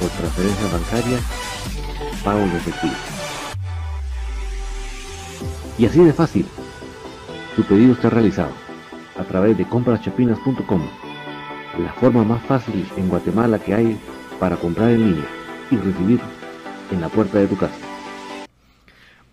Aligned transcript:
por 0.00 0.08
transferencia 0.10 0.66
bancaria, 0.72 1.18
pago 2.24 2.40
de 2.40 2.56
efectivo. 2.56 2.94
Y 5.78 5.86
así 5.86 6.04
de 6.04 6.12
fácil, 6.12 6.46
tu 7.56 7.62
pedido 7.64 7.92
está 7.92 8.10
realizado 8.10 8.52
a 9.18 9.24
través 9.24 9.56
de 9.56 9.66
compraschapinas.com, 9.66 10.82
la 11.78 11.92
forma 11.94 12.24
más 12.24 12.42
fácil 12.42 12.86
en 12.96 13.08
Guatemala 13.08 13.58
que 13.58 13.74
hay 13.74 14.00
para 14.38 14.56
comprar 14.56 14.90
en 14.90 15.10
línea 15.10 15.28
y 15.70 15.76
recibir 15.76 16.20
en 16.90 17.00
la 17.00 17.08
puerta 17.08 17.38
de 17.38 17.46
tu 17.46 17.56
casa. 17.56 17.74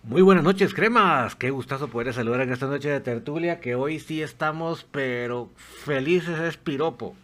Muy 0.04 0.22
buenas 0.22 0.44
noches, 0.44 0.72
cremas. 0.72 1.34
Qué 1.34 1.50
gustazo 1.50 1.88
poder 1.88 2.14
saludar 2.14 2.42
en 2.42 2.52
esta 2.52 2.66
noche 2.66 2.88
de 2.88 3.00
tertulia, 3.00 3.58
que 3.58 3.74
hoy 3.74 3.98
sí 3.98 4.22
estamos, 4.22 4.86
pero 4.92 5.50
felices 5.56 6.38
es 6.38 6.56
piropo. 6.56 7.16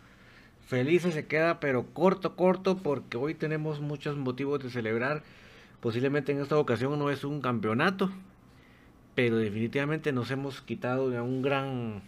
Felices 0.72 1.12
se 1.12 1.26
queda, 1.26 1.60
pero 1.60 1.84
corto, 1.92 2.34
corto, 2.34 2.78
porque 2.78 3.18
hoy 3.18 3.34
tenemos 3.34 3.82
muchos 3.82 4.16
motivos 4.16 4.62
de 4.62 4.70
celebrar. 4.70 5.22
Posiblemente 5.82 6.32
en 6.32 6.40
esta 6.40 6.56
ocasión 6.56 6.98
no 6.98 7.10
es 7.10 7.24
un 7.24 7.42
campeonato, 7.42 8.10
pero 9.14 9.36
definitivamente 9.36 10.12
nos 10.12 10.30
hemos 10.30 10.62
quitado 10.62 11.10
de 11.10 11.20
un 11.20 11.42
gran, 11.42 12.00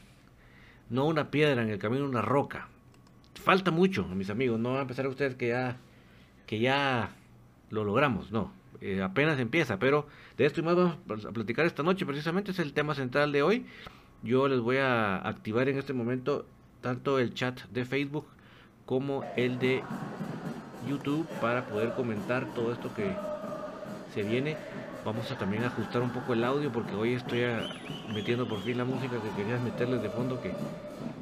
no 0.88 1.05
una 1.05 1.31
piedra 1.31 1.61
en 1.61 1.69
el 1.69 1.78
camino, 1.78 2.06
una 2.06 2.22
roca. 2.22 2.69
Falta 3.34 3.70
mucho, 3.70 4.06
mis 4.06 4.31
amigos, 4.31 4.58
no 4.58 4.70
van 4.70 4.78
a 4.78 4.82
empezar 4.82 5.06
ustedes 5.08 5.34
que 5.34 5.49
ya, 5.49 5.76
que 6.46 6.58
ya 6.58 7.11
lo 7.69 7.84
logramos, 7.84 8.32
no, 8.32 8.50
eh, 8.81 9.02
apenas 9.02 9.38
empieza, 9.38 9.78
pero 9.78 10.06
de 10.38 10.46
esto 10.46 10.61
y 10.61 10.62
más 10.62 10.75
vamos 10.75 11.26
a 11.26 11.32
platicar 11.32 11.66
esta 11.66 11.82
noche, 11.82 12.06
precisamente 12.06 12.52
es 12.52 12.58
el 12.61 12.72
tema 12.72 12.94
central 12.94 13.31
de 13.31 13.43
hoy. 13.43 13.66
Yo 14.22 14.49
les 14.49 14.61
voy 14.61 14.78
a 14.78 15.16
activar 15.16 15.69
en 15.69 15.76
este 15.76 15.93
momento 15.93 16.46
tanto 16.81 17.19
el 17.19 17.34
chat 17.34 17.61
de 17.64 17.84
Facebook 17.84 18.25
como 18.86 19.25
el 19.36 19.58
de 19.58 19.82
YouTube 20.88 21.26
para 21.40 21.64
poder 21.66 21.92
comentar 21.94 22.46
todo 22.54 22.72
esto 22.72 22.92
que 22.94 23.10
se 24.12 24.22
viene. 24.22 24.56
Vamos 25.04 25.31
a 25.31 25.36
también 25.36 25.64
ajustar 25.64 26.02
un 26.02 26.10
poco 26.10 26.32
el 26.32 26.44
audio 26.44 26.72
porque 26.72 26.94
hoy 26.94 27.14
estoy 27.14 27.42
metiendo 28.14 28.48
por 28.48 28.60
fin 28.62 28.78
la 28.78 28.84
música 28.84 29.16
que 29.20 29.42
quería 29.42 29.58
meterles 29.58 30.02
de 30.02 30.08
fondo 30.10 30.40
que 30.40 30.52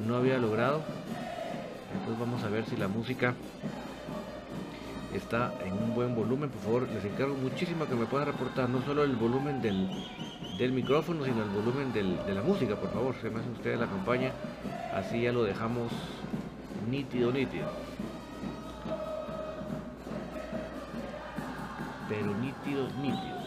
no 0.07 0.17
había 0.17 0.39
logrado. 0.39 0.83
Entonces 1.93 2.19
vamos 2.19 2.43
a 2.45 2.49
ver 2.49 2.65
si 2.67 2.77
la 2.77 2.89
música 2.89 3.35
está 5.15 5.53
en 5.65 5.73
un 5.73 5.95
buen 5.95 6.15
volumen. 6.15 6.51
Por 6.51 6.63
favor, 6.63 6.89
les 6.89 7.05
encargo 7.05 7.35
muchísimo 7.35 7.87
que 7.87 7.95
me 7.95 8.07
puedan 8.07 8.29
reportar 8.29 8.69
no 8.69 8.83
solo 8.83 9.05
el 9.05 9.17
volumen 9.17 9.61
del, 9.61 9.89
del 10.59 10.73
micrófono, 10.73 11.25
sino 11.25 11.43
el 11.43 11.51
volumen 11.51 11.93
de 11.93 12.35
la 12.35 12.43
música, 12.43 12.77
por 12.77 12.93
favor. 12.93 13.15
Se 13.21 13.31
me 13.31 13.41
hace 13.41 13.51
ustedes 13.51 13.81
la 13.81 13.87
campaña. 13.87 14.33
Así 14.95 15.23
ya 15.23 15.33
lo 15.33 15.43
dejamos 15.43 15.91
nítido, 16.89 17.33
nítido. 17.33 17.67
Pero 22.09 22.27
nítido, 22.35 22.89
nítido. 23.01 23.43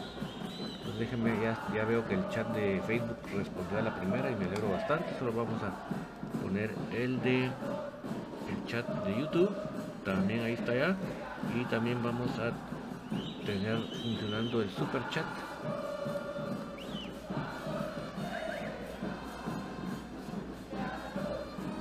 Pues 0.83 0.99
déjenme, 0.99 1.31
ya, 1.41 1.57
ya 1.73 1.85
veo 1.85 2.05
que 2.07 2.15
el 2.15 2.29
chat 2.29 2.47
de 2.55 2.81
Facebook 2.87 3.17
respondió 3.35 3.79
a 3.79 3.81
la 3.81 3.95
primera 3.95 4.29
y 4.31 4.35
me 4.35 4.45
alegro 4.45 4.71
bastante. 4.71 5.17
Solo 5.19 5.33
vamos 5.33 5.61
a 5.61 6.41
poner 6.41 6.73
el 6.93 7.21
de 7.21 7.45
el 7.45 8.65
chat 8.67 8.87
de 9.05 9.19
YouTube. 9.19 9.51
También 10.03 10.41
ahí 10.41 10.53
está 10.53 10.73
ya. 10.73 10.95
Y 11.55 11.65
también 11.65 12.01
vamos 12.03 12.29
a 12.39 12.51
tener 13.45 13.77
funcionando 14.01 14.61
el 14.61 14.69
super 14.71 15.01
chat. 15.09 15.25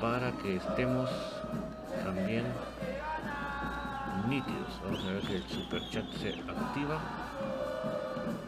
para 0.05 0.33
que 0.33 0.57
estemos 0.57 1.09
también 2.05 2.45
nítidos. 4.29 4.81
Vamos 4.85 5.05
a 5.05 5.13
ver 5.13 5.23
que 5.23 5.37
el 5.37 5.43
super 5.45 5.81
chat 5.91 6.05
se 6.13 6.29
activa 6.29 7.01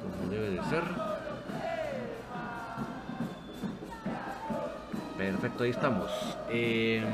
como 0.02 0.30
debe 0.30 0.50
de 0.50 0.62
ser. 0.64 0.82
Perfecto, 5.16 5.64
ahí 5.64 5.70
estamos. 5.70 6.10
Em, 6.50 7.04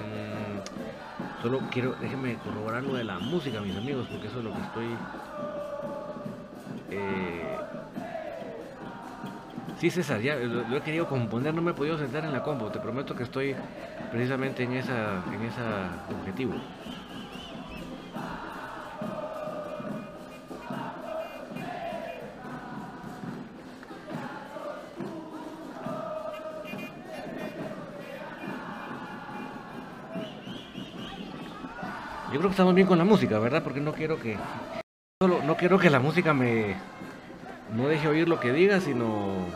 solo 1.40 1.60
quiero, 1.70 1.94
déjenme 2.00 2.36
corroborar 2.36 2.82
lo 2.82 2.94
de 2.94 3.04
la 3.04 3.18
música, 3.18 3.60
mis 3.60 3.76
amigos, 3.76 4.08
porque 4.10 4.26
eso 4.26 4.38
es 4.38 4.44
lo 4.44 4.52
que 4.52 4.60
estoy. 4.60 4.86
Eh, 6.90 7.56
sí, 9.78 9.90
César, 9.90 10.20
ya 10.20 10.34
lo, 10.34 10.76
he 10.76 10.80
querido 10.82 11.08
componer, 11.08 11.54
no 11.54 11.62
me 11.62 11.70
he 11.70 11.74
podido 11.74 11.96
sentar 11.96 12.24
en 12.24 12.32
la 12.32 12.42
combo. 12.42 12.70
Te 12.70 12.80
prometo 12.80 13.14
que 13.14 13.22
estoy 13.22 13.54
precisamente 14.12 14.62
en 14.62 14.74
esa, 14.74 15.24
en 15.32 15.42
ese 15.42 15.60
objetivo. 16.14 16.52
Yo 32.30 32.38
creo 32.38 32.42
que 32.42 32.50
estamos 32.50 32.74
bien 32.74 32.86
con 32.86 32.98
la 32.98 33.04
música, 33.04 33.38
¿verdad? 33.38 33.62
Porque 33.62 33.80
no 33.80 33.92
quiero 33.92 34.18
que 34.18 34.36
solo 35.20 35.42
no 35.42 35.56
quiero 35.56 35.78
que 35.78 35.88
la 35.88 36.00
música 36.00 36.34
me 36.34 36.76
no 37.74 37.88
deje 37.88 38.08
oír 38.08 38.28
lo 38.28 38.40
que 38.40 38.52
diga, 38.52 38.80
sino 38.80 39.46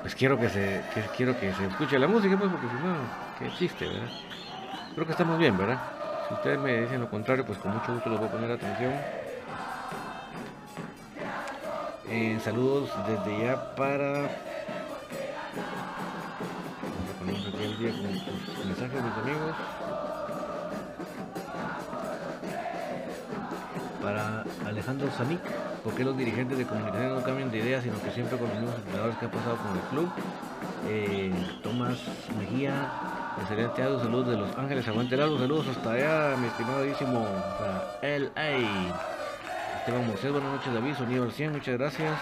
pues 0.00 0.14
quiero 0.14 0.38
que 0.38 0.48
se 0.48 0.82
quiero 1.16 1.38
que 1.38 1.52
se 1.52 1.66
escuche 1.66 1.98
la 1.98 2.06
música, 2.06 2.38
pues 2.38 2.50
porque 2.50 2.66
si 2.66 2.74
no, 2.74 3.29
qué 3.40 3.50
chiste, 3.58 3.86
¿verdad? 3.88 4.08
Creo 4.94 5.06
que 5.06 5.12
estamos 5.12 5.38
bien, 5.38 5.56
¿verdad? 5.56 5.78
Si 6.28 6.34
ustedes 6.34 6.58
me 6.58 6.82
dicen 6.82 7.00
lo 7.00 7.10
contrario, 7.10 7.44
pues 7.44 7.58
con 7.58 7.72
mucho 7.72 7.94
gusto 7.94 8.10
les 8.10 8.18
voy 8.18 8.28
a 8.28 8.32
poner 8.32 8.50
atención. 8.52 8.92
Eh, 12.08 12.38
saludos 12.44 12.90
desde 13.06 13.44
ya 13.44 13.74
para. 13.74 14.28
Día 17.78 17.92
con 17.92 18.68
mensajes, 18.68 19.02
mis 19.02 19.14
amigos. 19.22 19.56
Para 24.02 24.44
Alejandro 24.66 25.10
Sanic, 25.12 25.40
porque 25.82 26.04
los 26.04 26.16
dirigentes 26.16 26.58
de 26.58 26.66
comunicación 26.66 27.14
no 27.14 27.22
cambian 27.22 27.50
de 27.50 27.58
idea, 27.58 27.80
sino 27.80 28.00
que 28.02 28.10
siempre 28.10 28.36
con 28.36 28.48
los 28.48 28.58
mismos 28.58 28.74
que 29.18 29.26
ha 29.26 29.30
pasado 29.30 29.56
con 29.56 29.72
el 29.72 29.82
club. 29.90 30.10
Eh, 30.88 31.32
Tomás 31.62 31.98
Mejía, 32.38 32.90
Excelente 33.38 33.82
audio, 33.82 34.00
saludos 34.00 34.28
de 34.28 34.36
Los 34.36 34.58
Ángeles, 34.58 34.88
aguante 34.88 35.14
el 35.14 35.38
saludos 35.38 35.68
hasta 35.68 35.92
allá, 35.92 36.36
mi 36.36 36.48
estimadísimo 36.48 37.26
LA. 38.02 39.00
Esteban 39.78 40.06
Moisés, 40.06 40.32
buenas 40.32 40.52
noches 40.52 40.74
David, 40.74 40.94
sonido 40.94 41.24
al 41.24 41.32
100, 41.32 41.52
muchas 41.52 41.78
gracias. 41.78 42.18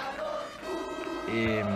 Em, 1.29 1.67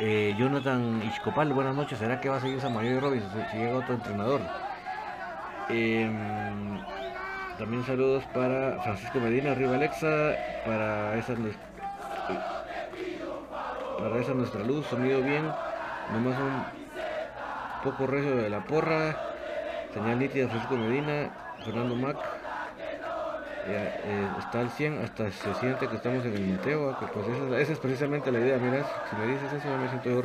eh, 0.00 0.34
Jonathan 0.38 1.02
Ishcopal, 1.08 1.52
buenas 1.52 1.76
noches, 1.76 1.98
¿será 1.98 2.20
que 2.20 2.28
va 2.28 2.36
a 2.36 2.40
seguir 2.40 2.60
Samayo 2.60 2.90
y 2.90 2.98
Robinson 2.98 3.30
si, 3.50 3.58
llega 3.58 3.76
otro 3.76 3.94
entrenador? 3.94 4.40
Em, 5.68 6.80
también 7.58 7.84
saludos 7.84 8.24
para 8.32 8.82
Francisco 8.82 9.20
Medina, 9.20 9.52
arriba 9.52 9.74
Alexa, 9.76 10.34
para 10.64 11.16
esa 11.16 11.34
para 13.98 14.18
esa 14.18 14.34
nuestra 14.34 14.62
luz, 14.62 14.86
sonido 14.86 15.22
bien, 15.22 15.44
nomás 16.12 16.38
un 16.38 16.64
poco 17.82 18.06
recio 18.06 18.36
de 18.36 18.50
la 18.50 18.60
porra, 18.64 19.16
señal 19.92 20.18
nítida 20.18 20.48
Francisco 20.48 20.76
Medina, 20.76 21.30
Fernando 21.64 21.94
Mac, 21.94 22.16
eh, 23.66 24.28
está 24.38 24.60
al 24.60 24.70
100 24.70 25.02
hasta 25.02 25.30
se 25.30 25.54
siente 25.54 25.88
que 25.88 25.96
estamos 25.96 26.24
en 26.26 26.34
el 26.34 26.46
Mateo, 26.48 26.98
que 26.98 27.06
pues 27.06 27.26
esa, 27.28 27.72
es 27.72 27.78
precisamente 27.78 28.30
la 28.30 28.40
idea, 28.40 28.58
mira, 28.58 28.84
si 29.08 29.16
me 29.16 29.26
dices 29.26 29.52
eso 29.52 29.68
me 29.78 29.88
siento 29.88 30.22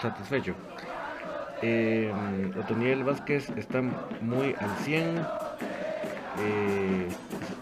satisfecho. 0.00 0.54
Eh, 1.62 2.12
Vázquez 3.04 3.50
está 3.56 3.80
muy 4.20 4.54
al 4.60 4.70
100, 4.84 5.26
eh, 6.38 7.08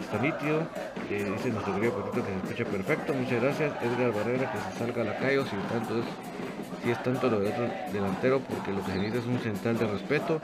está 0.01 0.19
nítido, 0.19 0.67
eh, 1.11 1.33
dice 1.33 1.51
nuestro 1.51 1.75
querido 1.75 1.93
Patito 1.93 2.25
que 2.25 2.33
se 2.33 2.37
escucha 2.39 2.65
perfecto, 2.65 3.15
muchas 3.15 3.43
gracias. 3.43 3.73
Edgar 3.83 4.13
Barrera 4.13 4.53
que 4.53 4.59
se 4.59 4.79
salga 4.79 5.03
a 5.03 5.05
la 5.05 5.19
calle, 5.19 5.43
si 5.45 5.57
tanto 5.73 5.99
es, 5.99 6.05
si 6.83 6.91
es 6.91 7.03
tanto 7.03 7.31
lo 7.31 7.41
de 7.41 7.49
otro 7.49 7.69
delantero, 7.93 8.41
porque 8.41 8.73
lo 8.73 8.85
que 8.85 8.93
se 8.93 8.99
necesita 8.99 9.19
es 9.19 9.27
un 9.27 9.39
central 9.41 9.79
de 9.79 9.87
respeto. 9.87 10.41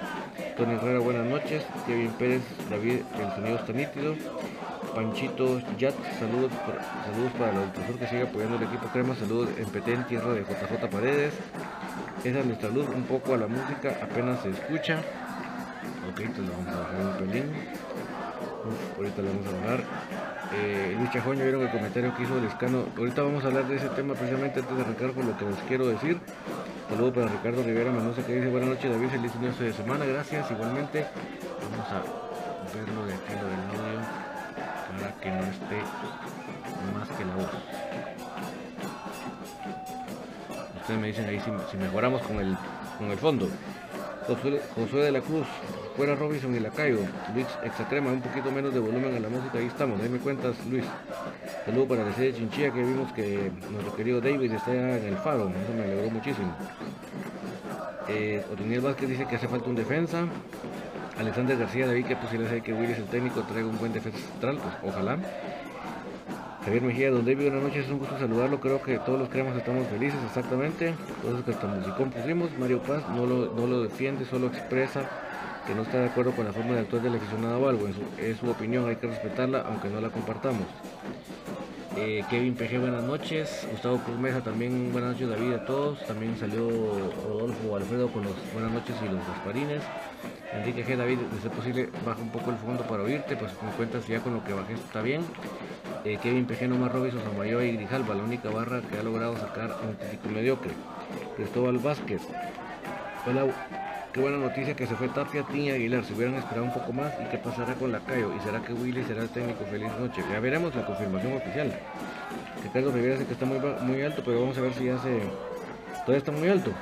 Tony 0.57 0.75
Herrera, 0.75 0.99
buenas 1.01 1.27
noches. 1.27 1.65
Kevin 1.87 2.13
Pérez, 2.13 2.43
David, 2.69 3.01
el 3.19 3.31
sonido 3.35 3.57
está 3.57 3.73
nítido. 3.73 4.15
Panchito 4.95 5.61
Yat, 5.79 5.95
saludos, 6.19 6.51
saludos 7.05 7.33
para 7.39 7.63
el 7.63 7.71
profesor 7.71 7.99
que 7.99 8.07
sigue 8.09 8.23
apoyando 8.23 8.57
el 8.57 8.63
equipo 8.65 8.87
Crema, 8.93 9.15
saludos 9.15 9.49
en 9.57 9.67
PT 9.67 9.93
en 9.93 10.05
tierra 10.07 10.33
de 10.33 10.41
JJ 10.41 10.91
Paredes. 10.91 11.35
Esa 12.25 12.41
es 12.41 12.47
nuestra 12.47 12.69
luz, 12.71 12.89
un 12.89 13.05
poco 13.05 13.35
a 13.35 13.37
la 13.37 13.47
música, 13.47 13.97
apenas 14.03 14.43
se 14.43 14.51
escucha. 14.51 14.99
Ok, 16.11 16.21
entonces 16.21 16.55
vamos 16.55 16.75
a 16.75 16.81
bajar 16.81 17.01
un 17.01 17.27
pelín. 17.27 17.45
ahorita 18.97 19.23
le 19.23 19.29
vamos 19.29 19.47
a 19.47 19.61
bajar. 19.61 19.85
Eh, 20.53 20.97
Luis 20.99 21.11
vieron 21.39 21.63
el 21.63 21.71
comentario 21.71 22.15
que 22.17 22.25
hizo 22.25 22.37
el 22.39 22.45
escano. 22.45 22.87
Ahorita 22.97 23.23
vamos 23.23 23.45
a 23.45 23.49
hablar 23.49 23.69
de 23.69 23.77
ese 23.77 23.89
tema 23.91 24.15
precisamente 24.15 24.61
antes 24.61 24.77
de 24.77 24.83
arrancar 24.83 25.13
con 25.13 25.27
lo 25.27 25.37
que 25.37 25.45
les 25.45 25.59
quiero 25.69 25.87
decir. 25.89 26.19
Saludos 26.89 27.15
para 27.15 27.29
Ricardo 27.29 27.63
Rivera 27.63 27.93
Mendoza 27.93 28.27
que 28.27 28.35
dice 28.35 28.49
buenas 28.49 28.71
noches 28.71 28.91
David, 28.91 29.09
feliz 29.09 29.33
inicio 29.37 29.67
de 29.67 29.73
semana, 29.73 30.05
gracias. 30.05 30.51
Igualmente, 30.51 31.07
vamos 31.71 31.87
a 31.93 32.03
verlo 32.75 33.07
de 33.07 33.15
aquí 33.15 33.33
lo 33.41 33.47
del 33.47 33.61
audio 33.79 34.01
para 34.91 35.13
que 35.21 35.31
no 35.31 35.43
esté 35.45 35.79
más 36.95 37.09
que 37.17 37.25
la 37.25 37.35
voz. 37.37 37.51
Ustedes 40.81 41.01
me 41.01 41.07
dicen 41.07 41.27
ahí 41.27 41.41
si, 41.71 41.77
mejoramos 41.77 42.23
con 42.23 42.41
el, 42.41 42.57
con 42.99 43.11
el 43.11 43.19
fondo. 43.19 43.49
Josué 44.37 45.03
de 45.03 45.13
la 45.13 45.21
Cruz, 45.21 45.47
fuera 45.97 46.15
Robinson 46.15 46.55
y 46.55 46.61
Lacayo, 46.61 46.99
Luis 47.35 47.47
Exacrema, 47.65 48.13
un 48.13 48.21
poquito 48.21 48.51
menos 48.53 48.73
de 48.73 48.79
volumen 48.79 49.15
a 49.15 49.21
la 49.21 49.29
música, 49.29 49.59
ahí 49.59 49.67
estamos, 49.67 50.01
ahí 50.01 50.09
cuentas 50.19 50.55
Luis. 50.71 50.85
Saludo 51.65 51.89
para 51.89 52.05
la 52.05 52.13
serie 52.15 52.35
Chinchilla 52.35 52.73
que 52.73 52.81
vimos 52.81 53.13
que 53.13 53.51
nuestro 53.71 53.97
querido 53.97 54.21
David 54.21 54.53
está 54.53 54.73
en 54.73 55.05
el 55.05 55.17
faro, 55.17 55.49
eso 55.49 55.75
me 55.77 55.85
alegró 55.85 56.11
muchísimo. 56.11 56.55
Eh, 58.09 58.45
Vázquez 58.83 59.09
dice 59.09 59.27
que 59.27 59.37
hace 59.37 59.49
falta 59.49 59.69
un 59.69 59.77
defensa. 59.77 60.25
Alexander 61.19 61.59
García 61.59 61.87
David, 61.87 62.07
que 62.07 62.17
posibilidades 62.17 62.55
hay 62.55 62.61
que 62.63 62.73
Willis 62.73 62.99
el 62.99 63.05
técnico 63.05 63.43
traiga 63.43 63.69
un 63.69 63.79
buen 63.79 63.93
defensa 63.93 64.19
central, 64.19 64.59
pues 64.59 64.95
ojalá. 64.95 65.19
Javier 66.65 66.83
Mejía, 66.83 67.11
don 67.11 67.25
David, 67.25 67.45
buenas 67.45 67.63
noches, 67.63 67.87
es 67.87 67.91
un 67.91 67.99
gusto 67.99 68.19
saludarlo, 68.19 68.61
creo 68.61 68.83
que 68.83 68.99
todos 68.99 69.19
los 69.19 69.31
cremas 69.31 69.57
estamos 69.57 69.87
felices, 69.89 70.21
exactamente, 70.27 70.93
todos 71.23 71.43
que 71.43 71.53
hasta 71.53 71.67
musicón 71.67 72.11
pusimos, 72.11 72.51
Mario 72.59 72.83
Paz 72.83 73.03
no 73.17 73.25
lo, 73.25 73.51
no 73.55 73.67
lo 73.67 73.83
defiende, 73.83 74.27
solo 74.27 74.49
expresa 74.49 75.09
que 75.67 75.75
no 75.75 75.83
está 75.83 76.01
de 76.01 76.07
acuerdo 76.07 76.33
con 76.33 76.45
la 76.45 76.53
forma 76.53 76.75
de 76.75 76.81
actuar 76.81 77.03
del 77.03 77.15
aficionado 77.15 77.61
o 77.61 77.69
algo, 77.69 77.89
es 77.89 78.37
su, 78.37 78.51
opinión, 78.51 78.87
hay 78.87 78.97
que 78.97 79.07
respetarla 79.07 79.63
aunque 79.63 79.89
no 79.89 80.03
la 80.03 80.11
compartamos. 80.11 80.67
Eh, 81.97 82.25
Kevin 82.31 82.55
PG, 82.55 82.79
buenas 82.79 83.03
noches. 83.03 83.67
Gustavo 83.71 83.99
Cruz 83.99 84.19
Mesa, 84.19 84.41
también 84.41 84.93
buenas 84.93 85.13
noches 85.13 85.29
David 85.29 85.53
a 85.55 85.65
todos. 85.65 85.99
También 86.07 86.39
salió 86.39 86.69
Rodolfo 87.27 87.77
Alfredo 87.77 88.09
con 88.13 88.25
los 88.25 88.35
buenas 88.53 88.71
noches 88.71 88.95
y 89.03 89.07
los 89.07 89.27
gasparines. 89.27 89.83
Enrique 90.53 90.85
G, 90.85 90.97
David, 90.97 91.19
de 91.19 91.41
ser 91.41 91.51
posible, 91.51 91.89
baja 92.05 92.21
un 92.21 92.31
poco 92.31 92.51
el 92.51 92.57
fondo 92.59 92.85
para 92.85 93.03
oírte, 93.03 93.37
pues 93.37 93.53
me 93.63 93.71
cuentas 93.73 94.07
ya 94.07 94.21
con 94.21 94.35
lo 94.35 94.45
que 94.45 94.53
bajé 94.53 94.75
está 94.75 95.03
bien. 95.03 95.23
Eh, 96.05 96.19
Kevin 96.23 96.47
PG, 96.47 96.69
Nomás 96.69 96.93
Robinson, 96.93 97.23
Samayoa 97.25 97.65
y 97.65 97.77
Grijalva, 97.77 98.15
la 98.15 98.23
única 98.23 98.51
barra 98.51 98.81
que 98.83 98.99
ha 98.99 99.03
logrado 99.03 99.37
sacar 99.37 99.77
un 99.87 99.95
crítico 99.95 100.29
mediocre. 100.29 100.73
Cristóbal 101.37 101.79
Vázquez, 101.79 102.23
hola, 103.27 103.47
Qué 104.13 104.21
buena 104.21 104.39
noticia 104.39 104.75
que 104.75 104.89
se 104.89 104.97
fue 104.97 105.09
Tapia, 105.09 105.45
Tiña 105.45 105.75
Aguilar. 105.75 106.05
Se 106.05 106.13
hubieran 106.15 106.35
esperado 106.35 106.65
un 106.65 106.73
poco 106.73 106.93
más. 106.93 107.13
¿Y 107.21 107.31
qué 107.31 107.39
pasará 107.39 107.75
con 107.75 107.93
Lacayo? 107.93 108.35
¿Y 108.35 108.41
será 108.41 108.61
que 108.61 108.73
Willy 108.73 109.05
será 109.05 109.23
el 109.23 109.29
técnico? 109.29 109.65
Feliz 109.71 109.89
noche. 110.01 110.25
Ya 110.29 110.41
veremos 110.41 110.75
la 110.75 110.85
confirmación 110.85 111.35
oficial. 111.35 111.73
Ricardo 112.65 112.91
Rivera 112.91 113.15
dice 113.15 113.27
que 113.27 113.35
está 113.35 113.47
muy, 113.47 114.03
alto, 114.03 114.23
pero 114.25 114.41
vamos 114.41 114.59
a 114.59 114.63
ver 114.63 114.75
si 114.75 114.87
ya 114.87 114.99
se... 114.99 115.21
Todavía 116.01 116.19
está 116.19 116.33
muy 116.33 116.49
alto. 116.49 116.73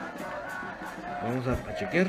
Vamos 1.23 1.47
a 1.47 1.75
chequear. 1.77 2.07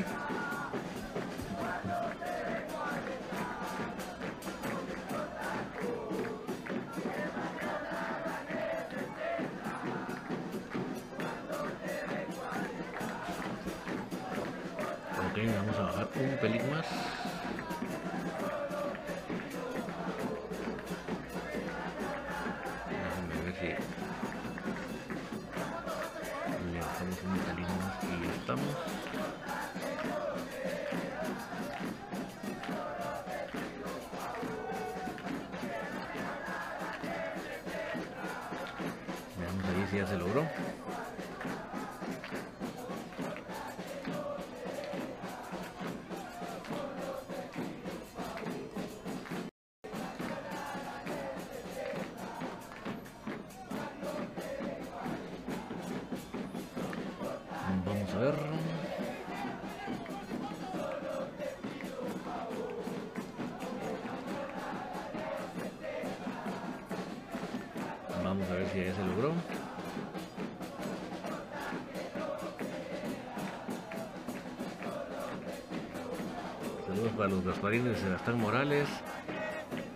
Sebastián 78.20 78.40
Morales. 78.40 78.88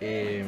Eh, 0.01 0.43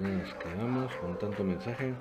nos 0.00 0.34
quedamos 0.34 0.92
con 0.96 1.18
tanto 1.18 1.44
mensaje. 1.44 1.94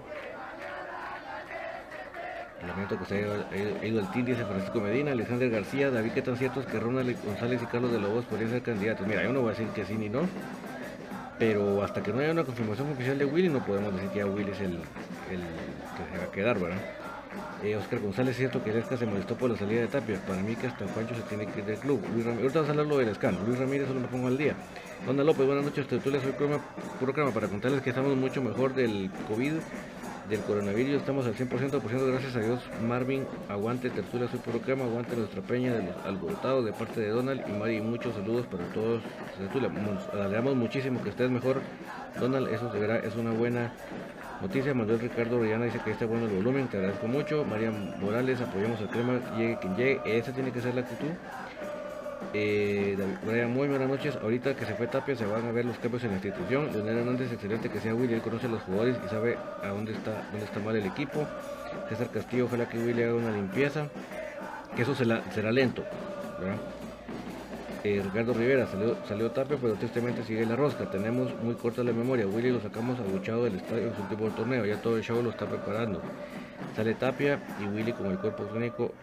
Lamento 2.65 2.97
que 2.97 3.05
se 3.05 3.17
haya 3.17 3.85
ido 3.85 3.99
al 3.99 4.11
team, 4.11 4.25
dice 4.25 4.43
Francisco 4.43 4.79
Medina, 4.79 5.11
Alexander 5.11 5.49
García, 5.49 5.91
David, 5.91 6.11
¿qué 6.13 6.21
tan 6.23 6.37
cierto 6.37 6.61
es 6.61 6.65
que 6.65 6.79
Ronald 6.79 7.23
González 7.23 7.61
y 7.61 7.65
Carlos 7.67 7.91
de 7.91 7.99
Lobos 7.99 8.25
podrían 8.25 8.49
ser 8.49 8.63
candidatos? 8.63 9.05
Mira, 9.05 9.23
yo 9.23 9.31
no 9.31 9.41
voy 9.41 9.49
a 9.49 9.51
decir 9.51 9.67
que 9.75 9.85
sí 9.85 9.95
ni 9.95 10.09
no, 10.09 10.21
pero 11.37 11.83
hasta 11.83 12.01
que 12.01 12.11
no 12.11 12.19
haya 12.19 12.31
una 12.31 12.43
confirmación 12.43 12.91
oficial 12.91 13.19
de 13.19 13.25
Willy 13.25 13.49
no 13.49 13.63
podemos 13.63 13.93
decir 13.93 14.09
que 14.09 14.19
ya 14.19 14.25
Willy 14.25 14.51
es 14.51 14.61
el, 14.61 14.79
el 15.31 15.41
que 15.41 16.11
se 16.11 16.17
va 16.17 16.23
a 16.25 16.31
quedar, 16.31 16.59
¿verdad? 16.59 16.79
Eh, 17.63 17.75
Oscar 17.75 17.99
González, 17.99 18.35
cierto 18.35 18.63
que 18.63 18.73
Lesca 18.73 18.97
se 18.97 19.05
molestó 19.05 19.35
por 19.35 19.49
la 19.49 19.57
salida 19.57 19.81
de 19.81 19.87
Tapia. 19.87 20.19
Para 20.27 20.41
mí 20.41 20.55
que 20.55 20.67
hasta 20.67 20.85
Pancho 20.85 21.15
se 21.15 21.21
tiene 21.23 21.45
que 21.45 21.59
ir 21.59 21.65
del 21.65 21.77
club. 21.77 22.01
Luis 22.13 22.25
Ramírez, 22.25 22.55
ahorita 22.55 22.59
vamos 22.59 22.69
a 22.69 22.71
hablar 22.71 22.87
lo 22.87 22.97
del 22.97 23.09
escano. 23.09 23.37
Luis 23.45 23.59
Ramírez 23.59 23.87
solo 23.87 23.99
me 23.99 24.07
pongo 24.07 24.27
al 24.27 24.37
día. 24.37 24.55
Dona 25.05 25.23
López, 25.23 25.45
buenas 25.45 25.63
noches. 25.63 25.87
Te 25.87 26.01
soy 26.01 26.33
puro 26.99 27.13
crema 27.13 27.31
para 27.31 27.47
contarles 27.47 27.81
que 27.81 27.91
estamos 27.91 28.15
mucho 28.17 28.41
mejor 28.41 28.73
del 28.73 29.11
COVID, 29.27 29.53
del 30.29 30.39
coronavirus. 30.41 30.95
Estamos 30.95 31.25
al 31.25 31.35
100%, 31.35 31.49
por 31.49 31.59
ciento, 31.61 32.07
gracias 32.07 32.35
a 32.35 32.39
Dios. 32.39 32.61
Marvin, 32.87 33.25
aguante 33.49 33.89
Tertulia, 33.89 34.27
soy 34.29 34.39
puro 34.39 34.59
crema. 34.59 34.85
Aguante 34.85 35.15
nuestra 35.15 35.41
peña 35.41 35.73
de 35.73 35.83
los 35.83 35.95
alborotados 36.05 36.65
de 36.65 36.73
parte 36.73 37.01
de 37.01 37.09
Donald 37.09 37.43
y 37.47 37.51
Mari. 37.51 37.81
Muchos 37.81 38.13
saludos 38.15 38.45
para 38.47 38.65
todos. 38.73 39.01
Tertulia, 39.37 39.69
alegramos 40.13 40.55
muchísimo 40.55 41.01
que 41.03 41.09
estés 41.09 41.29
mejor. 41.29 41.61
Donald, 42.19 42.47
eso 42.49 42.71
se 42.71 42.79
verá, 42.79 42.97
es 42.97 43.15
una 43.15 43.31
buena 43.31 43.71
Noticia, 44.41 44.73
Manuel 44.73 44.99
Ricardo 44.99 45.37
Orellana 45.37 45.65
dice 45.65 45.79
que 45.85 45.91
está 45.91 46.07
bueno 46.07 46.25
el 46.25 46.31
volumen, 46.31 46.67
te 46.67 46.77
agradezco 46.77 47.05
mucho. 47.07 47.45
María 47.45 47.69
Morales, 47.69 48.41
apoyamos 48.41 48.81
al 48.81 48.89
crema, 48.89 49.19
llegue 49.37 49.59
quien 49.61 49.75
llegue, 49.75 50.01
esa 50.05 50.33
tiene 50.33 50.51
que 50.51 50.59
ser 50.61 50.73
la 50.73 50.81
actitud. 50.81 51.11
Eh, 52.33 52.97
Brian, 53.25 53.51
muy 53.51 53.67
buenas 53.67 53.89
noches. 53.89 54.15
Ahorita 54.21 54.55
que 54.55 54.65
se 54.65 54.73
fue 54.75 54.87
Tapia 54.87 55.15
se 55.15 55.25
van 55.25 55.45
a 55.45 55.51
ver 55.51 55.65
los 55.65 55.77
cambios 55.79 56.03
en 56.03 56.11
la 56.11 56.15
institución. 56.15 56.69
Leonel 56.71 56.99
Hernández, 56.99 57.31
excelente 57.31 57.69
que 57.69 57.79
sea 57.79 57.93
Willy, 57.93 58.13
él 58.13 58.21
conoce 58.21 58.45
a 58.47 58.49
los 58.49 58.61
jugadores 58.63 58.97
y 59.05 59.09
sabe 59.09 59.37
a 59.61 59.67
dónde 59.67 59.91
está, 59.91 60.23
dónde 60.31 60.45
está 60.45 60.59
mal 60.59 60.75
el 60.75 60.85
equipo. 60.85 61.27
César 61.89 62.09
Castillo, 62.09 62.45
ojalá 62.45 62.69
que 62.69 62.77
Willy 62.77 63.03
haga 63.03 63.15
una 63.15 63.31
limpieza. 63.31 63.87
Que 64.75 64.83
eso 64.83 64.95
será, 64.95 65.51
lento. 65.51 65.83
¿verdad? 66.39 66.55
Eh, 67.83 68.01
Ricardo 68.01 68.33
Rivera, 68.33 68.67
salió, 68.67 68.95
salió 69.07 69.31
Tapia, 69.31 69.57
pero 69.59 69.73
tristemente 69.73 70.23
sigue 70.23 70.45
la 70.45 70.55
rosca. 70.55 70.89
Tenemos 70.89 71.33
muy 71.43 71.55
corta 71.55 71.83
la 71.83 71.91
memoria. 71.91 72.25
Willy 72.27 72.51
lo 72.51 72.61
sacamos 72.61 72.97
abuchado 72.99 73.43
del 73.43 73.55
estadio 73.55 73.87
en 73.87 73.95
su 73.95 74.01
último 74.03 74.29
torneo. 74.29 74.65
Ya 74.65 74.81
todo 74.81 74.95
el 74.95 75.03
show 75.03 75.21
lo 75.21 75.31
está 75.31 75.47
preparando. 75.47 76.01
Sale 76.77 76.93
Tapia 76.93 77.39
y 77.59 77.65
Willy 77.65 77.91
con 77.91 78.05
el 78.05 78.17
cuerpo 78.19 78.45
clínico 78.45 78.93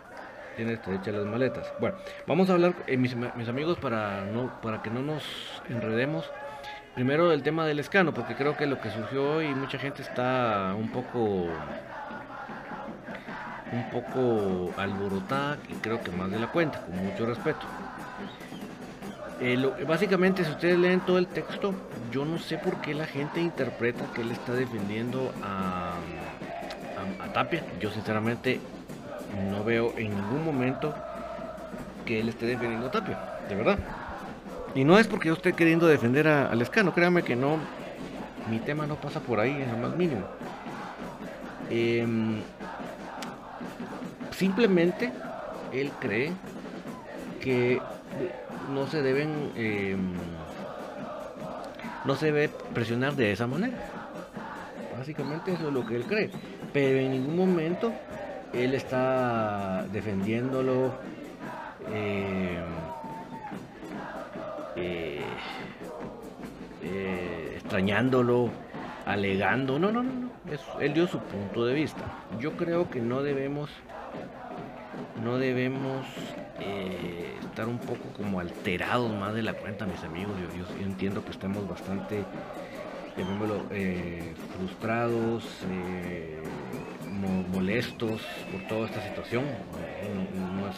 tiene 0.59 0.73
estrecha 0.73 1.13
las 1.13 1.25
maletas. 1.25 1.73
Bueno, 1.79 1.97
vamos 2.27 2.51
a 2.51 2.55
hablar, 2.55 2.75
eh, 2.89 2.97
mis, 2.97 3.15
amigos, 3.49 3.79
para, 3.79 4.25
no, 4.25 4.61
para 4.61 4.83
que 4.83 4.91
no 4.91 5.03
nos 5.03 5.23
enredemos. 5.69 6.29
Primero 6.97 7.29
del 7.29 7.45
tema 7.45 7.65
del 7.65 7.79
escano, 7.79 8.13
porque 8.13 8.35
creo 8.35 8.57
que 8.57 8.67
lo 8.67 8.81
que 8.81 8.91
surgió 8.91 9.37
hoy, 9.37 9.55
mucha 9.55 9.79
gente 9.79 10.03
está 10.03 10.75
un 10.77 10.91
poco 10.91 11.47
un 13.71 13.91
poco 13.93 14.73
alborotada 14.77 15.59
y 15.69 15.75
creo 15.75 16.03
que 16.03 16.11
más 16.11 16.29
de 16.29 16.41
la 16.41 16.49
cuenta, 16.49 16.81
con 16.81 16.97
mucho 17.05 17.25
respeto. 17.25 17.65
Eh, 19.41 19.57
básicamente, 19.87 20.45
si 20.45 20.51
ustedes 20.51 20.77
leen 20.77 20.99
todo 21.01 21.19
el 21.19 21.29
texto, 21.29 21.73
yo 22.11 22.25
no 22.25 22.39
sé 22.39 22.59
por 22.59 22.81
qué 22.81 22.95
la 22.95 23.07
gente 23.07 23.41
interpreta 23.41 24.07
que 24.13 24.23
él 24.23 24.33
está 24.33 24.55
defendiendo 24.55 25.33
a, 25.41 25.93
a, 27.23 27.33
Tapia. 27.33 27.63
Yo 27.79 27.93
sinceramente 27.93 28.61
no 29.51 29.65
veo 29.65 29.95
en 29.97 30.15
ningún 30.15 30.45
momento 30.45 30.95
que 32.05 32.21
él 32.21 32.29
esté 32.29 32.47
defendiendo 32.47 32.87
a 32.87 32.91
Tapia, 32.91 33.19
de 33.49 33.55
verdad. 33.55 33.79
Y 34.75 34.85
no 34.85 34.99
es 34.99 35.07
porque 35.07 35.29
yo 35.29 35.35
esté 35.35 35.53
queriendo 35.53 35.87
defender 35.87 36.29
a, 36.29 36.51
al 36.51 36.63
escano, 36.63 36.95
créanme 36.95 37.23
que 37.23 37.37
no, 37.37 37.59
mi 38.51 38.59
tema 38.59 38.87
no 38.87 38.97
pasa 38.97 39.21
por 39.21 39.41
ahí 39.41 39.51
en 39.51 39.71
lo 39.73 39.89
más 39.89 39.97
mínimo. 39.97 40.25
Em, 41.71 42.41
simplemente 44.31 45.13
él 45.73 45.91
cree 46.01 46.33
que 47.41 47.81
no 48.73 48.87
se 48.87 49.03
deben 49.03 49.53
em, 49.55 50.15
no 52.05 52.15
se 52.17 52.27
debe 52.27 52.49
presionar 52.73 53.15
de 53.17 53.33
esa 53.33 53.47
manera 53.47 53.77
básicamente 54.97 55.53
eso 55.53 55.69
es 55.69 55.75
lo 55.75 55.85
que 55.85 55.97
él 55.97 56.05
cree 56.05 56.31
pero 56.73 56.99
en 56.99 57.11
ningún 57.11 57.37
momento 57.37 57.93
él 58.53 58.75
está 58.75 59.85
defendiéndolo 59.93 60.93
em, 61.93 62.65
eh, 64.77 65.21
eh, 66.83 67.53
extrañándolo 67.57 68.51
alegando 69.07 69.79
no 69.79 69.91
no 69.91 70.03
no, 70.03 70.13
no. 70.13 70.31
él 70.81 70.95
dio 70.95 71.07
su 71.07 71.19
punto 71.19 71.65
de 71.65 71.75
vista 71.75 72.05
yo 72.39 72.57
creo 72.57 72.91
que 72.91 73.01
no 73.01 73.23
debemos 73.23 73.71
no 75.25 75.39
debemos 75.39 76.07
eh, 76.61 77.35
estar 77.41 77.69
un 77.69 77.79
poco 77.79 78.09
como 78.17 78.41
alterados 78.41 79.13
más 79.13 79.35
de 79.35 79.43
la 79.43 79.55
cuenta, 79.55 79.87
mis 79.87 80.03
amigos. 80.05 80.33
Yo, 80.57 80.65
entiendo 80.85 81.25
que 81.25 81.31
estamos 81.31 81.69
bastante, 81.69 82.25
llamémoslo, 83.17 83.67
eh, 83.71 84.35
frustrados, 84.57 85.45
eh, 87.25 87.45
molestos 87.53 88.23
por 88.53 88.69
toda 88.69 88.87
esta 88.87 89.03
situación. 89.03 89.45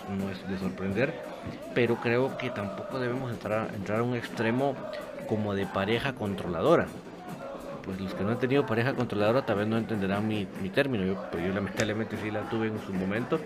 No, 0.09 0.30
es, 0.30 0.49
de 0.49 0.59
sorprender, 0.59 1.12
pero 1.75 1.97
creo 1.97 2.37
que 2.38 2.50
tampoco 2.50 2.99
debemos 2.99 3.30
entrar, 3.30 3.73
entrar 3.75 4.00
a 4.00 4.02
un 4.02 4.14
extremo 4.16 4.75
como 5.28 5.54
de 5.54 5.66
pareja 5.66 6.12
controladora 6.14 6.87
pues 7.82 8.00
los 8.00 8.14
que 8.14 8.25
no 8.25 8.30
han 8.30 8.38
tenido 8.38 8.66
pareja 8.66 8.94
controladora 8.94 9.44
tal 9.44 9.59
vez 9.59 9.66
no 9.66 9.76
entenderán 9.76 10.28
mi, 10.28 10.47
término. 10.73 11.04
Yo, 11.04 11.26
pues 11.30 11.44
yo 11.44 11.52
lamentablemente 11.52 12.16
sí 12.18 12.30
la 12.30 12.42
tuve 12.42 12.68
en 12.68 12.78
su 12.87 12.92
momento 12.92 13.40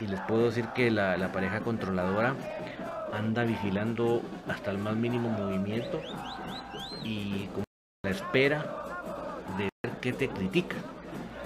y 0.00 0.06
les 0.06 0.20
puedo 0.22 0.46
decir 0.46 0.66
que 0.74 0.90
la, 0.90 1.30
pareja 1.32 1.60
controladora 1.60 2.34
anda 3.12 3.44
vigilando 3.44 4.22
hasta 4.48 4.70
el 4.70 4.78
más 4.78 4.96
mínimo 4.96 5.28
movimiento 5.28 6.00
y 7.04 7.46
como 7.46 7.64
la 8.02 8.10
espera 8.10 8.64
de 9.58 9.68
ver 9.82 9.92
qué 10.00 10.12
te 10.12 10.28
critica 10.28 10.76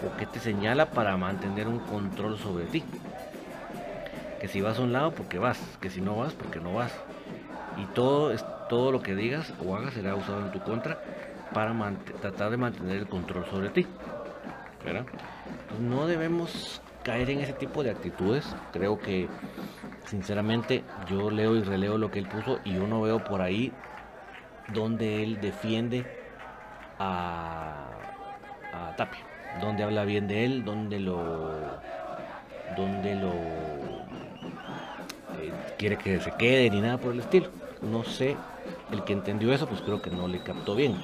o 0.05 0.17
qué 0.17 0.27
te 0.27 0.41
señala 0.41 0.87
para 0.87 1.17
mantener 1.17 1.69
un 1.69 1.79
control 1.79 2.39
sobre 2.39 2.65
ti. 2.67 2.85
Que 4.41 4.49
si 4.49 4.61
vas 4.61 4.79
a 4.79 4.83
un 4.83 4.93
lado, 4.93 5.13
porque 5.13 5.39
vas, 5.39 5.59
que 5.81 5.91
si 5.91 6.01
no 6.01 6.17
vas, 6.17 6.33
porque 6.35 6.61
no 6.61 6.75
vas. 6.75 6.93
Y 7.77 7.87
todo, 7.87 8.33
es, 8.33 8.45
todo 8.69 8.93
lo 8.93 9.03
que 9.03 9.15
digas 9.15 9.53
o 9.65 9.75
hagas 9.75 9.95
será 9.95 10.15
usado 10.15 10.41
en 10.41 10.51
tu 10.51 10.61
contra 10.61 10.99
para 11.53 11.75
tratar 12.21 12.51
de 12.51 12.57
mantener 12.57 12.99
el 12.99 13.07
control 13.07 13.47
sobre 13.47 13.71
ti. 13.71 13.87
no 15.81 16.07
debemos 16.07 16.83
caer 17.03 17.31
en 17.31 17.41
ese 17.41 17.53
tipo 17.53 17.83
de 17.83 17.91
actitudes. 17.91 18.45
Creo 18.73 18.99
que, 18.99 19.29
sinceramente, 20.07 20.83
yo 21.09 21.31
leo 21.31 21.57
y 21.57 21.63
releo 21.63 21.99
lo 21.99 22.11
que 22.11 22.19
él 22.19 22.27
puso 22.27 22.61
y 22.65 22.75
yo 22.75 22.87
no 22.87 23.01
veo 23.03 23.23
por 23.23 23.41
ahí 23.41 23.73
donde 24.73 25.23
él 25.23 25.41
defiende 25.41 26.05
a, 26.99 27.89
Tapia, 28.97 29.21
donde 29.61 29.83
habla 29.83 30.05
bien 30.05 30.27
de 30.29 30.45
él, 30.45 30.65
donde 30.65 31.01
lo, 31.01 31.19
donde 32.77 33.15
lo 33.15 33.33
eh, 35.41 35.53
quiere 35.79 35.97
que 35.97 36.21
se 36.21 36.33
quede 36.33 36.71
ni 36.71 36.81
nada 36.81 36.99
por 36.99 37.13
el 37.13 37.21
estilo. 37.21 37.49
No 37.83 38.05
sé, 38.05 38.37
el 38.93 39.05
que 39.05 39.13
entendió 39.13 39.53
eso, 39.53 39.67
pues 39.67 39.81
creo 39.81 40.01
que 40.01 40.11
no 40.11 40.29
le 40.29 40.41
captó 40.41 40.75
bien. 40.75 40.97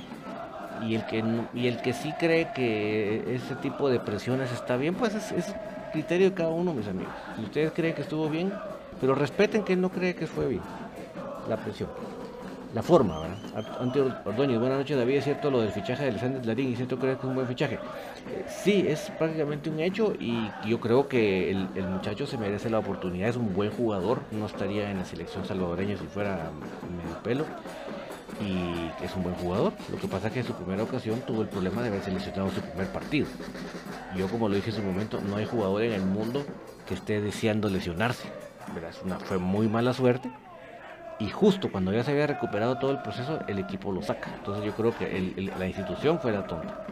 Y 0.86 0.94
el 0.94 1.04
que, 1.06 1.22
y 1.54 1.66
el 1.66 1.82
que 1.82 1.92
sí 1.92 2.12
cree 2.18 2.52
que 2.54 3.34
ese 3.34 3.54
tipo 3.56 3.90
de 3.90 4.00
presiones 4.00 4.50
está 4.50 4.76
bien, 4.76 4.94
pues 4.94 5.14
es 5.14 5.54
criterio 5.92 6.30
de 6.30 6.34
cada 6.34 6.50
uno, 6.50 6.72
mis 6.72 6.88
amigos. 6.88 7.12
Si 7.36 7.42
ustedes 7.42 7.72
creen 7.72 7.94
que 7.94 8.02
estuvo 8.02 8.28
bien, 8.28 8.52
pero 9.00 9.14
respeten 9.14 9.62
que 9.62 9.74
él 9.74 9.80
no 9.80 9.90
cree 9.90 10.14
que 10.14 10.26
fue 10.26 10.48
bien 10.48 10.62
la 11.48 11.56
presión. 11.56 11.88
La 12.74 12.82
forma, 12.82 13.18
¿verdad? 13.18 13.36
Ante 13.80 14.00
Ordóñez, 14.00 14.60
buenas 14.60 14.78
noches 14.78 14.96
David, 14.96 15.16
es 15.16 15.24
cierto 15.24 15.50
lo 15.50 15.60
del 15.60 15.72
fichaje 15.72 16.04
de 16.04 16.10
Alexander 16.10 16.46
Larín, 16.46 16.70
¿es 16.70 16.76
cierto 16.76 17.00
crees 17.00 17.16
que 17.16 17.22
es 17.22 17.28
un 17.28 17.34
buen 17.34 17.48
fichaje? 17.48 17.80
Sí, 18.62 18.84
es 18.86 19.10
prácticamente 19.18 19.70
un 19.70 19.80
hecho 19.80 20.14
y 20.20 20.48
yo 20.66 20.78
creo 20.78 21.08
que 21.08 21.50
el, 21.50 21.66
muchacho 21.88 22.28
se 22.28 22.38
merece 22.38 22.70
la 22.70 22.78
oportunidad, 22.78 23.28
es 23.28 23.36
un 23.36 23.52
buen 23.54 23.72
jugador, 23.72 24.20
no 24.30 24.46
estaría 24.46 24.88
en 24.88 24.98
la 24.98 25.04
selección 25.04 25.44
salvadoreña 25.44 25.96
si 25.96 26.06
fuera 26.06 26.50
medio 26.96 27.20
pelo 27.24 27.44
y 28.40 29.04
es 29.04 29.16
un 29.16 29.24
buen 29.24 29.34
jugador. 29.34 29.72
Lo 29.90 29.98
que 29.98 30.06
pasa 30.06 30.28
es 30.28 30.34
que 30.34 30.40
en 30.40 30.46
su 30.46 30.54
primera 30.54 30.84
ocasión 30.84 31.20
tuvo 31.26 31.42
el 31.42 31.48
problema 31.48 31.82
de 31.82 31.88
haber 31.88 32.02
seleccionado 32.02 32.50
su 32.50 32.60
primer 32.60 32.86
partido. 32.92 33.26
Yo 34.16 34.28
como 34.28 34.48
lo 34.48 34.54
dije 34.54 34.70
en 34.70 34.76
su 34.76 34.82
momento, 34.82 35.20
no 35.20 35.36
hay 35.36 35.44
jugador 35.44 35.82
en 35.82 35.92
el 35.92 36.02
mundo 36.02 36.44
que 36.86 36.94
esté 36.94 37.20
deseando 37.20 37.68
lesionarse. 37.68 38.28
Una, 39.04 39.18
fue 39.18 39.38
muy 39.38 39.68
mala 39.68 39.92
suerte. 39.92 40.30
Y 41.20 41.28
justo 41.28 41.70
cuando 41.70 41.92
ya 41.92 42.02
se 42.02 42.10
había 42.10 42.26
recuperado 42.26 42.78
todo 42.78 42.90
el 42.90 43.02
proceso, 43.02 43.38
el 43.46 43.58
equipo 43.58 43.92
lo 43.92 44.02
saca. 44.02 44.30
Entonces 44.34 44.64
yo 44.64 44.72
creo 44.72 44.96
que 44.96 45.50
la 45.56 45.66
institución 45.66 46.18
fue 46.18 46.32
la 46.32 46.46
tonta. 46.46 46.86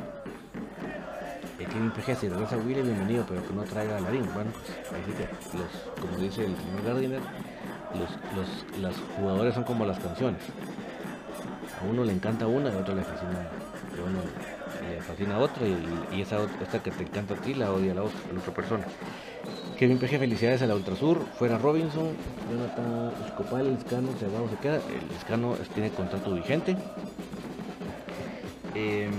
El 1.58 1.66
Kevin 1.66 1.90
PG, 1.90 2.16
si 2.16 2.28
regresa 2.28 2.56
Willy, 2.56 2.82
bienvenido, 2.82 3.24
pero 3.28 3.42
que 3.46 3.52
no 3.52 3.64
traiga 3.64 3.96
a 3.96 4.00
Larín. 4.00 4.28
Bueno, 4.34 4.50
los, 5.54 6.00
como 6.00 6.16
dice 6.18 6.44
el 6.44 6.56
señor 6.56 6.84
Gardiner, 6.84 7.20
los, 7.94 8.80
los 8.80 8.96
jugadores 9.16 9.54
son 9.54 9.64
como 9.64 9.84
las 9.84 9.98
canciones 9.98 10.42
a 11.80 11.84
uno 11.84 12.04
le 12.04 12.12
encanta 12.12 12.46
una, 12.46 12.72
a 12.72 12.78
otro 12.78 12.94
le 12.94 13.02
fascina, 13.02 13.46
le 14.88 15.02
fascina 15.02 15.38
otra 15.38 15.66
y, 15.66 16.20
esa 16.20 16.38
esta 16.60 16.82
que 16.82 16.90
te 16.90 17.04
encanta 17.04 17.34
a 17.34 17.36
ti 17.36 17.54
la 17.54 17.72
odia 17.72 17.92
a 17.92 17.94
la 17.96 18.02
otra, 18.02 18.18
a 18.30 18.32
la 18.32 18.40
otra 18.40 18.54
persona. 18.54 18.84
Kevin 19.78 19.98
PG, 19.98 20.18
felicidades 20.18 20.60
a 20.62 20.66
la 20.66 20.74
Ultrasur, 20.74 21.24
fuera 21.38 21.56
Robinson, 21.56 22.08
Jonathan 22.50 23.12
Escopal, 23.24 23.64
el 23.64 23.76
Escano, 23.76 24.08
se 24.18 24.26
va 24.26 24.42
o 24.42 24.48
se 24.48 24.56
queda, 24.56 24.74
el 24.74 25.16
Escano 25.16 25.54
tiene 25.72 25.90
contrato 25.90 26.34
vigente. 26.34 26.76
Em, 28.74 29.12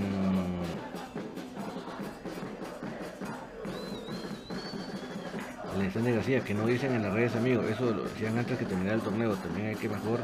Alexander 5.74 6.14
García, 6.16 6.44
que 6.44 6.52
no 6.52 6.66
dicen 6.66 6.92
en 6.92 7.04
las 7.04 7.14
redes, 7.14 7.34
amigos, 7.36 7.64
eso 7.64 7.94
lo 7.94 8.02
decían 8.02 8.36
antes 8.36 8.58
que 8.58 8.66
terminara 8.66 8.96
el 8.96 9.02
torneo, 9.02 9.34
también 9.36 9.68
hay 9.68 9.76
que 9.76 9.88
mejor 9.88 10.20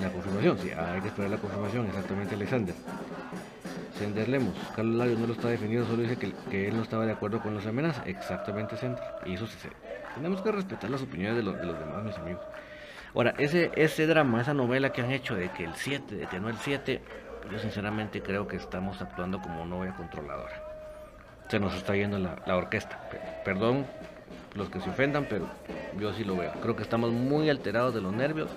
la 0.00 0.10
confirmación, 0.10 0.58
sí, 0.60 0.70
hay 0.70 1.02
que 1.02 1.08
esperar 1.08 1.30
la 1.30 1.38
confirmación, 1.38 1.86
exactamente 1.88 2.34
Alexander. 2.34 2.74
Sender 3.98 4.28
Lemos, 4.28 4.54
Carlos 4.74 4.96
Larios 4.96 5.18
no 5.18 5.26
lo 5.26 5.32
está 5.32 5.48
definiendo, 5.48 5.86
solo 5.86 6.02
dice 6.02 6.16
que, 6.16 6.68
él 6.68 6.76
no 6.76 6.82
estaba 6.82 7.06
de 7.06 7.12
acuerdo 7.12 7.40
con 7.40 7.54
las 7.54 7.66
amenazas, 7.66 8.06
exactamente 8.06 8.76
Sender, 8.76 9.02
y 9.24 9.34
eso 9.34 9.46
sí, 9.46 9.56
tenemos 10.14 10.42
que 10.42 10.52
respetar 10.52 10.90
las 10.90 11.02
opiniones 11.02 11.36
de 11.36 11.42
los, 11.42 11.56
de 11.56 11.64
los 11.64 11.78
demás, 11.78 12.04
mis 12.04 12.16
amigos. 12.16 12.42
Ahora, 13.14 13.34
ese, 13.38 13.70
ese 13.76 14.06
drama, 14.06 14.42
esa 14.42 14.52
novela 14.52 14.92
que 14.92 15.00
han 15.00 15.10
hecho 15.10 15.34
de 15.34 15.50
que 15.50 15.64
el 15.64 15.74
7, 15.74 16.14
de 16.14 16.26
que 16.26 16.38
no 16.38 16.48
el 16.48 16.58
7, 16.58 17.00
yo 17.50 17.58
sinceramente 17.58 18.20
creo 18.22 18.46
que 18.46 18.56
estamos 18.56 19.00
actuando 19.00 19.40
como 19.40 19.64
novia 19.64 19.94
controladora. 19.94 20.62
Se 21.48 21.58
nos 21.58 21.74
está 21.74 21.94
yendo 21.94 22.18
la, 22.18 22.36
la 22.46 22.56
orquesta. 22.56 23.08
Perdón 23.44 23.86
los 24.54 24.68
que 24.68 24.80
se 24.80 24.90
ofendan, 24.90 25.26
pero 25.28 25.46
yo 25.98 26.12
sí 26.12 26.24
lo 26.24 26.36
veo. 26.36 26.52
Creo 26.60 26.76
que 26.76 26.82
estamos 26.82 27.12
muy 27.12 27.48
alterados 27.50 27.94
de 27.94 28.00
los 28.00 28.12
nervios 28.12 28.50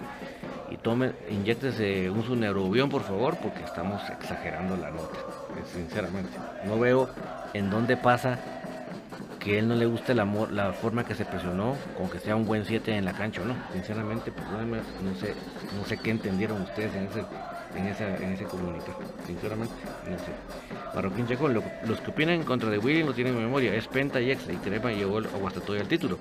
y 0.72 0.78
tome, 0.78 1.14
inyectese 1.30 2.10
un 2.10 2.24
suneurobión 2.24 2.90
por 2.90 3.04
favor, 3.04 3.38
porque 3.38 3.64
estamos 3.64 4.02
exagerando 4.10 4.78
la 4.78 4.92
nota, 4.92 5.18
eh, 5.58 5.64
sinceramente. 5.74 6.38
No 6.66 6.80
veo 6.80 7.10
en 7.54 7.70
dónde 7.70 7.98
pasa 7.98 8.40
que 9.40 9.58
él 9.58 9.68
no 9.68 9.76
le 9.76 9.86
guste 9.86 10.14
la, 10.14 10.26
la 10.52 10.74
forma 10.74 11.06
que 11.06 11.16
se 11.16 11.26
presionó, 11.26 11.76
con 11.98 12.10
que 12.10 12.20
sea 12.20 12.36
un 12.36 12.46
buen 12.46 12.66
7 12.66 12.96
en 12.96 13.06
la 13.06 13.14
cancha 13.14 13.42
o 13.42 13.46
no. 13.46 13.56
Sinceramente, 13.74 14.32
no 15.02 15.16
sé, 15.16 15.34
no 15.78 15.86
sé 15.86 15.98
qué 15.98 16.12
entendieron 16.12 16.62
ustedes 16.62 16.94
en 16.96 17.06
ese 17.06 17.24
en, 17.76 17.88
esa, 17.88 18.16
en 18.18 18.34
ese 18.34 18.46
comunicado. 18.46 19.00
Sinceramente, 19.26 19.74
no 20.10 20.18
sé. 20.18 20.32
Marroquín 20.96 21.28
Checo, 21.28 21.48
los 21.48 22.02
que 22.02 22.12
opinan 22.12 22.36
en 22.36 22.44
contra 22.44 22.70
de 22.70 22.78
Willy 22.78 23.04
no 23.04 23.14
tienen 23.14 23.38
memoria. 23.38 23.74
Es 23.76 23.88
Penta 23.88 24.20
y 24.20 24.32
Exa 24.32 24.52
y 24.52 24.58
Crema 24.58 24.92
llevó 24.92 25.20
hasta 25.20 25.62
todo 25.62 25.76
el 25.76 25.88
título. 25.88 26.18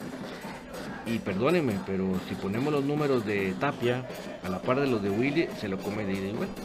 Y 1.08 1.18
perdónenme, 1.20 1.74
pero 1.86 2.20
si 2.28 2.34
ponemos 2.34 2.72
los 2.72 2.84
números 2.84 3.24
de 3.24 3.54
Tapia 3.58 4.04
a 4.44 4.48
la 4.48 4.60
par 4.60 4.80
de 4.80 4.86
los 4.86 5.02
de 5.02 5.10
Willy, 5.10 5.48
se 5.58 5.68
lo 5.68 5.78
come 5.78 6.04
de 6.04 6.12
ida 6.12 6.28
y 6.28 6.32
vuelta. 6.32 6.62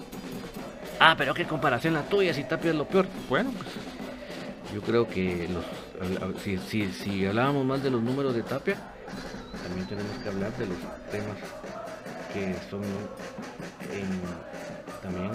Ah, 0.99 1.15
pero 1.17 1.33
qué 1.33 1.45
comparación 1.45 1.93
la 1.93 2.03
tuya, 2.03 2.33
si 2.33 2.43
Tapia 2.43 2.71
es 2.71 2.77
lo 2.77 2.85
peor. 2.85 3.07
Bueno, 3.29 3.51
pues 3.51 3.69
yo 4.73 4.81
creo 4.81 5.07
que 5.07 5.47
los, 5.47 5.63
si, 6.41 6.57
si, 6.57 6.91
si 6.91 7.25
hablábamos 7.25 7.65
más 7.65 7.83
de 7.83 7.89
los 7.89 8.01
números 8.01 8.35
de 8.35 8.43
Tapia, 8.43 8.75
también 9.63 9.87
tenemos 9.87 10.17
que 10.17 10.29
hablar 10.29 10.51
de 10.57 10.65
los 10.65 10.77
temas 11.11 11.37
que 12.33 12.55
son 12.69 12.81
también 15.01 15.31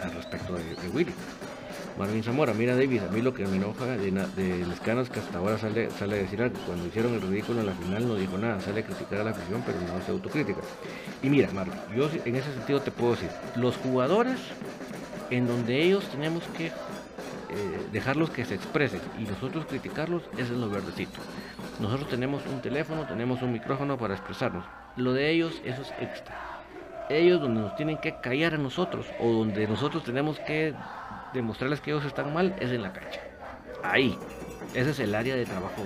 al, 0.00 0.12
respecto 0.14 0.54
de, 0.54 0.88
Willy. 0.92 1.12
Marvin 1.98 2.22
Zamora, 2.22 2.54
mira 2.54 2.76
David, 2.76 3.02
a 3.02 3.10
mí 3.10 3.20
lo 3.20 3.34
que 3.34 3.44
me 3.44 3.56
enoja 3.56 3.84
de, 3.84 4.12
de 4.12 4.66
Lescano 4.66 5.02
que 5.04 5.18
hasta 5.18 5.38
ahora 5.38 5.58
sale, 5.58 5.90
sale 5.90 6.14
a 6.14 6.18
decir 6.20 6.40
algo. 6.40 6.56
Cuando 6.64 6.86
hicieron 6.86 7.12
el 7.14 7.20
ridículo 7.20 7.58
en 7.58 7.66
la 7.66 7.72
final 7.72 8.06
no 8.06 8.14
dijo 8.14 8.38
nada, 8.38 8.60
sale 8.60 8.80
a 8.80 8.84
criticar 8.84 9.20
a 9.20 9.24
la 9.24 9.30
afición, 9.30 9.64
pero 9.66 9.80
no 9.80 9.96
hace 9.96 10.12
autocrítica. 10.12 10.60
Y 11.24 11.28
mira, 11.28 11.50
Marvin, 11.52 11.74
yo 11.96 12.08
en 12.24 12.36
ese 12.36 12.52
sentido 12.52 12.80
te 12.80 12.92
puedo 12.92 13.12
decir, 13.12 13.30
los 13.56 13.76
jugadores 13.78 14.38
en 15.30 15.48
donde 15.48 15.82
ellos 15.82 16.04
tenemos 16.08 16.44
que 16.56 16.66
eh, 16.66 16.72
dejarlos 17.90 18.30
que 18.30 18.44
se 18.44 18.54
expresen 18.54 19.00
y 19.18 19.24
nosotros 19.24 19.66
criticarlos, 19.66 20.22
ese 20.34 20.42
es 20.42 20.50
lo 20.50 20.70
verdecito. 20.70 21.18
Nosotros 21.80 22.08
tenemos 22.08 22.42
un 22.46 22.60
teléfono, 22.60 23.06
tenemos 23.08 23.42
un 23.42 23.52
micrófono 23.52 23.98
para 23.98 24.14
expresarnos. 24.14 24.64
Lo 24.94 25.14
de 25.14 25.30
ellos, 25.32 25.60
eso 25.64 25.82
es 25.82 25.92
extra. 26.00 26.36
Ellos 27.10 27.40
donde 27.40 27.62
nos 27.62 27.74
tienen 27.74 27.98
que 27.98 28.20
callar 28.20 28.54
a 28.54 28.58
nosotros 28.58 29.06
o 29.18 29.32
donde 29.32 29.66
nosotros 29.66 30.04
tenemos 30.04 30.38
que 30.40 30.74
demostrarles 31.32 31.80
que 31.80 31.90
ellos 31.90 32.04
están 32.04 32.32
mal 32.32 32.54
es 32.60 32.70
en 32.70 32.82
la 32.82 32.92
cancha. 32.92 33.20
Ahí. 33.82 34.18
Ese 34.74 34.90
es 34.90 34.98
el 35.00 35.14
área 35.14 35.34
de 35.36 35.44
trabajo 35.46 35.82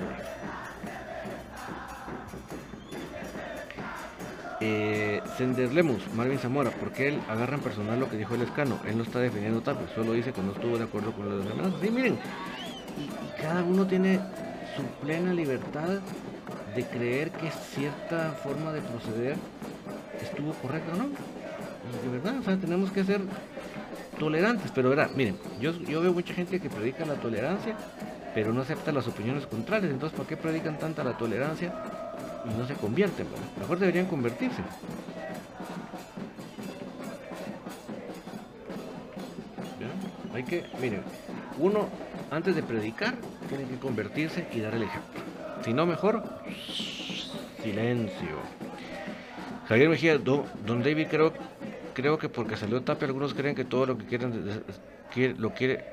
Eh, 4.64 5.20
Sender 5.36 5.72
Lemus, 5.72 6.02
Marvin 6.14 6.38
Zamora, 6.38 6.70
porque 6.70 7.08
él 7.08 7.20
agarra 7.28 7.56
en 7.56 7.62
personal 7.62 7.98
lo 7.98 8.08
que 8.08 8.16
dijo 8.16 8.36
el 8.36 8.42
escano. 8.42 8.78
Él 8.86 8.96
no 8.96 9.02
está 9.02 9.18
defendiendo 9.18 9.60
Tapia, 9.60 9.88
solo 9.92 10.12
dice 10.12 10.32
que 10.32 10.40
no 10.40 10.52
estuvo 10.52 10.78
de 10.78 10.84
acuerdo 10.84 11.10
con 11.10 11.28
los 11.28 11.44
amenazas. 11.44 11.80
Sí, 11.80 11.90
miren, 11.90 12.16
y 12.96 13.42
cada 13.42 13.64
uno 13.64 13.88
tiene 13.88 14.20
su 14.76 14.84
plena 15.04 15.32
libertad 15.32 15.98
de 16.76 16.84
creer 16.84 17.32
que 17.32 17.50
cierta 17.50 18.30
forma 18.40 18.72
de 18.72 18.82
proceder 18.82 19.36
estuvo 20.22 20.52
correcta 20.52 20.92
o 20.92 20.96
no. 20.96 21.08
De 21.08 22.08
verdad, 22.12 22.38
o 22.38 22.42
sea, 22.44 22.56
tenemos 22.56 22.92
que 22.92 23.02
ser 23.02 23.20
tolerantes, 24.18 24.70
pero 24.74 24.94
miren, 25.14 25.36
yo, 25.60 25.72
yo 25.72 26.00
veo 26.00 26.12
mucha 26.12 26.34
gente 26.34 26.60
que 26.60 26.68
predica 26.68 27.04
la 27.04 27.14
tolerancia, 27.14 27.76
pero 28.34 28.52
no 28.52 28.62
acepta 28.62 28.92
las 28.92 29.06
opiniones 29.06 29.46
contrarias, 29.46 29.90
entonces 29.90 30.16
¿para 30.16 30.28
qué 30.28 30.36
predican 30.36 30.78
tanta 30.78 31.04
la 31.04 31.16
tolerancia 31.16 31.72
y 32.44 32.58
no 32.58 32.66
se 32.66 32.74
convierten? 32.74 33.26
mejor 33.58 33.78
deberían 33.78 34.06
convertirse. 34.06 34.62
Hay 40.34 40.44
que, 40.44 40.64
miren, 40.80 41.02
uno 41.58 41.88
antes 42.30 42.56
de 42.56 42.62
predicar 42.62 43.14
tiene 43.48 43.64
que 43.64 43.76
convertirse 43.76 44.46
y 44.52 44.60
dar 44.60 44.74
el 44.74 44.84
ejemplo. 44.84 45.20
Si 45.62 45.72
no, 45.72 45.84
mejor 45.86 46.22
silencio. 47.62 48.36
Javier 49.68 49.88
Mejía, 49.88 50.18
don, 50.18 50.44
David, 50.82 51.06
creo, 51.10 51.32
creo 51.94 52.18
que 52.18 52.28
porque 52.28 52.56
salió 52.56 52.82
Tapia, 52.82 53.06
algunos 53.06 53.34
creen 53.34 53.54
que 53.54 53.64
todo 53.64 53.86
lo 53.86 53.98
que 53.98 54.04
quieren, 54.06 54.54
lo 55.38 55.50
quiere, 55.50 55.84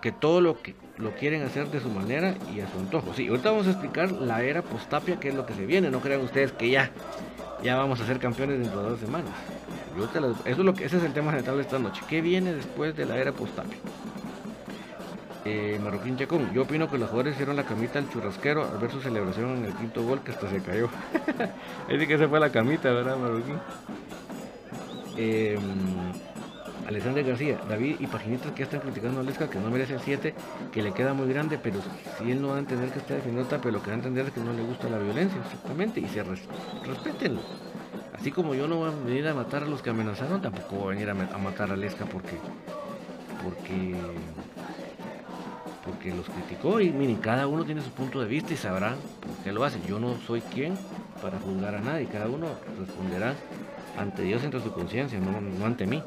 que 0.00 0.12
todo 0.12 0.40
lo 0.40 0.62
que 0.62 0.74
lo 0.98 1.12
quieren 1.12 1.42
hacer 1.42 1.68
de 1.68 1.80
su 1.80 1.88
manera 1.88 2.34
y 2.54 2.60
a 2.60 2.70
su 2.70 2.78
antojo. 2.78 3.12
Sí, 3.14 3.28
ahorita 3.28 3.50
vamos 3.50 3.66
a 3.66 3.70
explicar 3.70 4.12
la 4.12 4.42
era 4.42 4.62
post 4.62 4.88
Tapia, 4.88 5.18
que 5.18 5.28
es 5.28 5.34
lo 5.34 5.46
que 5.46 5.54
se 5.54 5.66
viene. 5.66 5.90
No 5.90 6.00
crean 6.00 6.20
ustedes 6.20 6.52
que 6.52 6.70
ya, 6.70 6.90
ya 7.62 7.76
vamos 7.76 8.00
a 8.00 8.06
ser 8.06 8.18
campeones 8.18 8.60
dentro 8.60 8.82
de 8.82 8.90
dos 8.90 9.00
semanas. 9.00 9.30
eso 9.96 10.34
es 10.44 10.58
lo 10.58 10.74
que, 10.74 10.84
ese 10.84 10.98
es 10.98 11.04
el 11.04 11.12
tema 11.12 11.32
central 11.32 11.56
de 11.56 11.62
esta 11.62 11.78
noche. 11.78 12.02
¿Qué 12.08 12.20
viene 12.20 12.54
después 12.54 12.96
de 12.96 13.06
la 13.06 13.16
era 13.16 13.32
post 13.32 13.54
Tapia? 13.56 13.78
Eh, 15.48 15.78
Marroquín 15.80 16.16
Chacón, 16.16 16.52
yo 16.52 16.62
opino 16.62 16.90
que 16.90 16.98
los 16.98 17.08
jugadores 17.08 17.34
hicieron 17.34 17.54
la 17.54 17.62
camita 17.62 18.00
al 18.00 18.10
churrasquero 18.10 18.68
al 18.68 18.78
ver 18.78 18.90
su 18.90 19.00
celebración 19.00 19.58
en 19.58 19.66
el 19.66 19.74
quinto 19.74 20.02
gol 20.02 20.20
que 20.24 20.32
hasta 20.32 20.50
se 20.50 20.60
cayó. 20.60 20.88
Dice 21.88 22.08
que 22.08 22.18
se 22.18 22.26
fue 22.26 22.40
la 22.40 22.50
camita, 22.50 22.90
¿verdad, 22.90 23.16
Marroquín? 23.16 23.54
Eh, 25.16 25.58
Alexander 26.86 27.24
García, 27.24 27.58
David 27.68 27.96
y 27.98 28.06
Paginitas 28.06 28.52
que 28.52 28.62
están 28.62 28.80
criticando 28.80 29.20
a 29.20 29.22
Lesca 29.24 29.50
que 29.50 29.58
no 29.58 29.70
merece 29.70 29.94
el 29.94 30.00
7, 30.00 30.34
que 30.72 30.82
le 30.82 30.92
queda 30.92 31.14
muy 31.14 31.28
grande, 31.28 31.58
pero 31.58 31.80
si 32.16 32.30
él 32.30 32.40
no 32.40 32.48
va 32.48 32.56
a 32.56 32.58
entender 32.60 32.90
que 32.90 33.00
está 33.00 33.14
defendiendo 33.14 33.48
pero 33.60 33.72
lo 33.72 33.82
que 33.82 33.88
va 33.88 33.94
a 33.94 33.96
entender 33.96 34.26
es 34.26 34.32
que 34.32 34.40
no 34.40 34.52
le 34.52 34.62
gusta 34.62 34.88
la 34.88 34.98
violencia, 34.98 35.40
exactamente, 35.44 36.00
y 36.00 36.06
se 36.06 36.22
res. 36.22 36.42
Así 38.16 38.30
como 38.30 38.54
yo 38.54 38.68
no 38.68 38.76
voy 38.76 38.90
a 38.90 39.04
venir 39.04 39.26
a 39.26 39.34
matar 39.34 39.64
a 39.64 39.66
los 39.66 39.82
que 39.82 39.90
amenazaron, 39.90 40.40
tampoco 40.40 40.76
voy 40.76 40.86
a 40.86 40.98
venir 40.98 41.10
a, 41.10 41.38
matar 41.38 41.72
a 41.72 41.76
Lesca 41.76 42.04
porque 42.06 42.36
porque 43.42 43.94
porque 45.84 46.14
los 46.14 46.26
criticó 46.28 46.80
y 46.80 46.90
miren, 46.90 47.16
cada 47.16 47.46
uno 47.46 47.64
tiene 47.64 47.80
su 47.80 47.90
punto 47.90 48.20
de 48.20 48.26
vista 48.26 48.52
y 48.52 48.56
sabrán 48.56 48.96
por 49.20 49.44
qué 49.44 49.52
lo 49.52 49.62
hace. 49.64 49.78
Yo 49.88 50.00
no 50.00 50.16
soy 50.26 50.40
quien 50.40 50.76
para 51.22 51.38
juzgar 51.38 51.76
a 51.76 51.80
nadie, 51.80 52.06
cada 52.06 52.26
uno 52.28 52.48
responderá 52.78 53.34
ante 53.96 54.22
Dios 54.22 54.44
entre 54.44 54.60
su 54.60 54.72
conciencia, 54.72 55.18
no, 55.18 55.64
ante 55.64 55.86
mí. 55.86 56.02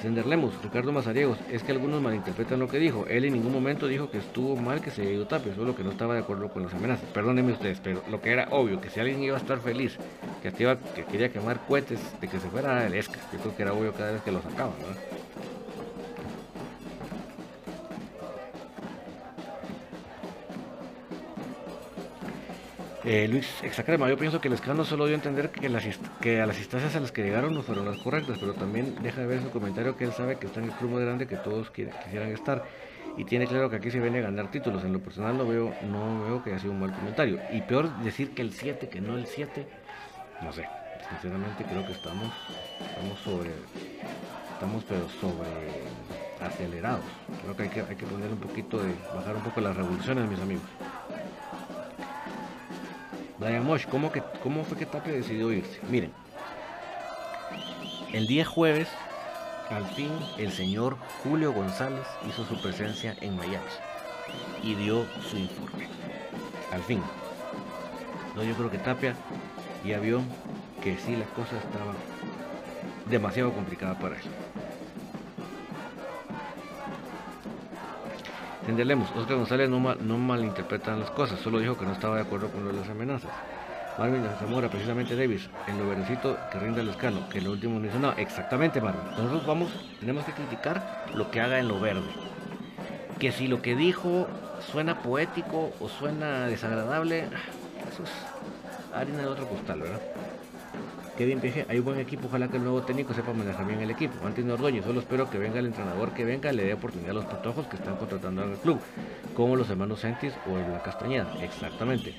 Sender 0.00 0.26
Lemus, 0.26 0.60
Ricardo 0.64 0.90
Mazariegos, 0.90 1.38
es 1.48 1.62
que 1.62 1.70
algunos 1.70 2.02
malinterpretan 2.02 2.58
lo 2.58 2.66
que 2.66 2.78
dijo. 2.78 3.06
Él 3.08 3.24
en 3.24 3.34
ningún 3.34 3.52
momento 3.52 3.86
dijo 3.86 4.10
que 4.10 4.18
estuvo 4.18 4.56
mal 4.56 4.80
que 4.80 4.90
se 4.90 5.02
dio 5.02 5.26
Tapia, 5.28 5.54
solo 5.54 5.76
que 5.76 5.84
no 5.84 5.92
estaba 5.92 6.14
de 6.14 6.20
acuerdo 6.20 6.48
con 6.48 6.64
las 6.64 6.74
amenazas. 6.74 7.08
Perdónenme 7.10 7.52
ustedes, 7.52 7.78
pero 7.80 8.02
lo 8.10 8.20
que 8.20 8.32
era 8.32 8.48
obvio, 8.50 8.80
que 8.80 8.90
si 8.90 8.98
alguien 8.98 9.22
iba 9.22 9.36
a 9.36 9.40
estar 9.40 9.60
feliz, 9.60 9.96
que, 10.42 10.50
que 10.50 11.04
quería 11.04 11.30
quemar 11.30 11.60
cohetes 11.68 12.00
de 12.20 12.26
que 12.26 12.40
se 12.40 12.48
fuera 12.48 12.84
el 12.84 12.94
ESCA, 12.94 13.20
yo 13.32 13.38
creo 13.38 13.56
que 13.56 13.62
era 13.62 13.72
obvio 13.74 13.92
cada 13.92 14.10
vez 14.10 14.22
que 14.22 14.32
lo 14.32 14.42
sacaban, 14.42 14.74
¿no? 14.80 15.21
Eh, 23.04 23.26
Luis 23.28 23.48
Exacrema, 23.64 24.08
yo 24.08 24.16
pienso 24.16 24.40
que 24.40 24.46
el 24.46 24.54
escándalo 24.54 24.84
solo 24.84 25.06
dio 25.06 25.14
a 25.14 25.18
entender 25.18 25.50
que, 25.50 25.66
a 25.66 26.46
las 26.46 26.58
instancias 26.58 26.94
a 26.94 27.00
las 27.00 27.10
que 27.10 27.22
llegaron 27.22 27.52
no 27.52 27.62
fueron 27.62 27.84
las 27.84 27.98
correctas, 27.98 28.38
pero 28.38 28.54
también 28.54 28.94
deja 29.02 29.22
de 29.22 29.26
ver 29.26 29.42
su 29.42 29.50
comentario 29.50 29.96
que 29.96 30.04
él 30.04 30.12
sabe 30.12 30.38
que 30.38 30.46
está 30.46 30.60
en 30.60 30.66
el 30.66 30.72
club 30.72 30.92
más 30.92 31.00
grande 31.00 31.26
que 31.26 31.36
todos 31.36 31.70
quisieran 31.70 32.30
estar 32.30 32.64
y 33.16 33.24
tiene 33.24 33.46
claro 33.46 33.68
que 33.68 33.76
aquí 33.76 33.90
se 33.90 34.00
viene 34.00 34.18
a 34.18 34.22
ganar 34.22 34.50
títulos. 34.50 34.84
En 34.84 34.92
lo 34.92 35.00
personal 35.00 35.36
no 35.36 35.46
veo, 35.46 35.74
no 35.82 36.24
veo 36.24 36.42
que 36.42 36.50
haya 36.50 36.60
sido 36.60 36.72
un 36.72 36.80
mal 36.80 36.92
comentario. 36.92 37.40
Y 37.52 37.60
peor 37.62 37.94
decir 37.98 38.34
que 38.34 38.42
el 38.42 38.52
7, 38.52 38.88
que 38.88 39.00
no 39.00 39.16
el 39.16 39.26
7, 39.26 39.66
no 40.42 40.52
sé. 40.52 40.66
Sinceramente 41.10 41.64
creo 41.64 41.84
que 41.84 41.92
estamos, 41.92 42.32
estamos 42.88 43.18
sobre, 43.18 43.50
estamos 44.54 44.84
pero 44.88 45.08
sobre 45.20 45.50
acelerados. 46.40 47.04
Creo 47.42 47.56
que 47.56 47.62
hay 47.64 47.68
que, 47.68 47.80
hay 47.80 47.96
que 47.96 48.06
poner 48.06 48.30
un 48.30 48.38
poquito 48.38 48.82
de, 48.82 48.94
bajar 49.14 49.36
un 49.36 49.42
poco 49.42 49.60
las 49.60 49.76
revoluciones, 49.76 50.28
mis 50.28 50.40
amigos. 50.40 50.64
Mosh, 53.42 53.86
¿cómo, 53.86 54.12
que, 54.12 54.22
¿cómo 54.42 54.64
fue 54.64 54.78
que 54.78 54.86
Tapia 54.86 55.12
decidió 55.12 55.52
irse? 55.52 55.80
Miren, 55.90 56.12
el 58.12 58.26
día 58.26 58.44
jueves, 58.44 58.88
al 59.68 59.84
fin, 59.88 60.12
el 60.38 60.52
señor 60.52 60.96
Julio 61.22 61.52
González 61.52 62.06
hizo 62.28 62.44
su 62.44 62.60
presencia 62.62 63.16
en 63.20 63.36
Miami 63.36 63.66
y 64.62 64.74
dio 64.76 65.04
su 65.28 65.36
informe. 65.36 65.88
al 66.70 66.82
fin. 66.82 67.02
No, 68.36 68.44
yo 68.44 68.54
creo 68.54 68.70
que 68.70 68.78
Tapia 68.78 69.16
ya 69.84 69.98
vio 69.98 70.22
que 70.82 70.96
sí 70.96 71.16
la 71.16 71.26
cosa 71.26 71.58
estaba 71.58 71.94
demasiado 73.10 73.52
complicada 73.52 73.98
para 73.98 74.16
él. 74.16 74.22
Entenderemos, 78.62 79.10
Oscar 79.16 79.36
González 79.36 79.68
no, 79.68 79.80
mal, 79.80 79.98
no 80.00 80.16
malinterpretan 80.18 81.00
las 81.00 81.10
cosas, 81.10 81.40
solo 81.40 81.58
dijo 81.58 81.76
que 81.76 81.84
no 81.84 81.92
estaba 81.92 82.16
de 82.16 82.22
acuerdo 82.22 82.48
con 82.48 82.64
las 82.76 82.88
amenazas. 82.88 83.30
Marvin 83.98 84.24
Zamora, 84.38 84.68
precisamente 84.68 85.16
Davis, 85.16 85.50
en 85.66 85.78
lo 85.78 85.88
verdecito 85.88 86.38
que 86.50 86.58
rinda 86.60 86.80
el 86.80 86.88
escano, 86.88 87.28
que 87.28 87.40
lo 87.40 87.50
último 87.50 87.80
no 87.80 87.86
hizo 87.86 87.98
nada. 87.98 88.14
Exactamente, 88.18 88.80
Marvin. 88.80 89.02
Nosotros 89.10 89.44
vamos, 89.46 89.72
tenemos 89.98 90.24
que 90.24 90.32
criticar 90.32 91.06
lo 91.14 91.30
que 91.30 91.40
haga 91.40 91.58
en 91.58 91.66
lo 91.66 91.80
verde. 91.80 92.08
Que 93.18 93.32
si 93.32 93.48
lo 93.48 93.60
que 93.60 93.74
dijo 93.74 94.28
suena 94.70 95.02
poético 95.02 95.72
o 95.80 95.88
suena 95.88 96.46
desagradable, 96.46 97.24
eso 97.92 98.04
es 98.04 98.10
harina 98.94 99.18
de 99.22 99.26
otro 99.26 99.48
costal, 99.48 99.80
¿verdad? 99.80 100.00
Kevin 101.16 101.40
Peje, 101.40 101.66
hay 101.68 101.78
un 101.78 101.84
buen 101.84 101.98
equipo, 101.98 102.26
ojalá 102.26 102.48
que 102.48 102.56
el 102.56 102.62
nuevo 102.62 102.82
técnico 102.82 103.12
sepa 103.12 103.32
manejar 103.32 103.66
bien 103.66 103.80
el 103.80 103.90
equipo. 103.90 104.26
Antonio 104.26 104.54
Ordóñez, 104.54 104.84
solo 104.84 105.00
espero 105.00 105.28
que 105.28 105.38
venga 105.38 105.58
el 105.58 105.66
entrenador 105.66 106.12
que 106.14 106.24
venga, 106.24 106.50
le 106.52 106.64
dé 106.64 106.74
oportunidad 106.74 107.10
a 107.10 107.14
los 107.14 107.24
patojos 107.26 107.66
que 107.66 107.76
están 107.76 107.96
contratando 107.96 108.42
al 108.42 108.56
club, 108.58 108.80
como 109.34 109.56
los 109.56 109.68
hermanos 109.68 110.00
Sentis 110.00 110.32
o 110.50 110.56
el 110.56 110.72
La 110.72 110.82
Castañeda, 110.82 111.34
exactamente. 111.42 112.14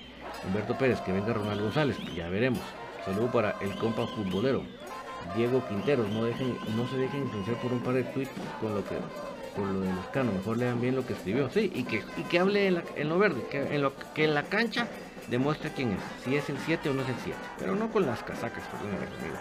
Humberto 0.45 0.77
Pérez, 0.77 0.99
que 1.01 1.12
venga 1.12 1.34
Ronaldo 1.34 1.63
González, 1.63 1.97
ya 2.15 2.29
veremos. 2.29 2.62
Saludo 3.06 3.32
para 3.32 3.56
el 3.62 3.75
compa 3.75 4.06
futbolero. 4.08 4.63
Diego 5.36 5.65
Quinteros, 5.67 6.10
no, 6.10 6.25
dejen, 6.25 6.56
no 6.75 6.88
se 6.88 6.97
dejen 6.97 7.23
influenciar 7.23 7.58
por 7.62 7.71
un 7.71 7.79
par 7.79 7.95
de 7.95 8.03
tweets 8.03 8.32
con 8.60 8.75
lo 8.75 8.84
que 8.84 8.95
por 9.56 9.67
lo 9.67 9.82
del 9.82 9.97
escano, 9.99 10.32
mejor 10.32 10.58
lean 10.58 10.82
bien 10.82 10.95
lo 10.95 11.06
que 11.06 11.13
escribió, 11.13 11.49
sí, 11.49 11.71
y 11.73 11.84
que, 11.84 12.01
y 12.17 12.23
que 12.23 12.39
hable 12.39 12.67
en, 12.67 13.10
lo 13.10 13.19
verde, 13.19 13.43
que 13.49 13.75
en, 13.75 13.82
lo, 13.82 13.93
que 14.13 14.25
en 14.25 14.34
la 14.34 14.43
cancha 14.43 14.88
demuestre 15.29 15.71
quién 15.75 15.91
es, 15.93 15.99
si 16.23 16.36
es 16.36 16.49
el 16.49 16.57
7 16.57 16.89
o 16.89 16.93
no 16.93 17.01
es 17.01 17.09
el 17.09 17.15
7, 17.23 17.38
pero 17.59 17.75
no 17.75 17.91
con 17.91 18.05
las 18.05 18.23
casacas, 18.23 18.63
perdón, 18.67 18.95
amigos. 18.95 19.39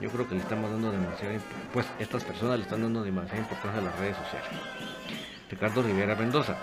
Yo 0.00 0.10
creo 0.10 0.28
que 0.28 0.34
le 0.34 0.40
estamos 0.40 0.70
dando 0.70 0.90
demasiada, 0.90 1.38
pues 1.72 1.86
estas 1.98 2.24
personas 2.24 2.58
le 2.58 2.64
están 2.64 2.82
dando 2.82 3.02
demasiada 3.02 3.40
importancia 3.40 3.80
a 3.80 3.84
las 3.84 3.98
redes 3.98 4.16
sociales. 4.16 4.48
Ricardo 5.50 5.82
Rivera 5.82 6.14
Mendoza, 6.14 6.56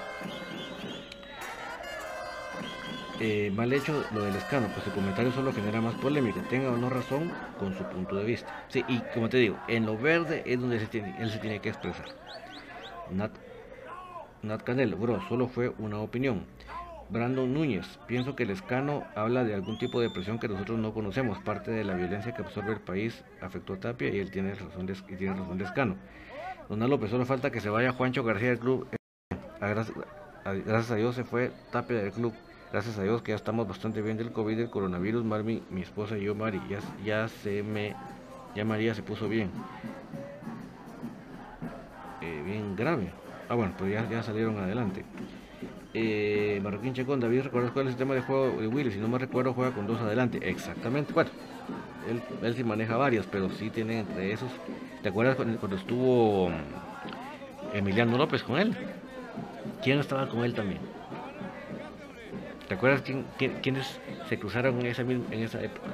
eh, 3.20 3.52
mal 3.56 3.74
hecho 3.74 4.04
lo 4.14 4.22
del 4.22 4.36
escano, 4.36 4.68
pues 4.74 4.86
el 4.86 4.94
comentario 4.94 5.32
solo 5.32 5.52
genera 5.52 5.82
más 5.82 5.96
polémica, 5.96 6.40
tenga 6.50 6.70
o 6.70 6.78
no 6.78 6.88
razón 6.90 7.32
con 7.58 7.76
su 7.76 7.84
punto 7.84 8.16
de 8.16 8.24
vista. 8.24 8.66
Sí, 8.70 8.86
y 8.88 9.00
como 9.14 9.28
te 9.28 9.38
digo, 9.38 9.58
en 9.68 9.88
lo 9.88 9.98
verde 9.98 10.44
es 10.46 10.60
donde 10.60 10.80
se 10.80 10.86
tiene, 10.86 11.16
él 11.20 11.32
se 11.32 11.40
tiene 11.40 11.60
que 11.60 11.70
expresar. 11.70 12.06
Nat, 13.10 13.32
Nat 14.44 14.62
Canel, 14.62 14.94
bro, 14.96 15.20
solo 15.28 15.48
fue 15.48 15.74
una 15.80 15.98
opinión. 15.98 16.46
Brandon 17.10 17.54
Núñez, 17.54 18.00
pienso 18.08 18.36
que 18.36 18.44
el 18.44 18.50
escano 18.50 19.04
habla 19.16 19.44
de 19.44 19.54
algún 19.54 19.78
tipo 19.78 20.02
de 20.02 20.10
presión 20.10 20.40
que 20.40 20.48
nosotros 20.48 20.78
no 20.80 20.94
conocemos. 20.94 21.40
Parte 21.40 21.72
de 21.72 21.84
la 21.84 21.96
violencia 21.96 22.34
que 22.34 22.42
absorbe 22.42 22.74
el 22.74 22.82
país 22.82 23.24
afectó 23.42 23.74
a 23.74 23.80
Tapia 23.80 24.10
y 24.10 24.20
él 24.20 24.32
tiene 24.32 24.54
razón 24.56 24.86
de, 24.86 24.94
y 25.08 25.16
tiene 25.16 25.36
razón 25.36 25.58
de 25.58 25.66
escano. 25.66 25.96
Donald 26.70 26.90
López, 26.90 27.10
solo 27.10 27.26
falta 27.26 27.52
que 27.52 27.62
se 27.62 27.70
vaya 27.70 27.94
Juancho 27.94 28.24
García 28.24 28.50
del 28.50 28.60
club. 28.60 28.88
gracias 29.60 30.92
a 30.92 30.96
Dios 30.96 31.16
se 31.16 31.24
fue 31.24 31.52
Tapia 31.72 31.98
del 31.98 32.12
club 32.12 32.34
Gracias 32.72 33.00
a 33.00 33.04
Dios 33.04 33.22
que 33.22 33.32
ya 33.32 33.38
estamos 33.38 33.66
bastante 33.66 34.02
bien 34.02 34.18
del 34.18 34.34
COVID, 34.34 34.58
del 34.58 34.70
coronavirus. 34.70 35.24
Marmi, 35.24 35.64
mi 35.70 35.82
esposa 35.82 36.18
y 36.18 36.24
yo, 36.24 36.36
Mari, 36.36 36.62
ya, 36.70 36.80
ya 37.04 37.28
se 37.30 37.64
me. 37.64 37.96
Ya 38.56 38.66
María 38.66 38.94
se 38.94 39.04
puso 39.04 39.30
bien. 39.30 39.50
Eh, 42.22 42.44
bien 42.46 42.76
grave. 42.76 43.10
Ah, 43.48 43.56
bueno, 43.56 43.74
pues 43.78 43.94
ya, 43.94 44.10
ya 44.10 44.22
salieron 44.22 44.58
adelante. 44.58 45.06
Eh, 45.94 46.60
Marroquín 46.64 46.94
Checón, 46.94 47.20
David, 47.20 47.44
¿recuerdas 47.44 47.72
cuál 47.72 47.88
es 47.88 47.94
el 47.94 47.98
tema 47.98 48.14
de 48.14 48.22
juego 48.22 48.62
de 48.62 48.68
Willy? 48.68 48.92
Si 48.92 49.00
no 49.00 49.08
me 49.08 49.18
recuerdo, 49.18 49.54
juega 49.54 49.72
con 49.72 49.88
dos 49.88 50.00
adelante. 50.02 50.40
Exactamente. 50.42 51.14
Bueno, 51.14 51.30
él, 52.42 52.56
sí 52.56 52.64
maneja 52.64 52.98
varias, 52.98 53.26
pero 53.26 53.50
sí 53.50 53.70
tiene 53.70 54.00
entre 54.00 54.32
esos. 54.32 54.52
¿Te 55.02 55.10
acuerdas 55.10 55.36
cuando, 55.36 55.76
estuvo 55.76 56.52
Emiliano 57.74 58.18
López 58.18 58.44
con 58.44 58.60
él? 58.60 58.76
¿Quién 59.84 60.00
estaba 60.00 60.28
con 60.28 60.44
él 60.44 60.54
también? 60.54 60.80
¿Te 62.68 62.74
acuerdas 62.74 63.02
quién, 63.02 63.26
quiénes 63.62 64.00
se 64.28 64.38
cruzaron 64.38 64.80
en 64.82 64.88
esa, 64.88 65.02
en 65.02 65.34
esa 65.34 65.64
época? 65.64 65.88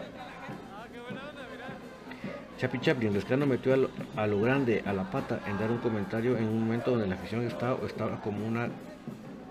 Chapi 2.64 2.80
Chaplin, 2.80 3.12
Lescano 3.12 3.46
metió 3.46 3.74
a 3.74 4.26
lo, 4.26 4.40
grande, 4.40 4.84
a 4.86 4.94
la 4.94 5.04
pata, 5.04 5.42
en 5.48 5.60
dar 5.60 5.70
un 5.70 5.80
comentario 5.80 6.38
en 6.38 6.46
un 6.46 6.62
momento 6.62 6.92
donde 6.92 7.08
la 7.08 7.16
afición 7.16 7.46
estaba 7.46 7.78
como, 8.22 8.48
una, 8.48 8.70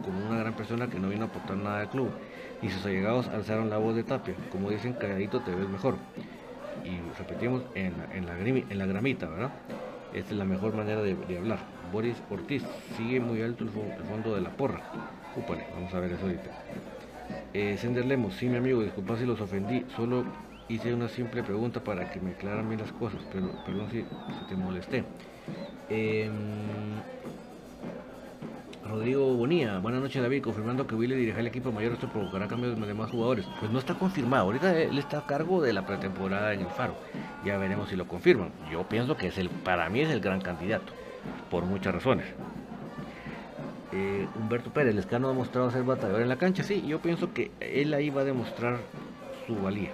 como 0.02 0.26
una 0.26 0.38
gran 0.38 0.54
persona 0.54 0.88
que 0.88 0.98
no 0.98 1.08
vino 1.08 1.24
a 1.24 1.28
aportar 1.28 1.56
nada 1.56 1.80
al 1.80 1.90
club. 1.90 2.10
Y 2.60 2.68
sus 2.68 2.84
allegados 2.86 3.28
alzaron 3.28 3.70
la 3.70 3.78
voz 3.78 3.96
de 3.96 4.04
Tapia. 4.04 4.34
Como 4.50 4.70
dicen, 4.70 4.92
calladito 4.94 5.40
te 5.40 5.54
ves 5.54 5.68
mejor. 5.68 5.96
Y 6.84 6.98
repetimos, 7.18 7.62
en 7.74 7.94
la, 7.98 8.16
en 8.16 8.26
la, 8.26 8.38
en 8.38 8.78
la 8.78 8.86
gramita, 8.86 9.28
¿verdad? 9.28 9.50
Esta 10.14 10.32
es 10.32 10.38
la 10.38 10.44
mejor 10.44 10.74
manera 10.74 11.02
de, 11.02 11.16
hablar. 11.38 11.58
Boris 11.90 12.16
Ortiz, 12.30 12.62
sigue 12.96 13.18
muy 13.20 13.40
alto 13.42 13.64
el, 13.64 13.70
fondo 13.70 14.34
de 14.34 14.42
la 14.42 14.50
porra. 14.50 14.80
Úpale, 15.36 15.66
vamos 15.74 15.92
a 15.94 16.00
ver 16.00 16.12
eso 16.12 16.22
ahorita. 16.22 16.50
Eh, 17.54 17.76
Sender 17.78 18.04
Lemos, 18.04 18.34
sí 18.34 18.46
mi 18.46 18.56
amigo, 18.56 18.82
disculpa 18.82 19.16
si 19.16 19.24
los 19.24 19.40
ofendí, 19.40 19.86
solo 19.96 20.24
hice 20.68 20.92
una 20.92 21.08
simple 21.08 21.42
pregunta 21.42 21.82
para 21.82 22.10
que 22.10 22.20
me 22.20 22.32
aclaran 22.32 22.68
bien 22.68 22.80
las 22.80 22.92
cosas, 22.92 23.20
pero 23.32 23.50
perdón 23.64 23.88
si, 23.90 24.04
te 24.48 24.56
molesté. 24.56 25.04
Em, 25.88 26.32
Rodrigo 28.92 29.33
Bonía, 29.33 29.78
buenas 29.78 30.02
noches 30.02 30.20
David, 30.20 30.42
confirmando 30.42 30.87
que 30.87 30.94
Willy 30.94 31.14
dirige 31.14 31.40
el 31.40 31.46
equipo 31.46 31.72
mayor, 31.72 31.92
esto 31.92 32.09
provocará 32.09 32.46
cambios 32.46 32.78
de 32.78 32.87
demás 32.87 33.11
jugadores. 33.11 33.46
Pues 33.59 33.72
no 33.72 33.78
está 33.78 33.94
confirmado, 33.94 34.44
ahorita 34.44 34.78
él 34.78 34.98
está 34.98 35.20
a 35.20 35.26
cargo 35.26 35.62
de 35.62 35.72
la 35.72 35.87
pretemporada 35.87 36.52
en 36.52 36.61
el 36.61 36.66
Faro, 36.66 36.94
ya 37.42 37.57
veremos 37.57 37.88
si 37.88 37.96
lo 37.96 38.07
confirman. 38.07 38.50
Yo 38.70 38.87
pienso 38.87 39.16
que 39.16 39.28
es 39.28 39.38
el, 39.38 39.48
para 39.48 39.88
mí 39.88 40.00
es 40.00 40.11
el 40.11 40.20
gran 40.20 40.42
candidato, 40.42 40.92
por 41.50 41.64
muchas 41.64 41.94
razones. 41.94 42.26
Eh, 43.92 44.28
Humberto 44.38 44.70
Pérez, 44.70 44.94
Lescano 44.94 45.28
ha 45.28 45.31
demostrado 45.31 45.70
ser 45.70 45.85
batallador 45.85 46.20
en 46.20 46.28
la 46.28 46.37
cancha, 46.37 46.62
sí, 46.62 46.85
yo 46.87 47.00
pienso 47.00 47.33
que 47.33 47.50
él 47.61 47.94
ahí 47.94 48.11
va 48.11 48.20
a 48.20 48.24
demostrar 48.24 48.76
su 49.46 49.57
valía. 49.57 49.92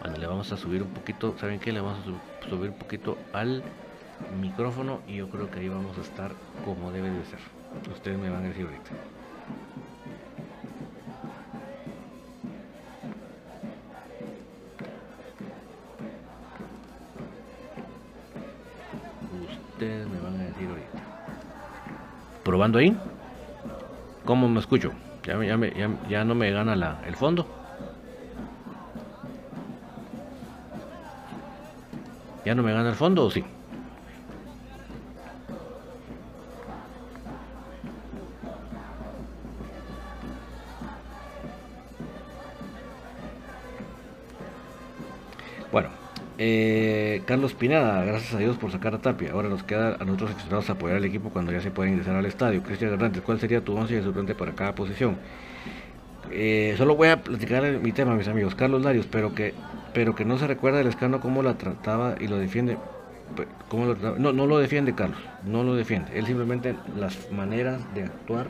Bueno, 0.00 0.16
le 0.16 0.26
vamos 0.26 0.50
a 0.50 0.56
subir 0.56 0.82
un 0.82 0.90
poquito, 0.90 1.36
¿saben 1.38 1.60
qué? 1.60 1.70
Le 1.70 1.80
vamos 1.80 2.00
a 2.00 2.48
subir 2.48 2.70
un 2.70 2.76
poquito 2.76 3.16
al 3.32 3.62
micrófono 4.40 5.00
y 5.06 5.16
yo 5.16 5.28
creo 5.28 5.50
que 5.50 5.60
ahí 5.60 5.68
vamos 5.68 5.96
a 5.98 6.00
estar 6.00 6.32
como 6.64 6.90
debe 6.90 7.10
de 7.10 7.24
ser. 7.24 7.40
Ustedes 7.92 8.18
me 8.18 8.30
van 8.30 8.44
a 8.44 8.48
decir 8.48 8.66
ahorita. 8.66 8.90
Ustedes 19.72 20.08
me 20.08 20.20
van 20.20 20.40
a 20.40 20.44
decir 20.44 20.68
ahorita 20.68 20.94
probando 22.44 22.78
ahí. 22.78 22.96
¿Cómo 24.24 24.48
me 24.48 24.60
escucho? 24.60 24.92
Ya, 25.24 25.42
ya, 25.42 25.58
ya, 26.08 26.24
no 26.24 26.34
me 26.34 26.52
gana 26.52 26.76
la, 26.76 27.02
el 27.06 27.16
fondo. 27.16 27.46
¿Ya 32.44 32.54
no 32.54 32.62
me 32.62 32.72
gana 32.72 32.90
el 32.90 32.94
fondo 32.94 33.24
o 33.24 33.30
sí? 33.30 33.42
Eh, 46.46 47.22
Carlos 47.24 47.54
Pinada, 47.54 48.04
gracias 48.04 48.34
a 48.34 48.38
Dios 48.38 48.58
por 48.58 48.70
sacar 48.70 48.94
a 48.94 48.98
Tapia. 48.98 49.32
Ahora 49.32 49.48
nos 49.48 49.62
queda 49.62 49.96
a 49.98 50.04
nosotros 50.04 50.32
aficionados 50.32 50.68
apoyar 50.68 50.98
al 50.98 51.04
equipo 51.06 51.30
cuando 51.30 51.52
ya 51.52 51.60
se 51.62 51.70
puede 51.70 51.88
ingresar 51.88 52.16
al 52.16 52.26
estadio. 52.26 52.62
Cristian 52.62 52.92
Hernández, 52.92 53.22
¿cuál 53.22 53.40
sería 53.40 53.62
tu 53.62 53.74
once 53.74 53.94
de 53.94 54.02
suplente 54.02 54.34
para 54.34 54.52
cada 54.52 54.74
posición? 54.74 55.16
Eh, 56.30 56.74
solo 56.76 56.96
voy 56.96 57.08
a 57.08 57.22
platicar 57.22 57.62
mi 57.80 57.92
tema, 57.92 58.14
mis 58.14 58.28
amigos. 58.28 58.54
Carlos 58.54 58.82
Larios, 58.82 59.06
pero 59.10 59.34
que, 59.34 59.54
pero 59.94 60.14
que 60.14 60.26
no 60.26 60.36
se 60.36 60.46
recuerda 60.46 60.82
el 60.82 60.86
escano 60.86 61.18
cómo 61.18 61.42
la 61.42 61.56
trataba 61.56 62.16
y 62.20 62.28
lo 62.28 62.36
defiende. 62.36 62.76
Cómo 63.70 63.86
lo 63.86 64.18
no, 64.18 64.34
no 64.34 64.46
lo 64.46 64.58
defiende 64.58 64.94
Carlos, 64.94 65.18
no 65.46 65.64
lo 65.64 65.74
defiende. 65.74 66.18
Él 66.18 66.26
simplemente 66.26 66.74
las 66.94 67.32
maneras 67.32 67.80
de 67.94 68.02
actuar 68.02 68.48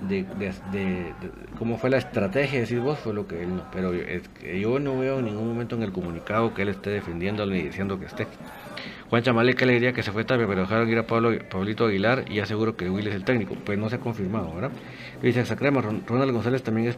de, 0.00 0.24
de, 0.72 1.12
cómo 1.58 1.78
fue 1.78 1.90
la 1.90 1.98
estrategia, 1.98 2.60
decir 2.60 2.80
vos, 2.80 2.98
fue 2.98 3.12
lo 3.12 3.26
que 3.26 3.42
él 3.42 3.56
no. 3.56 3.64
Pero 3.72 3.92
yo 3.92 4.78
no 4.78 4.98
veo 4.98 5.18
en 5.18 5.26
ningún 5.26 5.48
momento 5.48 5.76
en 5.76 5.82
el 5.82 5.92
comunicado 5.92 6.54
que 6.54 6.62
él 6.62 6.68
esté 6.68 6.90
defendiendo 6.90 7.44
ni 7.46 7.62
diciendo 7.62 7.98
que 7.98 8.06
esté. 8.06 8.26
Juan 9.10 9.22
Chamale, 9.22 9.54
que 9.54 9.64
le 9.64 9.72
diría 9.72 9.92
que 9.92 10.02
se 10.02 10.12
fue 10.12 10.24
tarde, 10.24 10.46
pero 10.46 10.60
dejaron 10.62 10.88
ir 10.88 10.98
a 10.98 11.06
Pablo, 11.06 11.30
Pablito 11.50 11.86
Aguilar 11.86 12.26
y 12.30 12.40
aseguro 12.40 12.76
que 12.76 12.90
Will 12.90 13.06
es 13.08 13.14
el 13.14 13.24
técnico. 13.24 13.56
Pues 13.64 13.78
no 13.78 13.88
se 13.88 13.96
ha 13.96 14.00
confirmado, 14.00 14.54
¿verdad? 14.54 14.70
Dice 15.22 15.44
Sacrema, 15.46 15.80
Ronald 15.80 16.32
González 16.32 16.62
también 16.62 16.88
es 16.88 16.96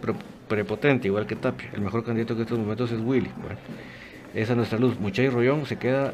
prepotente, 0.48 1.06
igual 1.06 1.26
que 1.26 1.36
Tapia. 1.36 1.70
El 1.72 1.82
mejor 1.82 2.04
candidato 2.04 2.34
que 2.34 2.42
estos 2.42 2.58
momentos 2.58 2.90
es 2.90 3.00
Willy. 3.00 3.30
Bueno, 3.40 3.58
esa 4.34 4.52
es 4.52 4.56
nuestra 4.56 4.78
luz. 4.78 4.98
Muchay 4.98 5.28
Rollón 5.28 5.66
se 5.66 5.76
queda, 5.76 6.12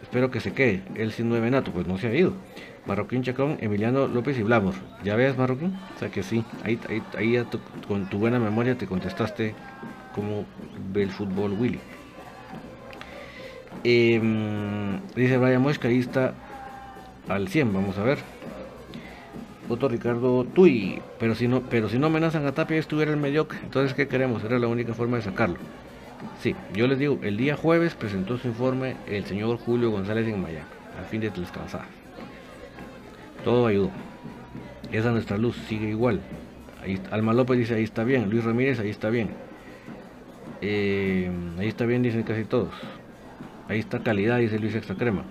espero 0.00 0.30
que 0.30 0.38
se 0.38 0.52
quede. 0.52 0.82
Él 0.94 1.10
sin 1.10 1.28
nueve 1.28 1.50
nato, 1.50 1.72
pues 1.72 1.88
no 1.88 1.98
se 1.98 2.06
ha 2.06 2.14
ido. 2.14 2.34
Marroquín 2.86 3.22
Chacón, 3.22 3.58
Emiliano 3.60 4.06
López 4.06 4.38
y 4.38 4.42
Blamos. 4.42 4.76
¿Ya 5.02 5.16
ves, 5.16 5.36
Marroquín? 5.36 5.76
O 5.96 5.98
sea 5.98 6.08
que 6.08 6.22
sí, 6.22 6.44
ahí, 6.64 6.78
ahí, 7.16 7.42
con 7.88 8.08
tu 8.08 8.18
buena 8.18 8.38
memoria 8.38 8.78
te 8.78 8.86
contestaste 8.86 9.54
cómo 10.14 10.44
ve 10.92 11.02
el 11.02 11.10
fútbol 11.10 11.52
Willy. 11.52 11.80
Em, 13.84 15.00
dice 15.14 15.36
Brian 15.36 15.62
Mosca, 15.62 15.88
ahí 15.88 15.98
está 15.98 16.34
al 17.28 17.48
100, 17.48 17.72
vamos 17.72 17.98
a 17.98 18.04
ver. 18.04 18.18
Otro 19.68 19.88
Ricardo 19.88 20.44
Tuy, 20.44 21.00
pero 21.18 21.34
si 21.34 21.48
no, 21.48 21.62
pero 21.62 21.88
si 21.88 21.98
no 21.98 22.06
amenazan 22.06 22.46
a 22.46 22.52
Tapia 22.52 22.78
estuviera 22.78 23.10
el 23.10 23.16
mediocre, 23.16 23.58
entonces 23.62 23.94
¿qué 23.94 24.06
queremos? 24.06 24.44
Era 24.44 24.60
la 24.60 24.68
única 24.68 24.94
forma 24.94 25.16
de 25.16 25.24
sacarlo. 25.24 25.56
Sí, 26.40 26.54
yo 26.72 26.86
les 26.86 26.98
digo, 26.98 27.18
el 27.22 27.36
día 27.36 27.56
jueves 27.56 27.94
presentó 27.94 28.38
su 28.38 28.48
informe 28.48 28.96
el 29.08 29.24
señor 29.24 29.58
Julio 29.58 29.90
González 29.90 30.26
en 30.28 30.40
Miami, 30.40 30.66
a 31.00 31.04
fin 31.04 31.20
de 31.20 31.30
descansar. 31.30 32.05
Todo 33.46 33.68
ayudó. 33.68 33.90
Esa 34.90 35.12
nuestra 35.12 35.38
luz 35.38 35.54
sigue 35.68 35.88
igual. 35.88 36.20
Ahí, 36.82 37.00
Alma 37.12 37.32
López 37.32 37.56
dice 37.56 37.76
ahí 37.76 37.84
está 37.84 38.02
bien, 38.02 38.28
Luis 38.28 38.42
Ramírez 38.42 38.80
ahí 38.80 38.90
está 38.90 39.08
bien. 39.08 39.30
Eh, 40.60 41.30
ahí 41.56 41.68
está 41.68 41.86
bien, 41.86 42.02
dicen 42.02 42.24
casi 42.24 42.42
todos. 42.44 42.74
Ahí 43.68 43.78
está 43.78 44.00
calidad, 44.00 44.38
dice 44.38 44.58
Luis 44.58 44.74
Extra 44.74 44.96
Crema. 44.96 45.22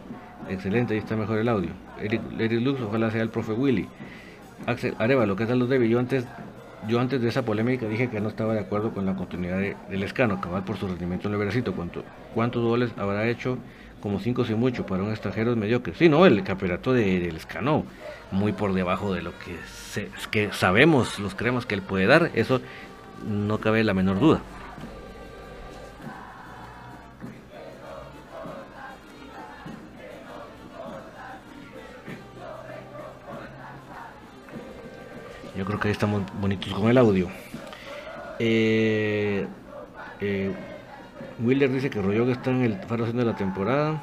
Excelente, 0.47 0.93
ahí 0.93 0.99
está 0.99 1.17
mejor 1.17 1.39
el 1.39 1.49
audio. 1.49 1.71
Eric, 1.99 2.21
Lux, 2.61 2.79
ojalá 2.79 3.11
sea 3.11 3.21
el 3.21 3.27
profe 3.27 3.51
Willy. 3.51 3.85
Axel 4.65 4.95
Arevalo, 4.97 5.35
¿qué 5.35 5.45
tal 5.45 5.59
los 5.59 5.67
debe? 5.67 5.89
Yo 5.89 5.99
antes, 5.99 6.25
yo 6.87 7.01
antes 7.01 7.21
de 7.21 7.27
esa 7.27 7.43
polémica 7.43 7.85
dije 7.89 8.09
que 8.09 8.21
no 8.21 8.29
estaba 8.29 8.53
de 8.53 8.61
acuerdo 8.61 8.93
con 8.93 9.05
la 9.05 9.17
continuidad 9.17 9.59
del 9.59 10.03
escano, 10.03 10.39
cabal 10.39 10.63
por 10.63 10.77
su 10.77 10.87
rendimiento 10.87 11.27
en 11.27 11.33
el 11.33 11.39
Veracito. 11.39 11.73
¿Cuánto, 11.73 12.05
¿Cuántos 12.33 12.63
goles 12.63 12.91
habrá 12.95 13.27
hecho? 13.27 13.57
Como 14.05 14.19
cinco 14.19 14.45
si 14.45 14.53
mucho 14.53 14.85
para 14.85 15.01
un 15.01 15.09
extranjero 15.09 15.55
mediocre. 15.55 15.95
Sí, 15.95 16.09
no, 16.09 16.27
el 16.27 16.43
campeonato 16.43 16.93
del 16.93 17.35
escano, 17.35 17.85
muy 18.29 18.51
por 18.51 18.73
debajo 18.73 19.11
de 19.11 19.23
lo 19.23 19.31
que, 19.39 19.57
que 20.29 20.53
sabemos, 20.53 21.17
los 21.17 21.33
creemos 21.33 21.65
que 21.65 21.73
él 21.73 21.81
puede 21.81 22.05
dar, 22.05 22.29
eso 22.35 22.61
no 23.27 23.57
cabe 23.59 23.83
la 23.83 23.95
menor 23.95 24.19
duda. 24.19 24.41
Yo 35.57 35.65
creo 35.65 35.79
que 35.79 35.87
ahí 35.87 35.91
estamos 35.91 36.21
bonitos 36.39 36.71
con 36.75 36.91
el 36.91 36.99
audio. 36.99 37.27
Eh, 38.37 39.47
eh, 40.21 40.53
Willer 41.39 41.71
dice 41.71 41.89
que 41.89 42.01
Royog 42.01 42.29
está 42.29 42.51
en 42.51 42.61
el 42.61 42.75
faro 42.83 43.05
de 43.05 43.25
la 43.25 43.35
temporada. 43.35 44.01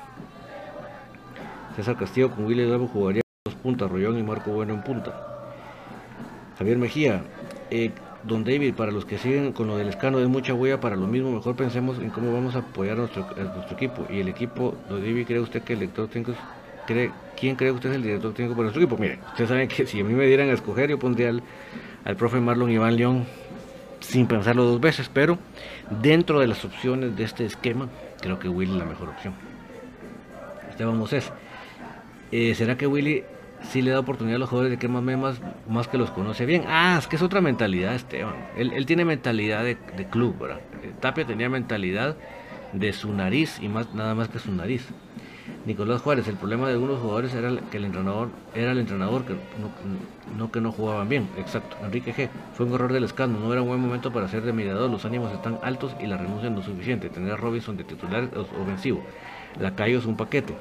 César 1.76 1.96
Castillo 1.96 2.30
con 2.30 2.44
Willer 2.44 2.68
Bravo 2.68 2.86
jugaría 2.88 3.22
dos 3.44 3.54
puntas, 3.54 3.90
Royón 3.90 4.18
y 4.18 4.22
Marco 4.22 4.50
Bueno 4.50 4.74
en 4.74 4.82
punta. 4.82 5.26
Javier 6.58 6.76
Mejía, 6.76 7.22
eh, 7.70 7.90
Don 8.24 8.44
David, 8.44 8.74
para 8.74 8.92
los 8.92 9.06
que 9.06 9.16
siguen 9.16 9.52
con 9.52 9.66
lo 9.66 9.78
del 9.78 9.88
escano 9.88 10.18
de 10.18 10.26
mucha 10.26 10.52
huella, 10.52 10.78
para 10.78 10.94
lo 10.96 11.06
mismo, 11.06 11.32
mejor 11.32 11.56
pensemos 11.56 11.98
en 11.98 12.10
cómo 12.10 12.32
vamos 12.32 12.54
a 12.54 12.58
apoyar 12.58 12.98
a 12.98 13.00
nuestro, 13.00 13.26
equipo. 13.70 14.06
Y 14.10 14.20
el 14.20 14.28
equipo, 14.28 14.76
Don 14.90 15.00
David, 15.00 15.26
¿cree 15.26 15.40
usted 15.40 15.62
que 15.62 15.72
el 15.72 15.80
lector 15.80 16.08
tenga 16.08 16.34
cree, 16.86 17.10
¿quién 17.38 17.56
cree 17.56 17.70
usted 17.70 17.90
es 17.90 17.96
el 17.96 18.02
director 18.02 18.34
técnico 18.34 18.54
para 18.54 18.64
nuestro 18.64 18.82
equipo? 18.82 19.00
Mire, 19.00 19.18
ustedes 19.28 19.48
saben 19.48 19.68
que 19.68 19.86
si 19.86 20.00
a 20.00 20.04
mí 20.04 20.12
me 20.12 20.26
dieran 20.26 20.50
a 20.50 20.52
escoger, 20.52 20.90
yo 20.90 20.98
pondría 20.98 21.30
al, 21.30 21.42
al 22.04 22.16
profe 22.16 22.40
Marlon 22.40 22.70
Iván 22.70 22.96
León 22.96 23.24
sin 24.02 24.26
pensarlo 24.26 24.64
dos 24.64 24.80
veces, 24.80 25.10
pero 25.12 25.38
dentro 26.02 26.40
de 26.40 26.46
las 26.46 26.64
opciones 26.64 27.16
de 27.16 27.24
este 27.24 27.44
esquema, 27.44 27.88
creo 28.20 28.38
que 28.38 28.48
Willy 28.48 28.72
es 28.72 28.78
la 28.78 28.84
mejor 28.84 29.08
opción. 29.08 29.34
Esteban 30.68 30.98
Moses, 30.98 31.32
eh, 32.30 32.54
¿será 32.54 32.76
que 32.76 32.86
Willy 32.86 33.24
sí 33.62 33.82
le 33.82 33.92
da 33.92 34.00
oportunidad 34.00 34.36
a 34.36 34.38
los 34.40 34.48
jugadores 34.48 34.72
de 34.72 34.78
que 34.78 34.88
más 34.88 35.02
más, 35.68 35.88
que 35.88 35.98
los 35.98 36.10
conoce 36.10 36.46
bien? 36.46 36.64
Ah, 36.66 36.96
es 36.98 37.06
que 37.06 37.16
es 37.16 37.22
otra 37.22 37.40
mentalidad, 37.40 37.94
Esteban. 37.94 38.34
Él, 38.56 38.86
tiene 38.86 39.04
mentalidad 39.04 39.62
de, 39.62 39.76
de, 39.96 40.06
club, 40.06 40.38
¿verdad? 40.38 40.60
Eh, 40.82 40.92
Tapia 41.00 41.24
tenía 41.24 41.48
mentalidad 41.48 42.16
de 42.72 42.92
su 42.92 43.12
nariz 43.12 43.58
y 43.60 43.68
más 43.68 43.94
nada 43.94 44.14
más 44.14 44.28
que 44.28 44.38
su 44.38 44.52
nariz. 44.52 44.88
Nicolás 45.66 46.02
Juárez, 46.02 46.26
el 46.28 46.36
problema 46.36 46.66
de 46.66 46.74
algunos 46.74 47.00
jugadores 47.00 47.34
era 47.34 47.50
que 47.70 47.76
el 47.76 47.84
entrenador 47.84 48.28
era 48.54 48.72
el 48.72 48.78
entrenador, 48.78 49.24
que 49.24 49.34
no, 50.36 50.50
que 50.50 50.60
no 50.60 50.72
jugaban 50.72 51.08
bien. 51.08 51.28
Exacto. 51.36 51.76
Enrique 51.84 52.14
G. 52.14 52.28
Fue 52.54 52.66
un 52.66 52.74
error 52.74 52.92
del 52.92 53.04
escándalo, 53.04 53.46
no 53.46 53.52
era 53.52 53.62
un 53.62 53.68
buen 53.68 53.80
momento 53.80 54.12
para 54.12 54.28
ser 54.28 54.42
de 54.42 54.52
mediador, 54.52 54.90
los 54.90 55.04
ánimos 55.04 55.32
están 55.32 55.58
altos 55.62 55.94
y 56.00 56.06
la 56.06 56.16
renuncia 56.16 56.50
no 56.50 56.60
es 56.60 56.66
suficiente. 56.66 57.08
Tener 57.10 57.32
a 57.32 57.36
Robinson 57.36 57.76
de 57.76 57.84
titular 57.84 58.28
ofensivo. 58.60 59.02
La 59.60 59.74
Cayo 59.74 59.98
es 59.98 60.06
un 60.06 60.16
paquete. 60.16 60.54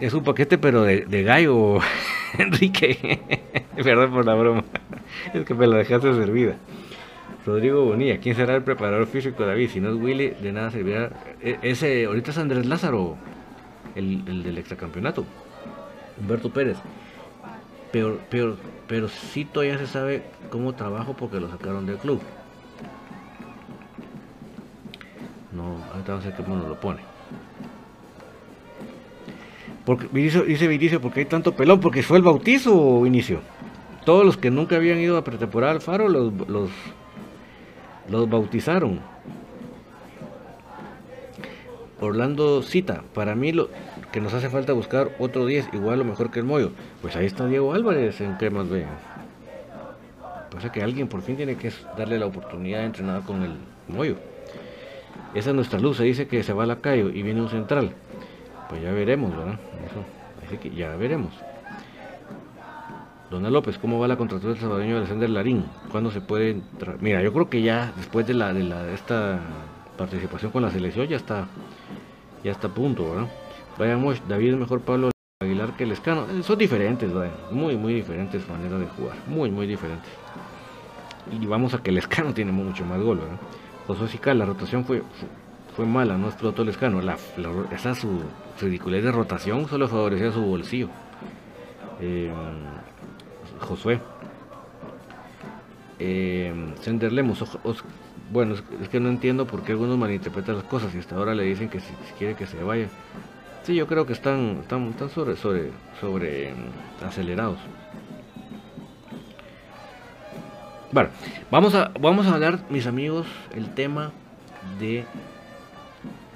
Es 0.00 0.14
un 0.14 0.24
paquete 0.24 0.58
pero 0.58 0.82
de, 0.82 1.22
gallo, 1.22 1.78
Enrique. 2.38 3.20
Perdón 3.76 4.12
por 4.12 4.26
la 4.26 4.34
broma. 4.34 4.64
Es 5.32 5.44
que 5.44 5.54
me 5.54 5.66
la 5.66 5.76
dejaste 5.78 6.12
servida. 6.14 6.56
Rodrigo 7.44 7.84
Bonilla, 7.84 8.18
¿quién 8.18 8.36
será 8.36 8.54
el 8.54 8.62
preparador 8.62 9.06
físico 9.06 9.42
de 9.42 9.48
David? 9.48 9.70
Si 9.70 9.80
no 9.80 9.90
es 9.90 9.96
Willy, 9.96 10.30
de 10.30 10.52
nada 10.52 10.70
servirá. 10.70 11.10
E, 11.40 11.58
ese, 11.62 12.04
ahorita 12.04 12.30
es 12.30 12.38
Andrés 12.38 12.66
Lázaro 12.66 13.16
el, 13.94 14.22
el 14.26 14.42
del 14.42 14.58
extracampeonato, 14.58 15.24
Humberto 16.20 16.50
Pérez. 16.50 16.76
Pero, 17.90 18.18
pero, 18.30 18.56
pero 18.86 19.08
sí 19.08 19.44
todavía 19.44 19.78
se 19.78 19.86
sabe 19.86 20.22
cómo 20.50 20.74
trabajo 20.74 21.14
porque 21.14 21.40
lo 21.40 21.50
sacaron 21.50 21.84
del 21.84 21.98
club. 21.98 22.20
No, 25.52 25.78
ahorita 25.92 26.12
vamos 26.12 26.24
a 26.24 26.28
ver 26.28 26.36
cómo 26.36 26.56
nos 26.56 26.68
lo 26.68 26.80
pone. 26.80 27.00
Porque, 29.84 30.08
dice, 30.12 30.42
dice 30.44 30.68
Vinicio, 30.68 31.00
porque 31.00 31.20
hay 31.20 31.26
tanto 31.26 31.54
pelón? 31.54 31.80
Porque 31.80 32.02
fue 32.02 32.16
el 32.16 32.22
bautizo, 32.22 33.04
inicio 33.04 33.40
Todos 34.04 34.24
los 34.24 34.36
que 34.36 34.48
nunca 34.50 34.76
habían 34.76 34.98
ido 34.98 35.16
a 35.16 35.24
pretemporada 35.24 35.72
al 35.72 35.80
Faro 35.80 36.08
los, 36.08 36.32
los, 36.48 36.70
los 38.08 38.28
bautizaron. 38.28 39.00
Orlando 42.00 42.62
Cita, 42.62 43.04
para 43.14 43.36
mí 43.36 43.52
lo 43.52 43.68
que 44.10 44.20
nos 44.20 44.34
hace 44.34 44.48
falta 44.48 44.72
buscar 44.72 45.12
otro 45.20 45.46
10, 45.46 45.68
igual 45.72 46.00
o 46.00 46.04
mejor 46.04 46.30
que 46.30 46.40
el 46.40 46.44
Moyo. 46.44 46.72
Pues 47.00 47.14
ahí 47.14 47.26
está 47.26 47.46
Diego 47.46 47.72
Álvarez 47.74 48.20
en 48.20 48.34
Cremas 48.34 48.68
B. 48.68 48.84
Pasa 50.50 50.72
que 50.72 50.82
alguien 50.82 51.08
por 51.08 51.22
fin 51.22 51.36
tiene 51.36 51.56
que 51.56 51.72
darle 51.96 52.18
la 52.18 52.26
oportunidad 52.26 52.80
de 52.80 52.86
entrenar 52.86 53.22
con 53.22 53.42
el 53.42 53.54
Moyo. 53.88 54.16
Esa 55.34 55.50
es 55.50 55.56
nuestra 55.56 55.78
luz, 55.78 55.96
se 55.96 56.04
dice 56.04 56.26
que 56.26 56.42
se 56.42 56.52
va 56.52 56.64
a 56.64 56.66
la 56.66 56.80
calle 56.80 57.10
y 57.14 57.22
viene 57.22 57.40
un 57.40 57.48
central. 57.48 57.92
Pues 58.68 58.82
ya 58.82 58.90
veremos, 58.90 59.34
¿verdad? 59.36 59.58
Eso, 59.86 60.04
así 60.44 60.58
que 60.58 60.74
ya 60.74 60.94
veremos. 60.96 61.32
Dona 63.32 63.48
López, 63.48 63.78
¿cómo 63.78 63.98
va 63.98 64.06
la 64.06 64.18
contratación 64.18 64.52
del 64.52 64.60
salvadoreño 64.60 64.98
Alexander 64.98 65.30
Larín? 65.30 65.64
¿Cuándo 65.90 66.10
se 66.10 66.20
puede 66.20 66.50
entrar? 66.50 66.98
Mira, 67.00 67.22
yo 67.22 67.32
creo 67.32 67.48
que 67.48 67.62
ya 67.62 67.90
después 67.96 68.26
de 68.26 68.34
la 68.34 68.52
de 68.52 68.62
la 68.62 68.90
esta 68.90 69.40
participación 69.96 70.52
con 70.52 70.60
la 70.60 70.70
selección 70.70 71.06
ya 71.06 71.16
está 71.16 71.46
ya 72.44 72.50
está 72.50 72.66
a 72.66 72.74
punto, 72.74 73.08
¿verdad? 73.10 73.28
Vayamos, 73.78 74.20
David 74.28 74.50
es 74.50 74.58
mejor 74.58 74.82
Pablo 74.82 75.10
Aguilar 75.40 75.74
que 75.78 75.84
el 75.84 75.92
Escano. 75.92 76.26
Eh, 76.30 76.42
son 76.42 76.58
diferentes, 76.58 77.10
muy, 77.50 77.74
muy 77.74 77.94
diferentes 77.94 78.46
maneras 78.50 78.80
de 78.80 78.86
jugar, 78.86 79.16
muy, 79.26 79.50
muy 79.50 79.66
diferentes. 79.66 80.12
Y 81.30 81.46
vamos 81.46 81.72
a 81.72 81.82
que 81.82 81.88
el 81.88 81.96
Escano 81.96 82.34
tiene 82.34 82.52
mucho 82.52 82.84
más 82.84 83.00
gol, 83.00 83.16
¿verdad? 83.16 83.38
José 83.86 84.08
Sical, 84.08 84.38
la 84.38 84.44
rotación 84.44 84.84
fue, 84.84 85.02
fue, 85.74 85.86
mala, 85.86 86.18
no 86.18 86.26
explotó 86.26 86.60
el 86.62 86.68
Escano. 86.68 87.00
La, 87.00 87.16
esa 87.70 87.94
su 87.94 88.20
ridiculez 88.60 89.02
de 89.02 89.10
rotación 89.10 89.66
solo 89.68 89.88
favorecía 89.88 90.30
su 90.32 90.42
bolsillo. 90.42 90.90
Eh, 91.98 92.30
Josué. 93.62 94.00
Eh, 95.98 96.52
Sender 96.80 97.12
Lemos, 97.12 97.44
bueno, 98.32 98.54
es, 98.54 98.88
que 98.88 98.98
no 98.98 99.08
entiendo 99.08 99.46
por 99.46 99.62
qué 99.62 99.72
algunos 99.72 99.98
malinterpretan 99.98 100.56
las 100.56 100.64
cosas 100.64 100.94
y 100.94 100.98
hasta 100.98 101.16
ahora 101.16 101.34
le 101.34 101.44
dicen 101.44 101.68
que 101.68 101.80
si, 101.80 101.92
quiere 102.18 102.34
que 102.34 102.46
se 102.46 102.62
vaya. 102.62 102.88
Sí, 103.62 103.74
yo 103.74 103.86
creo 103.86 104.06
que 104.06 104.12
están, 104.12 104.58
están, 104.62 104.94
sobre, 105.10 105.36
sobre, 105.36 105.70
sobre 106.00 106.52
mm, 106.52 107.04
acelerados. 107.04 107.58
Bueno, 110.90 111.10
vamos 111.50 111.74
a, 111.74 111.92
vamos 112.00 112.26
a 112.26 112.34
hablar, 112.34 112.60
mis 112.68 112.86
amigos, 112.86 113.26
el 113.54 113.72
tema 113.74 114.12
de 114.78 115.04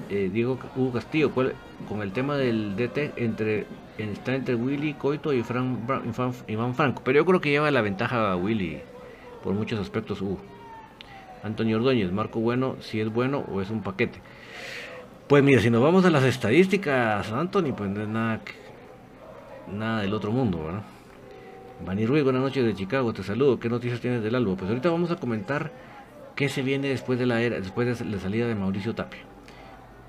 eh, 0.09 0.31
Diego 0.33 0.59
Hugo 0.77 0.93
Castillo, 0.93 1.33
con 1.33 2.03
el 2.03 2.12
tema 2.12 2.37
del 2.37 2.77
DT 2.77 3.15
entre 3.17 3.67
está 3.99 4.35
entre 4.35 4.55
Willy 4.55 4.95
Coito 4.95 5.33
y 5.33 5.43
Fran, 5.43 5.87
Iván 6.47 6.75
Franco, 6.75 7.03
pero 7.05 7.19
yo 7.19 7.27
creo 7.27 7.41
que 7.41 7.51
lleva 7.51 7.71
la 7.71 7.81
ventaja 7.81 8.33
a 8.33 8.37
Willy 8.37 8.81
por 9.43 9.55
muchos 9.55 9.79
aspectos. 9.81 10.23
Antonio 11.43 11.77
Ordóñez, 11.77 12.11
Marco 12.13 12.41
Bueno, 12.41 12.77
si 12.81 13.01
es 13.01 13.13
bueno 13.13 13.45
o 13.53 13.61
es 13.61 13.71
un 13.71 13.83
paquete. 13.83 14.21
Pues 15.29 15.43
mira, 15.43 15.61
si 15.61 15.71
nos 15.71 15.83
vamos 15.83 16.05
a 16.05 16.11
las 16.11 16.25
estadísticas, 16.25 17.31
Anthony, 17.33 17.73
pues 17.77 17.91
no 17.91 18.03
es 18.03 18.09
nada, 18.09 18.41
nada 19.73 20.01
del 20.03 20.15
otro 20.15 20.31
mundo, 20.31 20.65
¿verdad? 20.65 20.83
Bani 21.85 22.07
Ruiz, 22.07 22.25
buenas 22.25 22.43
noches 22.43 22.65
de 22.65 22.75
Chicago, 22.75 23.13
te 23.13 23.23
saludo. 23.23 23.59
¿Qué 23.59 23.69
noticias 23.69 24.01
tienes 24.01 24.23
del 24.23 24.35
álbum? 24.35 24.57
Pues 24.57 24.69
ahorita 24.69 24.89
vamos 24.89 25.11
a 25.11 25.17
comentar 25.17 25.73
qué 26.35 26.49
se 26.49 26.63
viene 26.63 26.89
después 26.89 27.19
de 27.19 27.27
la 27.27 27.43
era, 27.43 27.61
después 27.61 27.99
de 27.99 28.05
la 28.07 28.19
salida 28.19 28.47
de 28.47 28.55
Mauricio 28.55 28.95
Tapia. 28.95 29.26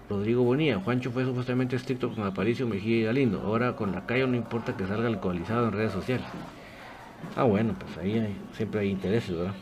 Rodrigo 0.10 0.44
Bonilla, 0.44 0.80
Juancho 0.80 1.12
fue 1.12 1.26
supuestamente 1.26 1.76
estricto 1.76 2.10
con 2.14 2.24
Aparicio 2.24 2.66
Mejía 2.66 2.98
y 2.98 3.04
Galindo. 3.04 3.42
Ahora 3.42 3.76
con 3.76 3.92
la 3.92 4.06
calle 4.06 4.26
no 4.26 4.36
importa 4.36 4.78
que 4.78 4.88
salga 4.88 5.08
alcoholizado 5.08 5.68
en 5.68 5.74
redes 5.74 5.92
sociales. 5.92 6.26
Ah, 7.36 7.44
bueno, 7.44 7.76
pues 7.78 7.98
ahí 7.98 8.36
siempre 8.54 8.82
hay 8.82 8.90
intereses, 8.90 9.36
¿verdad? 9.36 9.54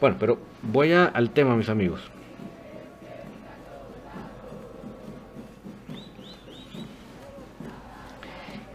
Bueno, 0.00 0.16
pero 0.18 0.38
voy 0.62 0.92
al 0.92 1.30
tema, 1.30 1.54
mis 1.54 1.68
amigos. 1.68 2.00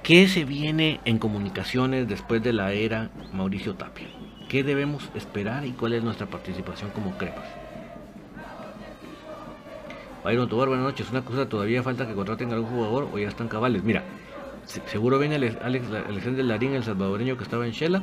¿Qué 0.03 0.27
se 0.27 0.45
viene 0.45 0.99
en 1.05 1.17
comunicaciones 1.17 2.07
después 2.07 2.43
de 2.43 2.53
la 2.53 2.71
era 2.73 3.09
Mauricio 3.33 3.73
Tapia? 3.73 4.07
¿Qué 4.47 4.63
debemos 4.63 5.09
esperar 5.15 5.65
y 5.65 5.71
cuál 5.71 5.93
es 5.93 6.03
nuestra 6.03 6.27
participación 6.27 6.91
como 6.91 7.17
crepas? 7.17 7.64
Byron 10.25 10.49
Tobar, 10.49 10.69
buenas 10.69 10.87
noches. 10.87 11.11
Una 11.11 11.21
cosa, 11.21 11.47
todavía 11.47 11.83
falta 11.83 12.07
que 12.07 12.15
contraten 12.15 12.49
a 12.49 12.55
algún 12.55 12.71
jugador 12.71 13.09
o 13.13 13.19
ya 13.19 13.27
están 13.27 13.47
cabales. 13.47 13.83
Mira, 13.83 14.01
seguro 14.87 15.19
viene 15.19 15.35
Alex, 15.35 15.85
Alexander 16.09 16.43
Larín, 16.43 16.73
el 16.73 16.83
salvadoreño 16.83 17.37
que 17.37 17.43
estaba 17.43 17.67
en 17.67 17.73
Shela. 17.73 18.01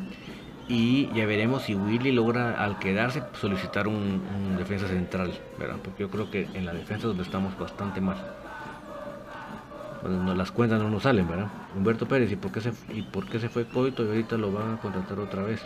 Y 0.69 1.09
ya 1.15 1.27
veremos 1.27 1.65
si 1.65 1.75
Willy 1.75 2.13
logra 2.13 2.63
al 2.63 2.79
quedarse 2.79 3.25
solicitar 3.41 3.89
un, 3.89 4.23
defensa 4.57 4.87
central, 4.87 5.33
¿verdad? 5.59 5.79
Porque 5.83 6.03
yo 6.03 6.11
creo 6.11 6.31
que 6.31 6.49
en 6.55 6.65
la 6.65 6.73
defensa 6.73 7.09
donde 7.09 7.25
estamos 7.25 7.59
bastante 7.59 8.01
mal. 8.01 8.19
Cuando 10.01 10.33
las 10.37 10.53
cuentas 10.53 10.81
no 10.81 10.91
nos 10.91 11.03
salen, 11.03 11.27
¿verdad? 11.27 11.49
Humberto 11.77 12.07
Pérez, 12.07 12.31
¿y 12.31 12.37
por 12.37 12.53
qué 12.53 12.61
se, 12.61 12.73
y 12.95 13.03
por 13.03 13.27
qué 13.27 13.41
se 13.41 13.49
fue 13.49 13.65
Coito 13.65 14.05
y 14.05 14.07
ahorita 14.07 14.37
lo 14.37 14.53
van 14.53 14.75
a 14.75 14.77
contratar 14.77 15.19
otra 15.19 15.43
vez? 15.43 15.61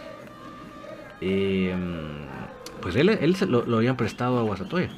Eh, 1.21 1.75
pues 2.81 2.97
él, 2.97 3.11
él 3.11 3.37
lo, 3.47 3.77
habían 3.77 3.99
prestado 3.99 4.39
a 4.39 4.43
Guasatoya. 4.43 4.89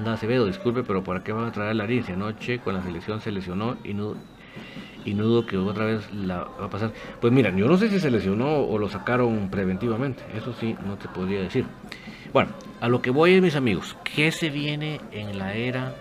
Amanda 0.00 0.14
Acevedo, 0.14 0.46
disculpe, 0.46 0.82
pero 0.82 1.04
¿para 1.04 1.22
qué 1.22 1.30
van 1.30 1.44
a 1.44 1.52
traer 1.52 1.72
a 1.72 1.74
Larín? 1.74 2.02
Si 2.02 2.12
anoche 2.12 2.58
con 2.60 2.72
la 2.72 2.82
selección 2.82 3.20
se 3.20 3.30
lesionó 3.30 3.76
y 3.84 3.92
no, 3.92 4.14
y 5.04 5.12
no 5.12 5.24
dudo 5.24 5.44
que 5.44 5.58
otra 5.58 5.84
vez 5.84 6.10
la 6.14 6.44
va 6.58 6.64
a 6.64 6.70
pasar. 6.70 6.94
Pues 7.20 7.30
mira, 7.34 7.54
yo 7.54 7.66
no 7.66 7.76
sé 7.76 7.90
si 7.90 8.00
se 8.00 8.10
lesionó 8.10 8.60
o 8.60 8.78
lo 8.78 8.88
sacaron 8.88 9.50
preventivamente, 9.50 10.22
eso 10.34 10.54
sí, 10.54 10.74
no 10.86 10.96
te 10.96 11.06
podría 11.08 11.42
decir. 11.42 11.66
Bueno, 12.32 12.52
a 12.80 12.88
lo 12.88 13.02
que 13.02 13.10
voy, 13.10 13.42
mis 13.42 13.56
amigos, 13.56 13.94
¿qué 14.02 14.32
se 14.32 14.48
viene 14.48 15.02
en 15.12 15.36
la 15.36 15.52
era 15.52 15.94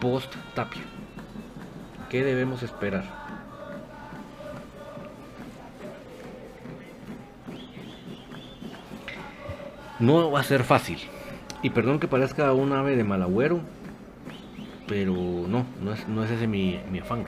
post-Tapia? 0.00 0.82
¿Qué 2.10 2.24
debemos 2.24 2.64
esperar? 2.64 3.04
No 10.00 10.32
va 10.32 10.40
a 10.40 10.42
ser 10.42 10.64
fácil. 10.64 10.98
Y 11.62 11.70
perdón 11.70 12.00
que 12.00 12.08
parezca 12.08 12.52
un 12.52 12.72
ave 12.72 12.96
de 12.96 13.04
malagüero, 13.04 13.60
pero 14.88 15.14
no, 15.14 15.64
no 15.82 15.92
es, 15.92 16.08
no 16.08 16.24
es 16.24 16.30
ese 16.30 16.46
mi, 16.46 16.80
mi 16.90 16.98
afán. 16.98 17.24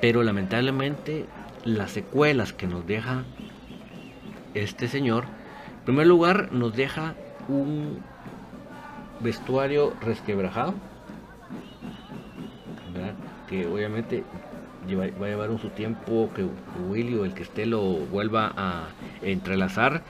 Pero 0.00 0.22
lamentablemente 0.22 1.24
las 1.64 1.90
secuelas 1.90 2.52
que 2.52 2.66
nos 2.66 2.86
deja 2.86 3.24
este 4.54 4.88
señor, 4.88 5.24
en 5.78 5.84
primer 5.84 6.06
lugar 6.06 6.52
nos 6.52 6.74
deja 6.74 7.14
un 7.48 8.00
vestuario 9.20 9.94
resquebrajado, 10.00 10.74
que 13.48 13.66
obviamente 13.66 14.24
va 14.94 15.04
a 15.04 15.28
llevar 15.28 15.50
un 15.50 15.58
su 15.58 15.70
tiempo 15.70 16.30
que 16.34 16.46
Willy 16.88 17.14
o 17.16 17.24
el 17.24 17.34
que 17.34 17.42
esté 17.42 17.66
lo 17.66 17.80
vuelva 17.82 18.52
a 18.56 18.88
entrelazar. 19.22 20.02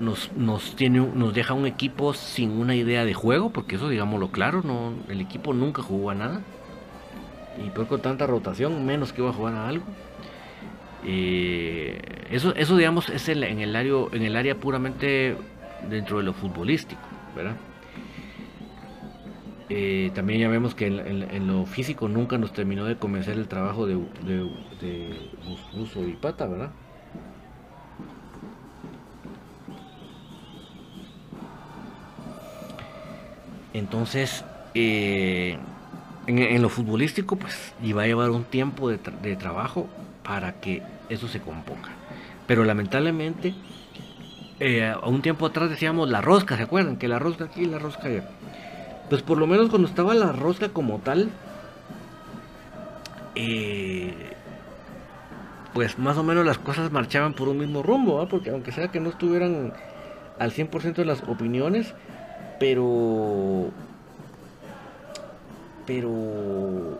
Nos, 0.00 0.32
nos, 0.32 0.74
tiene, 0.74 0.98
nos 0.98 1.32
deja 1.34 1.54
un 1.54 1.66
equipo 1.66 2.14
sin 2.14 2.50
una 2.50 2.74
idea 2.74 3.04
de 3.04 3.14
juego, 3.14 3.50
porque 3.50 3.76
eso 3.76 3.88
digámoslo 3.88 4.28
claro, 4.32 4.62
no, 4.64 4.94
el 5.08 5.20
equipo 5.20 5.54
nunca 5.54 5.82
jugó 5.82 6.10
a 6.10 6.14
nada 6.14 6.40
y 7.64 7.70
por 7.70 7.86
con 7.86 8.00
tanta 8.00 8.26
rotación, 8.26 8.84
menos 8.84 9.12
que 9.12 9.22
va 9.22 9.30
a 9.30 9.32
jugar 9.32 9.54
a 9.54 9.68
algo. 9.68 9.84
Eh, 11.06 12.00
eso, 12.30 12.54
eso 12.54 12.76
digamos 12.76 13.08
es 13.10 13.28
en 13.28 13.42
el 13.42 13.76
área, 13.76 13.94
en 14.12 14.22
el 14.22 14.36
área 14.36 14.56
puramente 14.56 15.36
dentro 15.88 16.18
de 16.18 16.24
lo 16.24 16.32
futbolístico, 16.32 17.02
¿verdad? 17.36 17.56
Eh, 19.68 20.10
también 20.14 20.40
ya 20.40 20.48
vemos 20.48 20.74
que 20.74 20.86
en, 20.86 21.46
lo 21.46 21.64
físico 21.64 22.08
nunca 22.08 22.36
nos 22.38 22.52
terminó 22.52 22.84
de 22.84 22.96
convencer 22.96 23.38
el 23.38 23.48
trabajo 23.48 23.86
de, 23.86 23.94
de, 24.24 24.50
de 24.80 26.08
y 26.08 26.12
Pata, 26.12 26.46
¿verdad? 26.46 26.70
Entonces, 33.74 34.44
eh, 34.74 35.58
en, 36.28 36.62
lo 36.62 36.68
futbolístico, 36.68 37.36
pues, 37.36 37.74
y 37.82 37.92
va 37.92 38.04
a 38.04 38.06
llevar 38.06 38.30
un 38.30 38.44
tiempo 38.44 38.88
de, 38.88 39.36
trabajo 39.36 39.88
para 40.22 40.54
que 40.60 40.82
eso 41.08 41.28
se 41.28 41.40
componga. 41.40 41.90
Pero 42.46 42.64
lamentablemente, 42.64 43.52
eh, 44.60 44.86
a 44.86 45.06
un 45.06 45.22
tiempo 45.22 45.44
atrás 45.46 45.68
decíamos 45.68 46.08
la 46.08 46.20
rosca, 46.20 46.56
¿se 46.56 46.62
acuerdan? 46.62 46.96
Que 46.96 47.08
la 47.08 47.18
rosca 47.18 47.44
aquí, 47.44 47.66
la 47.66 47.80
rosca 47.80 48.08
allá. 48.08 48.28
Pues 49.10 49.22
por 49.22 49.38
lo 49.38 49.46
menos 49.46 49.68
cuando 49.68 49.88
estaba 49.88 50.14
la 50.14 50.30
rosca 50.30 50.68
como 50.68 50.98
tal, 51.00 51.30
eh, 53.34 54.14
pues 55.74 55.98
más 55.98 56.16
o 56.16 56.22
menos 56.22 56.46
las 56.46 56.58
cosas 56.58 56.92
marchaban 56.92 57.34
por 57.34 57.48
un 57.48 57.58
mismo 57.58 57.82
rumbo, 57.82 58.26
porque 58.28 58.50
aunque 58.50 58.70
sea 58.70 58.88
que 58.88 59.00
no 59.00 59.10
estuvieran 59.10 59.72
al 60.38 60.52
100% 60.52 60.94
de 60.94 61.04
las 61.04 61.22
opiniones, 61.24 61.92
pero 62.58 63.70
pero 65.86 66.98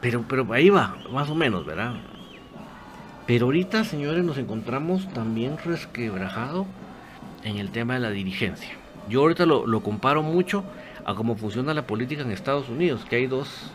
pero 0.00 0.24
pero 0.28 0.52
ahí 0.52 0.70
va 0.70 0.96
más 1.10 1.28
o 1.30 1.34
menos 1.34 1.66
verdad 1.66 1.94
pero 3.26 3.46
ahorita 3.46 3.84
señores 3.84 4.24
nos 4.24 4.38
encontramos 4.38 5.08
también 5.12 5.58
resquebrajado 5.58 6.66
en 7.42 7.58
el 7.58 7.70
tema 7.70 7.94
de 7.94 8.00
la 8.00 8.10
dirigencia. 8.10 8.70
Yo 9.08 9.20
ahorita 9.20 9.46
lo, 9.46 9.80
comparo 9.80 10.22
mucho 10.22 10.64
a 11.04 11.14
cómo 11.14 11.36
funciona 11.36 11.74
la 11.74 11.86
política 11.86 12.22
en 12.22 12.32
Estados 12.32 12.68
Unidos 12.68 13.04
que 13.08 13.16
hay 13.16 13.26
dos 13.26 13.70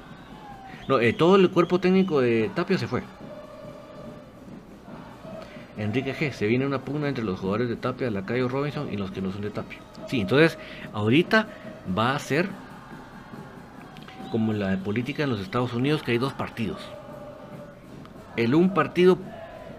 no 0.89 0.99
eh, 0.99 1.14
todo 1.14 1.38
el 1.38 1.49
cuerpo 1.49 1.80
técnico 1.80 2.20
de 2.20 2.51
Tapia 2.53 2.78
se 2.78 2.88
fue 2.88 3.03
Enrique 5.82 6.14
G. 6.14 6.32
Se 6.32 6.48
viene 6.48 6.66
una 6.66 6.82
pugna 6.82 7.10
entre 7.10 7.24
los 7.24 7.40
jugadores 7.40 7.70
de 7.70 7.76
Tapia, 7.76 8.12
Lacayo 8.12 8.48
Robinson 8.48 8.92
y 8.92 8.98
los 8.98 9.12
que 9.12 9.22
no 9.22 9.32
son 9.32 9.42
de 9.42 9.50
Tapia. 9.50 9.80
Sí, 10.08 10.22
entonces 10.22 10.58
ahorita 10.94 11.48
va 11.98 12.16
a 12.16 12.20
ser 12.20 12.50
como 14.32 14.54
la 14.54 14.78
política 14.78 15.24
en 15.24 15.30
los 15.30 15.42
Estados 15.42 15.74
Unidos, 15.74 16.04
que 16.04 16.12
hay 16.12 16.18
dos 16.18 16.34
partidos. 16.34 16.80
El 18.38 18.56
un 18.56 18.74
partido 18.74 19.18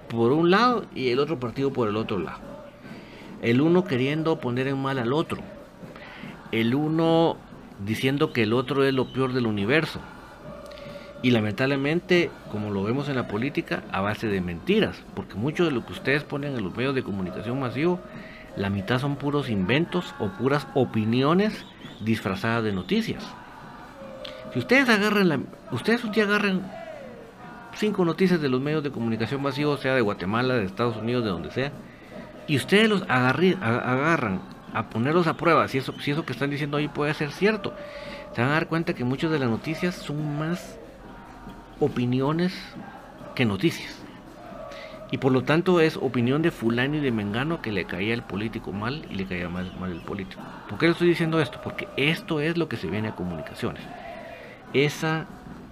por 0.09 0.33
un 0.33 0.51
lado 0.51 0.85
y 0.95 1.09
el 1.09 1.19
otro 1.19 1.41
partido 1.41 1.73
por 1.73 1.89
el 1.89 1.97
otro 1.97 2.19
lado. 2.19 2.39
El 3.41 3.61
uno 3.61 3.85
queriendo 3.85 4.39
poner 4.41 4.69
en 4.69 4.81
mal 4.81 4.99
al 4.99 5.13
otro. 5.13 5.39
El 6.53 6.75
uno 6.75 7.39
diciendo 7.85 8.33
que 8.33 8.43
el 8.43 8.53
otro 8.53 8.85
es 8.85 8.93
lo 8.93 9.13
peor 9.13 9.33
del 9.33 9.47
universo. 9.47 10.01
Y 11.23 11.31
lamentablemente, 11.31 12.31
como 12.51 12.71
lo 12.71 12.83
vemos 12.83 13.09
en 13.09 13.15
la 13.15 13.29
política, 13.29 13.85
a 13.93 14.01
base 14.01 14.27
de 14.27 14.41
mentiras. 14.41 15.01
Porque 15.15 15.37
mucho 15.37 15.65
de 15.65 15.71
lo 15.71 15.87
que 15.87 15.93
ustedes 15.93 16.25
ponen 16.25 16.57
en 16.57 16.65
los 16.65 16.77
medios 16.77 16.95
de 16.95 17.05
comunicación 17.05 17.61
masivo, 17.61 18.01
la 18.57 18.71
mitad 18.71 18.99
son 18.99 19.17
puros 19.17 19.49
inventos 19.49 20.15
o 20.19 20.29
puras 20.29 20.67
opiniones 20.75 21.65
disfrazada 22.01 22.61
de 22.61 22.73
noticias. 22.73 23.25
Si 24.53 24.59
ustedes 24.59 24.89
agarran 24.89 25.29
la, 25.29 25.41
ustedes 25.71 26.05
un 26.05 26.11
agarran 26.21 26.71
cinco 27.75 28.05
noticias 28.05 28.41
de 28.41 28.49
los 28.49 28.61
medios 28.61 28.83
de 28.83 28.91
comunicación 28.91 29.41
masivos, 29.41 29.81
sea 29.81 29.95
de 29.95 30.03
Guatemala, 30.03 30.55
de 30.55 30.65
Estados 30.65 30.97
Unidos, 30.97 31.25
de 31.25 31.31
donde 31.31 31.51
sea, 31.51 31.73
y 32.47 32.57
ustedes 32.57 32.89
los 32.89 33.03
agarran 33.09 34.43
a 34.75 34.91
ponerlos 34.91 35.27
a 35.27 35.37
prueba, 35.37 35.69
si 35.69 35.79
eso, 35.79 35.95
si 36.01 36.11
eso 36.11 36.25
que 36.27 36.33
están 36.33 36.51
diciendo 36.51 36.77
ahí 36.77 36.89
puede 36.89 37.15
ser 37.15 37.31
cierto, 37.31 37.75
se 38.35 38.41
van 38.41 38.51
a 38.51 38.55
dar 38.55 38.69
cuenta 38.69 38.95
que 38.95 39.05
muchas 39.05 39.31
de 39.31 39.39
las 39.39 39.49
noticias 39.49 39.95
son 39.95 40.39
más 40.39 40.79
opiniones 41.83 42.55
que 43.35 43.45
noticias. 43.45 43.99
Y 45.11 45.19
por 45.19 45.33
lo 45.33 45.43
tanto 45.43 45.81
es 45.81 45.97
opinión 45.97 46.41
de 46.41 46.53
fulano 46.53 46.97
y 46.97 47.01
de 47.01 47.11
mengano 47.11 47.61
que 47.61 47.73
le 47.73 47.85
caía 47.85 48.15
el 48.15 48.23
político 48.23 48.73
mal 48.73 49.05
y 49.11 49.15
le 49.17 49.27
caía 49.27 49.49
mal, 49.49 49.73
mal 49.79 49.91
el 49.91 50.01
político. 50.01 50.41
¿Por 50.69 50.79
qué 50.79 50.87
le 50.87 50.93
estoy 50.93 51.09
diciendo 51.09 51.41
esto? 51.41 51.61
Porque 51.63 51.89
esto 51.97 52.41
es 52.41 52.57
lo 52.57 52.69
que 52.69 52.77
se 52.77 52.87
viene 52.87 53.09
a 53.09 53.17
comunicaciones. 53.17 53.83
Esa 54.73 55.27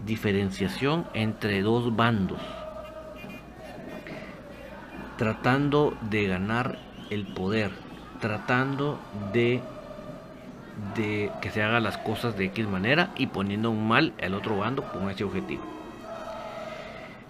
diferenciación 0.05 1.07
entre 1.15 1.63
dos 1.63 1.95
bandos. 1.95 2.41
Tratando 5.17 5.97
de 6.11 6.27
ganar 6.27 6.79
el 7.09 7.25
poder. 7.25 7.71
Tratando 8.21 8.99
de, 9.33 9.63
de 10.97 11.31
que 11.41 11.51
se 11.51 11.63
hagan 11.63 11.85
las 11.85 11.97
cosas 11.99 12.37
de 12.37 12.47
X 12.47 12.67
manera 12.67 13.11
y 13.17 13.29
poniendo 13.29 13.71
un 13.71 13.87
mal 13.87 14.13
al 14.21 14.35
otro 14.35 14.59
bando 14.59 14.83
con 14.83 15.09
ese 15.09 15.25
objetivo. 15.25 15.80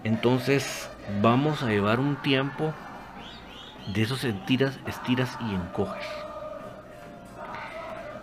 Entonces 0.04 0.88
vamos 1.20 1.62
a 1.62 1.68
llevar 1.68 2.00
un 2.00 2.16
tiempo 2.16 2.72
de 3.94 4.02
esos 4.02 4.24
estiras, 4.24 4.78
estiras 4.86 5.36
y 5.40 5.54
encoges. 5.54 6.04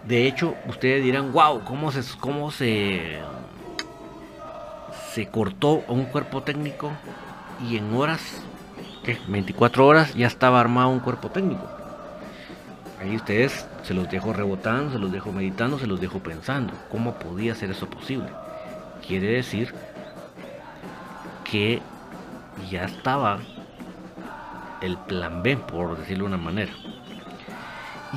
De 0.07 0.25
hecho, 0.25 0.55
ustedes 0.67 1.03
dirán, 1.03 1.33
wow, 1.33 1.63
¿cómo 1.65 1.91
se, 1.91 2.01
cómo 2.19 2.49
se, 2.49 3.19
se 5.13 5.27
cortó 5.27 5.83
a 5.87 5.91
un 5.91 6.05
cuerpo 6.05 6.43
técnico 6.43 6.91
y 7.67 7.77
en 7.77 7.93
horas, 7.93 8.41
¿qué? 9.03 9.17
24 9.27 9.85
horas 9.85 10.13
ya 10.15 10.27
estaba 10.27 10.61
armado 10.61 10.89
un 10.89 11.01
cuerpo 11.01 11.29
técnico? 11.29 11.67
Ahí 13.01 13.15
ustedes 13.15 13.67
se 13.83 13.93
los 13.93 14.09
dejo 14.09 14.33
rebotando, 14.33 14.93
se 14.93 14.99
los 14.99 15.11
dejo 15.11 15.31
meditando, 15.31 15.77
se 15.77 15.85
los 15.87 16.01
dejo 16.01 16.19
pensando. 16.19 16.73
¿Cómo 16.89 17.15
podía 17.15 17.53
ser 17.53 17.69
eso 17.69 17.87
posible? 17.87 18.29
Quiere 19.05 19.27
decir 19.27 19.73
que 21.49 21.81
ya 22.69 22.85
estaba 22.85 23.39
el 24.81 24.97
plan 24.97 25.43
B, 25.43 25.57
por 25.57 25.97
decirlo 25.97 26.25
de 26.25 26.35
una 26.35 26.43
manera. 26.43 26.71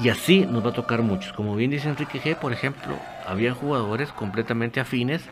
Y 0.03 0.09
así 0.09 0.47
nos 0.47 0.64
va 0.64 0.70
a 0.70 0.74
tocar 0.74 1.03
muchos. 1.03 1.33
Como 1.33 1.55
bien 1.57 1.70
dice 1.70 1.89
Enrique 1.89 2.20
G, 2.20 2.37
por 2.37 2.53
ejemplo, 2.53 2.97
había 3.26 3.55
jugadores 3.55 4.12
completamente 4.12 4.81
afines 4.81 5.22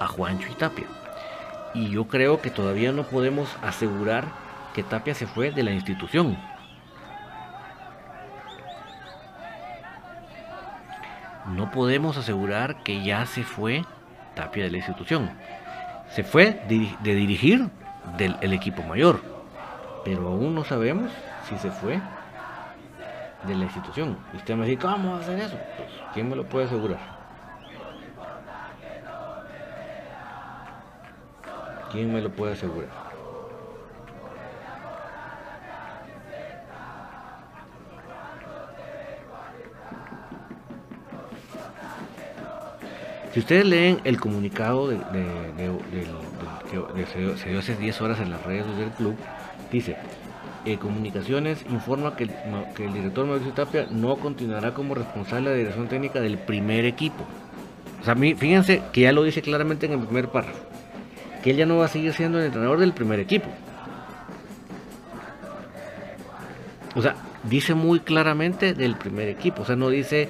a 0.00 0.06
Juancho 0.06 0.48
y 0.50 0.54
Tapia. 0.54 0.86
Y 1.74 1.90
yo 1.90 2.06
creo 2.06 2.40
que 2.40 2.50
todavía 2.50 2.92
no 2.92 3.04
podemos 3.04 3.48
asegurar 3.62 4.24
que 4.74 4.82
Tapia 4.82 5.14
se 5.14 5.26
fue 5.26 5.50
de 5.50 5.62
la 5.62 5.72
institución. 5.72 6.36
No 11.46 11.70
podemos 11.70 12.16
asegurar 12.16 12.82
que 12.82 13.04
ya 13.04 13.26
se 13.26 13.44
fue 13.44 13.84
Tapia 14.34 14.64
de 14.64 14.70
la 14.70 14.78
institución. 14.78 15.30
Se 16.10 16.22
fue 16.22 16.60
de 16.68 17.14
dirigir 17.14 17.68
del 18.16 18.52
equipo 18.52 18.82
mayor. 18.82 19.20
Pero 20.04 20.28
aún 20.28 20.54
no 20.54 20.64
sabemos 20.64 21.10
si 21.48 21.56
se 21.58 21.70
fue 21.70 22.00
de 23.46 23.54
la 23.54 23.64
institución. 23.64 24.18
Y 24.32 24.36
usted 24.36 24.54
me 24.56 24.66
dice, 24.66 24.80
¿cómo 24.80 25.12
va 25.12 25.18
a 25.18 25.20
hacer 25.20 25.38
eso? 25.38 25.58
Pues, 25.76 25.88
¿quién 26.12 26.28
me 26.28 26.36
lo 26.36 26.44
puede 26.44 26.66
asegurar? 26.66 26.98
¿Quién 31.90 32.12
me 32.12 32.20
lo 32.20 32.30
puede 32.30 32.54
asegurar? 32.54 33.03
Si 43.34 43.40
ustedes 43.40 43.66
leen 43.66 44.00
el 44.04 44.20
comunicado 44.20 44.88
que 44.88 44.96
se 47.42 47.48
dio 47.48 47.58
hace 47.58 47.74
10 47.74 48.00
horas 48.00 48.20
en 48.20 48.30
las 48.30 48.40
redes 48.44 48.64
del 48.78 48.90
club, 48.90 49.16
dice, 49.72 49.96
eh, 50.64 50.78
Comunicaciones 50.78 51.66
informa 51.68 52.14
que 52.14 52.24
el, 52.24 52.92
director 52.92 53.26
Mauricio 53.26 53.52
Tapia 53.52 53.88
no 53.90 54.14
continuará 54.18 54.72
como 54.72 54.94
responsable 54.94 55.50
de 55.50 55.56
la 55.56 55.58
dirección 55.58 55.88
técnica 55.88 56.20
del 56.20 56.38
primer 56.38 56.84
equipo. 56.84 57.24
O 58.00 58.04
sea, 58.04 58.14
fíjense 58.14 58.82
que 58.92 59.00
ya 59.00 59.10
lo 59.10 59.24
dice 59.24 59.42
claramente 59.42 59.86
en 59.86 59.94
el 59.94 60.06
primer 60.06 60.28
párrafo, 60.28 60.60
que 61.42 61.50
él 61.50 61.56
ya 61.56 61.66
no 61.66 61.78
va 61.78 61.86
a 61.86 61.88
seguir 61.88 62.12
siendo 62.12 62.38
el 62.38 62.44
entrenador 62.44 62.78
del 62.78 62.92
primer 62.92 63.18
equipo. 63.18 63.48
O 66.94 67.02
sea, 67.02 67.16
dice 67.42 67.74
muy 67.74 67.98
claramente 67.98 68.74
del 68.74 68.94
primer 68.94 69.28
equipo, 69.28 69.62
o 69.62 69.64
sea, 69.64 69.74
no 69.74 69.88
dice 69.88 70.28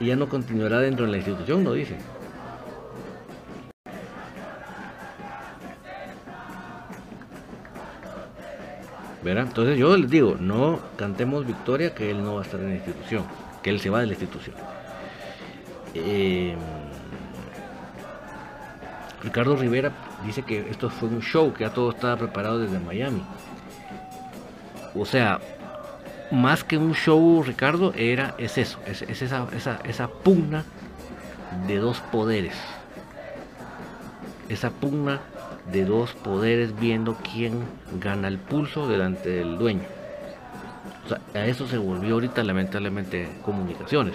ya 0.00 0.16
no 0.16 0.28
continuará 0.28 0.80
dentro 0.80 1.04
de 1.04 1.12
la 1.12 1.18
institución, 1.18 1.62
no 1.62 1.74
dice. 1.74 1.96
Entonces 9.24 9.78
yo 9.78 9.96
les 9.96 10.10
digo, 10.10 10.36
no 10.38 10.80
cantemos 10.96 11.46
victoria 11.46 11.94
que 11.94 12.10
él 12.10 12.22
no 12.22 12.34
va 12.34 12.40
a 12.40 12.44
estar 12.44 12.60
en 12.60 12.70
la 12.70 12.74
institución, 12.74 13.24
que 13.62 13.70
él 13.70 13.80
se 13.80 13.88
va 13.88 14.00
de 14.00 14.06
la 14.06 14.12
institución. 14.12 14.56
Eh, 15.94 16.56
Ricardo 19.22 19.54
Rivera 19.56 19.92
dice 20.26 20.42
que 20.42 20.68
esto 20.70 20.90
fue 20.90 21.08
un 21.08 21.20
show, 21.20 21.52
que 21.52 21.60
ya 21.60 21.70
todo 21.72 21.90
estaba 21.90 22.16
preparado 22.16 22.58
desde 22.58 22.80
Miami. 22.80 23.22
O 24.94 25.06
sea, 25.06 25.40
más 26.32 26.64
que 26.64 26.76
un 26.76 26.94
show, 26.94 27.42
Ricardo, 27.44 27.92
era, 27.94 28.34
es 28.38 28.58
eso, 28.58 28.80
es, 28.86 29.02
esa, 29.02 29.46
esa, 29.54 29.78
esa 29.84 30.08
pugna 30.08 30.64
de 31.68 31.76
dos 31.76 32.00
poderes. 32.00 32.54
Esa 34.48 34.70
pugna 34.70 35.20
de 35.70 35.84
dos 35.84 36.12
poderes 36.14 36.78
viendo 36.78 37.16
quién 37.32 37.64
gana 38.00 38.28
el 38.28 38.38
pulso 38.38 38.88
delante 38.88 39.30
del 39.30 39.58
dueño. 39.58 39.82
O 41.04 41.08
sea, 41.08 41.20
a 41.34 41.46
eso 41.46 41.66
se 41.66 41.78
volvió 41.78 42.14
ahorita 42.14 42.42
lamentablemente 42.42 43.28
comunicaciones. 43.44 44.14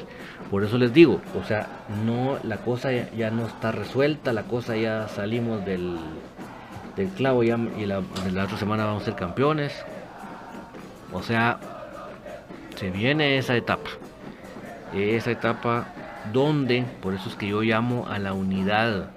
Por 0.50 0.64
eso 0.64 0.78
les 0.78 0.94
digo, 0.94 1.22
o 1.40 1.44
sea, 1.46 1.68
no 2.06 2.38
la 2.44 2.58
cosa 2.58 2.92
ya, 2.92 3.32
no 3.32 3.48
está 3.48 3.72
resuelta, 3.72 4.34
la 4.34 4.44
cosa 4.44 4.76
ya 4.78 5.08
salimos 5.08 5.66
del, 5.66 5.98
del 6.96 7.10
clavo 7.10 7.44
ya, 7.44 7.58
y 7.78 7.86
la, 7.86 8.02
la 8.34 8.46
otra 8.46 8.58
semana 8.58 8.86
vamos 8.86 9.04
a 9.04 9.06
ser 9.06 9.16
campeones. 9.16 9.74
O 11.12 11.22
sea, 11.22 11.60
se 12.76 12.90
viene 12.90 13.38
esa 13.38 13.56
etapa. 13.56 13.90
Esa 14.94 15.32
etapa 15.32 15.88
donde, 16.32 16.86
por 17.02 17.14
eso 17.14 17.30
es 17.30 17.36
que 17.36 17.48
yo 17.48 17.62
llamo 17.62 18.08
a 18.08 18.20
la 18.20 18.34
unidad 18.34 19.10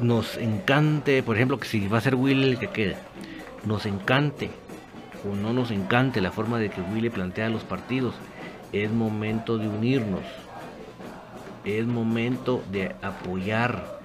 nos 0.00 0.36
encante, 0.36 1.22
por 1.22 1.36
ejemplo, 1.36 1.58
que 1.58 1.68
si 1.68 1.88
va 1.88 1.98
a 1.98 2.00
ser 2.00 2.14
Willy 2.14 2.50
el 2.50 2.58
que 2.58 2.68
quede, 2.68 2.96
nos 3.64 3.86
encante 3.86 4.50
o 5.28 5.34
no 5.34 5.52
nos 5.52 5.70
encante 5.70 6.20
la 6.20 6.30
forma 6.30 6.58
de 6.58 6.70
que 6.70 6.80
Willy 6.80 7.10
plantea 7.10 7.48
los 7.48 7.64
partidos, 7.64 8.14
es 8.72 8.90
momento 8.90 9.58
de 9.58 9.68
unirnos, 9.68 10.22
es 11.64 11.86
momento 11.86 12.62
de 12.70 12.94
apoyar. 13.02 13.96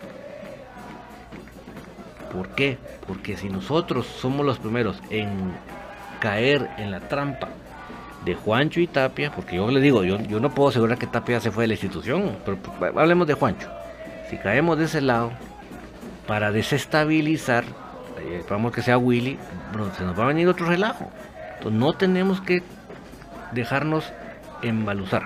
¿Por 2.32 2.50
qué? 2.50 2.78
Porque 3.08 3.36
si 3.36 3.50
nosotros 3.50 4.06
somos 4.06 4.46
los 4.46 4.58
primeros 4.58 5.02
en 5.10 5.30
caer 6.20 6.70
en 6.78 6.92
la 6.92 7.02
trampa 7.02 7.50
de 8.24 8.36
Juancho 8.36 8.80
y 8.80 8.88
Tapia, 8.88 9.32
porque 9.32 9.58
yo 9.58 9.70
le 9.70 9.82
digo, 9.82 10.04
yo, 10.04 10.20
yo 10.22 10.40
no 10.40 10.52
puedo 10.52 10.70
asegurar 10.70 10.98
que 10.98 11.08
Tapia 11.08 11.40
se 11.40 11.52
fue 11.52 11.64
de 11.64 11.70
la 11.70 11.74
institución, 11.74 12.38
pero 12.46 12.58
hablemos 12.98 13.28
de 13.28 13.34
Juancho. 13.34 13.68
Si 14.30 14.38
caemos 14.38 14.78
de 14.78 14.86
ese 14.86 15.02
lado, 15.02 15.32
para 16.32 16.50
desestabilizar, 16.50 17.66
eh, 18.18 18.42
vamos 18.50 18.72
que 18.72 18.82
sea 18.82 18.98
Willy, 18.98 19.38
se 19.98 20.06
nos 20.06 20.18
va 20.18 20.24
a 20.24 20.28
venir 20.28 20.48
otro 20.48 20.66
relajo. 20.66 21.12
Entonces 21.58 21.78
no 21.78 21.92
tenemos 21.92 22.40
que 22.40 22.64
dejarnos 23.52 24.14
embaluzar. 24.62 25.24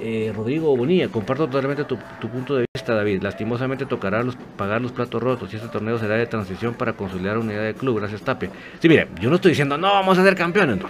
Eh, 0.00 0.32
Rodrigo 0.34 0.76
Bonilla, 0.76 1.06
comparto 1.10 1.46
totalmente 1.46 1.84
tu, 1.84 1.96
punto 2.28 2.56
de 2.56 2.64
vista, 2.74 2.92
David. 2.92 3.22
Lastimosamente 3.22 3.86
tocará 3.86 4.24
pagar 4.56 4.82
los 4.82 4.90
platos 4.90 5.22
rotos 5.22 5.52
y 5.52 5.56
este 5.58 5.68
torneo 5.68 5.96
será 6.00 6.16
de 6.16 6.26
transición 6.26 6.74
para 6.74 6.94
consolidar 6.94 7.38
unidad 7.38 7.62
de 7.62 7.74
club. 7.74 8.00
Gracias, 8.00 8.22
Tapia. 8.22 8.50
Sí, 8.80 8.88
mire, 8.88 9.06
yo 9.20 9.30
no 9.30 9.36
estoy 9.36 9.52
diciendo 9.52 9.78
no 9.78 9.92
vamos 9.92 10.18
a 10.18 10.24
ser 10.24 10.34
campeones. 10.34 10.80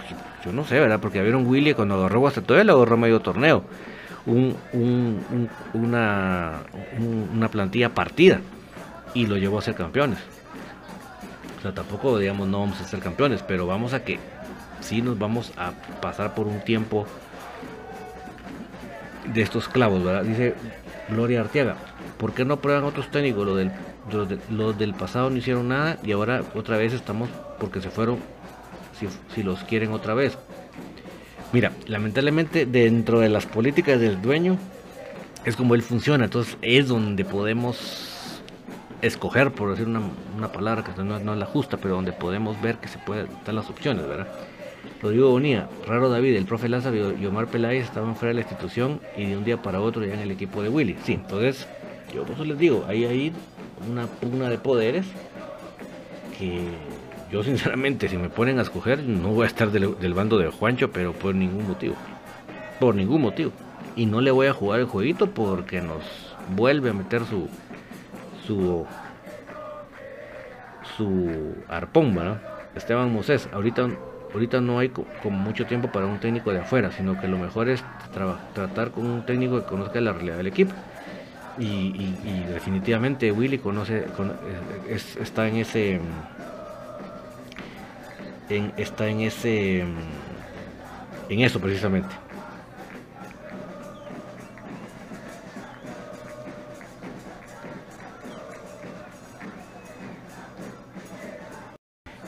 yo 0.43 0.51
no 0.51 0.63
sé, 0.65 0.79
¿verdad? 0.79 0.99
Porque 0.99 1.21
vieron 1.21 1.45
Willy 1.45 1.75
cuando 1.75 1.93
agarró 1.93 2.25
hasta 2.25 2.41
todo, 2.41 2.59
él 2.59 2.71
agarró 2.71 2.97
medio 2.97 3.19
torneo 3.19 3.65
un, 4.27 5.49
una, 5.73 6.59
una 7.33 7.49
plantilla 7.49 7.93
partida 7.93 8.41
y 9.13 9.25
lo 9.25 9.37
llevó 9.37 9.59
a 9.59 9.61
ser 9.61 9.75
campeones. 9.75 10.19
O 11.57 11.61
sea, 11.61 11.73
tampoco 11.73 12.19
digamos 12.19 12.47
no 12.47 12.59
vamos 12.59 12.79
a 12.81 12.83
ser 12.83 12.99
campeones, 12.99 13.41
pero 13.41 13.65
vamos 13.65 13.93
a 13.93 14.03
que 14.03 14.19
sí 14.81 15.01
nos 15.01 15.17
vamos 15.17 15.51
a 15.57 15.71
pasar 16.01 16.35
por 16.35 16.47
un 16.47 16.61
tiempo 16.61 17.07
de 19.33 19.41
estos 19.41 19.67
clavos, 19.67 20.03
¿verdad? 20.03 20.23
Dice 20.23 20.55
Gloria 21.09 21.41
Arteaga, 21.41 21.75
¿por 22.17 22.33
qué 22.33 22.45
no 22.45 22.57
prueban 22.57 22.83
otros 22.83 23.09
técnicos? 23.09 23.45
Lo 23.45 23.55
del, 23.55 23.71
los, 24.49 24.77
del 24.77 24.93
pasado 24.93 25.29
no 25.29 25.37
hicieron 25.37 25.67
nada 25.69 25.97
y 26.03 26.11
ahora 26.11 26.43
otra 26.53 26.77
vez 26.77 26.93
estamos 26.93 27.29
porque 27.59 27.81
se 27.81 27.89
fueron, 27.89 28.19
si, 28.99 29.07
si 29.33 29.43
los 29.43 29.63
quieren 29.63 29.91
otra 29.91 30.13
vez. 30.13 30.37
Mira, 31.53 31.71
lamentablemente 31.85 32.65
dentro 32.65 33.19
de 33.19 33.29
las 33.29 33.45
políticas 33.45 33.99
del 34.01 34.21
dueño 34.21 34.57
es 35.45 35.55
como 35.55 35.75
él 35.75 35.81
funciona, 35.81 36.25
entonces 36.25 36.57
es 36.61 36.89
donde 36.89 37.23
podemos 37.23 38.27
escoger, 39.01 39.51
por 39.51 39.71
decir 39.71 39.87
una, 39.87 40.51
palabra 40.51 40.83
que 40.83 41.01
no, 41.01 41.15
es 41.15 41.23
la 41.23 41.45
justa, 41.45 41.77
pero 41.77 41.95
donde 41.95 42.11
podemos 42.11 42.61
ver 42.61 42.77
que 42.77 42.89
se 42.89 42.97
pueden 42.97 43.27
dar 43.45 43.55
las 43.55 43.69
opciones, 43.69 44.05
¿verdad? 44.07 44.27
Rodrigo 45.01 45.29
Bonía, 45.29 45.69
raro 45.87 46.09
David, 46.09 46.35
el 46.35 46.45
profe 46.45 46.67
Lázaro 46.67 47.13
y 47.17 47.25
Omar 47.25 47.47
Peláez 47.47 47.85
estaban 47.85 48.15
fuera 48.15 48.29
de 48.29 48.35
la 48.35 48.41
institución 48.41 48.99
y 49.15 49.27
de 49.27 49.37
un 49.37 49.45
día 49.45 49.61
para 49.61 49.79
otro 49.79 50.03
ya 50.03 50.15
en 50.15 50.21
el 50.21 50.31
equipo 50.31 50.61
de 50.61 50.69
Willy. 50.69 50.97
Sí, 51.05 51.13
entonces, 51.13 51.67
yo 52.13 52.23
por 52.23 52.33
eso 52.33 52.43
les 52.43 52.57
digo, 52.57 52.85
ahí 52.87 53.05
hay 53.05 53.31
una 53.89 54.07
pugna 54.07 54.49
de 54.49 54.57
poderes 54.57 55.05
que 56.37 56.61
yo 57.31 57.43
sinceramente, 57.43 58.07
si 58.07 58.17
me 58.17 58.29
ponen 58.29 58.59
a 58.59 58.61
escoger, 58.61 59.03
no 59.03 59.29
voy 59.29 59.43
a 59.43 59.47
estar 59.47 59.71
del, 59.71 60.13
bando 60.13 60.37
de 60.37 60.49
Juancho, 60.49 60.91
pero 60.91 61.13
por 61.13 61.35
ningún 61.35 61.67
motivo. 61.67 61.95
Por 62.79 62.95
ningún 62.95 63.21
motivo. 63.21 63.51
Y 63.95 64.05
no 64.05 64.21
le 64.21 64.31
voy 64.31 64.47
a 64.47 64.53
jugar 64.53 64.79
el 64.79 64.85
jueguito 64.85 65.27
porque 65.27 65.81
nos 65.81 66.03
vuelve 66.55 66.91
a 66.91 66.93
meter 66.93 67.25
su 67.25 67.49
su 68.45 68.85
su 70.95 71.55
arpón, 71.67 72.15
¿verdad? 72.15 72.41
Esteban 72.75 73.11
Moses, 73.11 73.49
ahorita 73.51 73.89
ahorita 74.33 74.61
no 74.61 74.79
hay 74.79 74.89
como 74.89 75.37
mucho 75.37 75.65
tiempo 75.65 75.91
para 75.91 76.05
un 76.05 76.19
técnico 76.19 76.51
de 76.51 76.59
afuera, 76.59 76.91
sino 76.91 77.19
que 77.19 77.27
lo 77.27 77.37
mejor 77.37 77.69
es 77.69 77.83
tratar 78.53 78.91
con 78.91 79.05
un 79.05 79.25
técnico 79.25 79.61
que 79.61 79.67
conozca 79.67 79.99
la 79.99 80.13
realidad 80.13 80.37
del 80.37 80.47
equipo. 80.47 80.73
Y, 81.59 82.43
definitivamente 82.53 83.31
Willy 83.31 83.57
conoce, 83.57 84.05
está 85.19 85.47
en 85.47 85.55
ese 85.57 85.99
en, 88.49 88.73
está 88.77 89.07
en 89.07 89.21
ese 89.21 89.79
en 91.29 91.39
eso 91.41 91.59
precisamente 91.59 92.15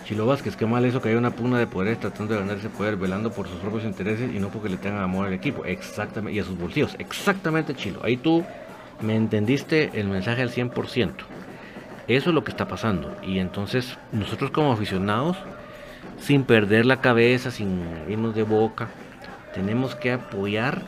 Chilo 0.10 0.26
Vázquez, 0.26 0.56
qué 0.56 0.66
mal 0.66 0.84
eso 0.86 1.04
que 1.04 1.10
hay 1.10 1.16
una 1.16 1.30
pugna 1.30 1.60
de 1.60 1.68
poder 1.68 1.98
tratando 1.98 2.34
de 2.34 2.40
ganarse 2.40 2.68
poder, 2.68 2.96
velando 2.96 3.32
por 3.32 3.48
sus 3.48 3.58
propios 3.58 3.84
intereses 3.84 4.34
y 4.34 4.40
no 4.40 4.50
porque 4.50 4.68
le 4.68 4.78
tengan 4.78 5.04
amor 5.04 5.28
al 5.28 5.34
equipo. 5.34 5.66
Exactamente, 5.66 6.36
y 6.36 6.40
a 6.40 6.44
sus 6.44 6.58
bolsillos. 6.58 6.96
Exactamente, 6.98 7.76
Chilo. 7.76 8.00
Ahí 8.04 8.18
tú 8.18 8.44
me 9.02 9.16
entendiste 9.16 9.92
el 9.94 10.08
mensaje 10.08 10.42
al 10.42 10.50
100%. 10.50 11.12
Eso 12.08 12.30
es 12.30 12.34
lo 12.34 12.44
que 12.44 12.50
está 12.50 12.68
pasando. 12.68 13.16
Y 13.22 13.38
entonces 13.38 14.00
nosotros 14.12 14.50
como 14.50 14.72
aficionados, 14.72 15.38
sin 16.22 16.44
perder 16.44 16.86
la 16.86 17.02
cabeza, 17.02 17.52
sin 17.52 17.82
irnos 18.08 18.36
de 18.36 18.44
boca, 18.44 18.88
tenemos 19.54 19.96
que 19.96 20.12
apoyar 20.12 20.82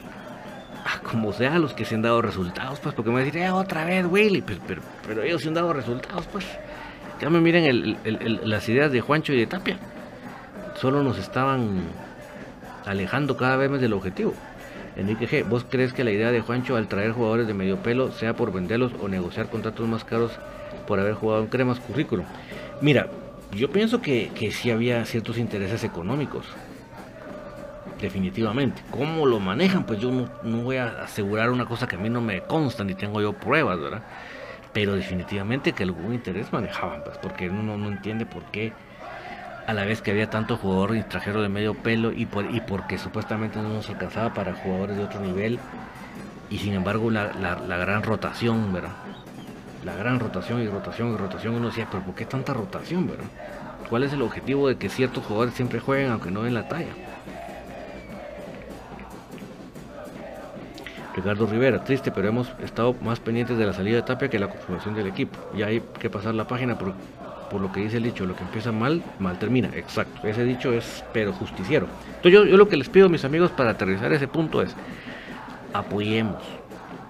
a 0.85 0.99
como 0.99 1.31
sea 1.33 1.55
a 1.55 1.59
los 1.59 1.73
que 1.73 1.85
se 1.85 1.95
han 1.95 2.01
dado 2.01 2.21
resultados, 2.21 2.79
pues, 2.79 2.95
porque 2.95 3.09
me 3.09 3.15
van 3.15 3.23
a 3.23 3.25
decir, 3.25 3.41
eh, 3.41 3.51
otra 3.51 3.85
vez, 3.85 4.05
Willy, 4.05 4.41
pues, 4.41 4.59
pero, 4.67 4.81
pero 5.07 5.23
ellos 5.23 5.41
se 5.41 5.47
han 5.47 5.53
dado 5.53 5.73
resultados, 5.73 6.25
pues. 6.31 6.45
Ya 7.19 7.29
me 7.29 7.39
miren 7.39 7.97
las 8.43 8.67
ideas 8.67 8.91
de 8.91 8.99
Juancho 8.99 9.31
y 9.33 9.39
de 9.39 9.45
Tapia. 9.45 9.77
Solo 10.75 11.03
nos 11.03 11.19
estaban 11.19 11.81
alejando 12.83 13.37
cada 13.37 13.57
vez 13.57 13.69
más 13.69 13.79
del 13.79 13.93
objetivo. 13.93 14.33
Enrique 14.95 15.27
G, 15.27 15.47
¿vos 15.47 15.63
crees 15.69 15.93
que 15.93 16.03
la 16.03 16.11
idea 16.11 16.31
de 16.31 16.41
Juancho 16.41 16.75
al 16.75 16.87
traer 16.87 17.11
jugadores 17.11 17.45
de 17.45 17.53
medio 17.53 17.77
pelo 17.77 18.11
sea 18.11 18.35
por 18.35 18.51
venderlos 18.51 18.91
o 18.99 19.07
negociar 19.07 19.49
contratos 19.49 19.87
más 19.87 20.03
caros 20.03 20.31
por 20.87 20.99
haber 20.99 21.13
jugado 21.13 21.43
en 21.43 21.47
cremas 21.47 21.79
currículum? 21.79 22.25
Mira, 22.81 23.07
yo 23.53 23.71
pienso 23.71 24.01
que, 24.01 24.31
que 24.35 24.51
sí 24.51 24.71
había 24.71 25.03
ciertos 25.05 25.37
intereses 25.37 25.83
económicos. 25.83 26.45
Definitivamente. 27.99 28.81
¿Cómo 28.89 29.25
lo 29.25 29.39
manejan? 29.39 29.85
Pues 29.85 29.99
yo 29.99 30.11
no, 30.11 30.29
no 30.43 30.63
voy 30.63 30.77
a 30.77 31.03
asegurar 31.03 31.51
una 31.51 31.65
cosa 31.65 31.87
que 31.87 31.95
a 31.95 31.99
mí 31.99 32.09
no 32.09 32.21
me 32.21 32.41
consta 32.41 32.83
ni 32.83 32.95
tengo 32.95 33.21
yo 33.21 33.33
pruebas, 33.33 33.79
¿verdad? 33.79 34.01
pero 34.73 34.95
definitivamente 34.95 35.73
que 35.73 35.83
algún 35.83 36.13
interés 36.13 36.51
manejaban, 36.53 37.03
pues, 37.03 37.17
porque 37.17 37.49
uno 37.49 37.77
no 37.77 37.87
entiende 37.89 38.25
por 38.25 38.43
qué 38.45 38.73
a 39.67 39.73
la 39.73 39.85
vez 39.85 40.01
que 40.01 40.11
había 40.11 40.29
tanto 40.29 40.57
jugador 40.57 40.95
extranjero 40.95 41.41
de 41.41 41.49
medio 41.49 41.73
pelo 41.75 42.11
y, 42.11 42.25
por, 42.25 42.49
y 42.53 42.61
porque 42.61 42.97
supuestamente 42.97 43.61
no 43.61 43.69
nos 43.69 43.89
alcanzaba 43.89 44.33
para 44.33 44.53
jugadores 44.53 44.97
de 44.97 45.03
otro 45.03 45.19
nivel 45.19 45.59
y 46.49 46.57
sin 46.57 46.73
embargo 46.73 47.11
la, 47.11 47.31
la, 47.33 47.77
gran 47.77 48.03
rotación, 48.03 48.73
¿verdad? 48.73 48.91
La 49.83 49.95
gran 49.95 50.19
rotación 50.19 50.61
y 50.61 50.67
rotación 50.67 51.13
y 51.13 51.17
rotación, 51.17 51.55
uno 51.55 51.67
decía, 51.67 51.87
pero 51.89 52.03
¿por 52.03 52.13
qué 52.13 52.25
tanta 52.25 52.53
rotación, 52.53 53.07
¿verdad? 53.07 53.25
¿Cuál 53.89 54.03
es 54.03 54.13
el 54.13 54.21
objetivo 54.21 54.67
de 54.67 54.77
que 54.77 54.89
ciertos 54.89 55.25
jugadores 55.25 55.53
siempre 55.55 55.79
jueguen 55.79 56.11
aunque 56.11 56.31
no 56.31 56.43
den 56.43 56.53
la 56.53 56.67
talla? 56.67 56.93
Ricardo 61.15 61.45
Rivera, 61.45 61.83
triste, 61.83 62.11
pero 62.11 62.29
hemos 62.29 62.47
estado 62.63 62.95
más 63.01 63.19
pendientes 63.19 63.57
de 63.57 63.65
la 63.65 63.73
salida 63.73 63.97
de 63.97 64.03
Tapia 64.03 64.29
que 64.29 64.39
la 64.39 64.47
confirmación 64.47 64.95
del 64.95 65.07
equipo. 65.07 65.37
Ya 65.57 65.67
hay 65.67 65.81
que 65.99 66.09
pasar 66.09 66.35
la 66.35 66.47
página 66.47 66.77
por, 66.77 66.93
por 67.49 67.59
lo 67.59 67.71
que 67.71 67.81
dice 67.81 67.97
el 67.97 68.03
dicho, 68.03 68.25
lo 68.25 68.35
que 68.35 68.43
empieza 68.43 68.71
mal, 68.71 69.03
mal 69.19 69.37
termina. 69.37 69.69
Exacto, 69.75 70.25
ese 70.25 70.45
dicho 70.45 70.71
es 70.71 71.03
pero 71.11 71.33
justiciero. 71.33 71.87
Entonces 72.15 72.31
yo, 72.31 72.45
yo 72.45 72.55
lo 72.55 72.69
que 72.69 72.77
les 72.77 72.87
pido, 72.87 73.09
mis 73.09 73.25
amigos, 73.25 73.51
para 73.51 73.71
aterrizar 73.71 74.13
ese 74.13 74.27
punto 74.27 74.61
es, 74.61 74.73
apoyemos, 75.73 76.41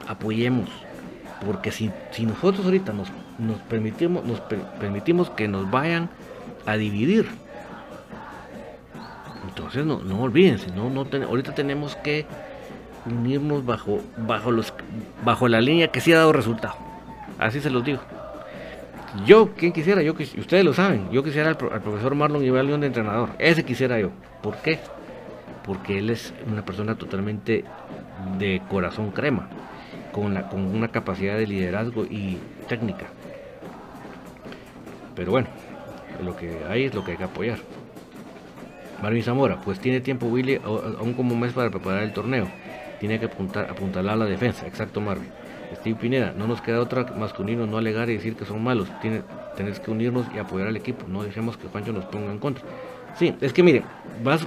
apoyemos, 0.07 0.69
porque 1.45 1.71
si, 1.71 1.91
si 2.11 2.25
nosotros 2.25 2.65
ahorita 2.65 2.93
nos, 2.93 3.09
nos, 3.39 3.57
permitimos, 3.61 4.23
nos 4.23 4.39
permitimos 4.79 5.29
que 5.31 5.47
nos 5.47 5.69
vayan 5.69 6.09
a 6.65 6.77
dividir, 6.77 7.27
entonces 9.47 9.85
no, 9.85 9.99
no 9.99 10.21
olvídense, 10.21 10.71
no, 10.71 10.89
no 10.89 11.07
ahorita 11.25 11.53
tenemos 11.53 11.95
que 11.97 12.25
unirnos 13.05 13.65
bajo, 13.65 14.01
bajo, 14.17 14.51
los, 14.51 14.73
bajo 15.23 15.47
la 15.47 15.61
línea 15.61 15.89
que 15.89 16.01
sí 16.01 16.13
ha 16.13 16.17
dado 16.17 16.33
resultado. 16.33 16.75
Así 17.39 17.59
se 17.59 17.69
los 17.69 17.83
digo. 17.83 17.99
Yo, 19.25 19.53
quien 19.53 19.73
quisiera, 19.73 20.01
yo 20.01 20.13
ustedes 20.13 20.63
lo 20.63 20.73
saben, 20.73 21.09
yo 21.11 21.23
quisiera 21.23 21.49
al, 21.49 21.57
profesor 21.57 22.15
Marlon 22.15 22.45
Ibalión 22.45 22.81
de 22.81 22.87
entrenador. 22.87 23.29
Ese 23.39 23.65
quisiera 23.65 23.99
yo. 23.99 24.11
¿Por 24.41 24.57
qué? 24.57 24.79
Porque 25.65 25.99
él 25.99 26.09
es 26.09 26.33
una 26.49 26.63
persona 26.63 26.95
totalmente 26.95 27.65
de 28.37 28.61
corazón 28.69 29.11
crema, 29.11 29.49
con, 30.11 30.33
la, 30.33 30.49
con 30.49 30.65
una 30.65 30.89
capacidad 30.89 31.37
de 31.37 31.47
liderazgo 31.47 32.05
y 32.05 32.37
técnica. 32.67 33.07
Pero 35.15 35.31
bueno, 35.31 35.47
lo 36.23 36.35
que 36.35 36.59
hay 36.69 36.85
es 36.85 36.93
lo 36.93 37.03
que 37.03 37.11
hay 37.11 37.17
que 37.17 37.23
apoyar. 37.23 37.59
Marvin 39.01 39.23
Zamora, 39.23 39.59
pues 39.61 39.79
tiene 39.79 39.99
tiempo 39.99 40.27
Willy, 40.27 40.59
aún 40.63 41.13
como 41.13 41.33
un 41.33 41.39
mes 41.39 41.53
para 41.53 41.69
preparar 41.69 42.03
el 42.03 42.13
torneo 42.13 42.47
tiene 43.01 43.19
que 43.19 43.25
apuntar, 43.25 43.67
apuntalar 43.67 44.13
a 44.13 44.17
la 44.17 44.25
defensa. 44.25 44.67
Exacto, 44.67 45.01
Marvin. 45.01 45.27
Steve 45.75 45.97
Pineda, 45.99 46.35
no 46.37 46.45
nos 46.45 46.61
queda 46.61 46.79
otra 46.79 47.03
más 47.17 47.33
no 47.39 47.77
alegar 47.77 48.11
y 48.11 48.13
decir 48.13 48.35
que 48.35 48.45
son 48.45 48.63
malos. 48.63 48.89
Tiene, 49.01 49.23
tenés 49.57 49.79
que 49.79 49.89
unirnos 49.89 50.27
y 50.35 50.37
apoyar 50.37 50.67
al 50.67 50.77
equipo. 50.77 51.07
No 51.07 51.23
dejemos 51.23 51.57
que 51.57 51.67
Juancho 51.67 51.93
nos 51.93 52.05
ponga 52.05 52.31
en 52.31 52.37
contra. 52.37 52.63
Sí, 53.17 53.35
es 53.41 53.53
que 53.53 53.61
miren, 53.63 53.83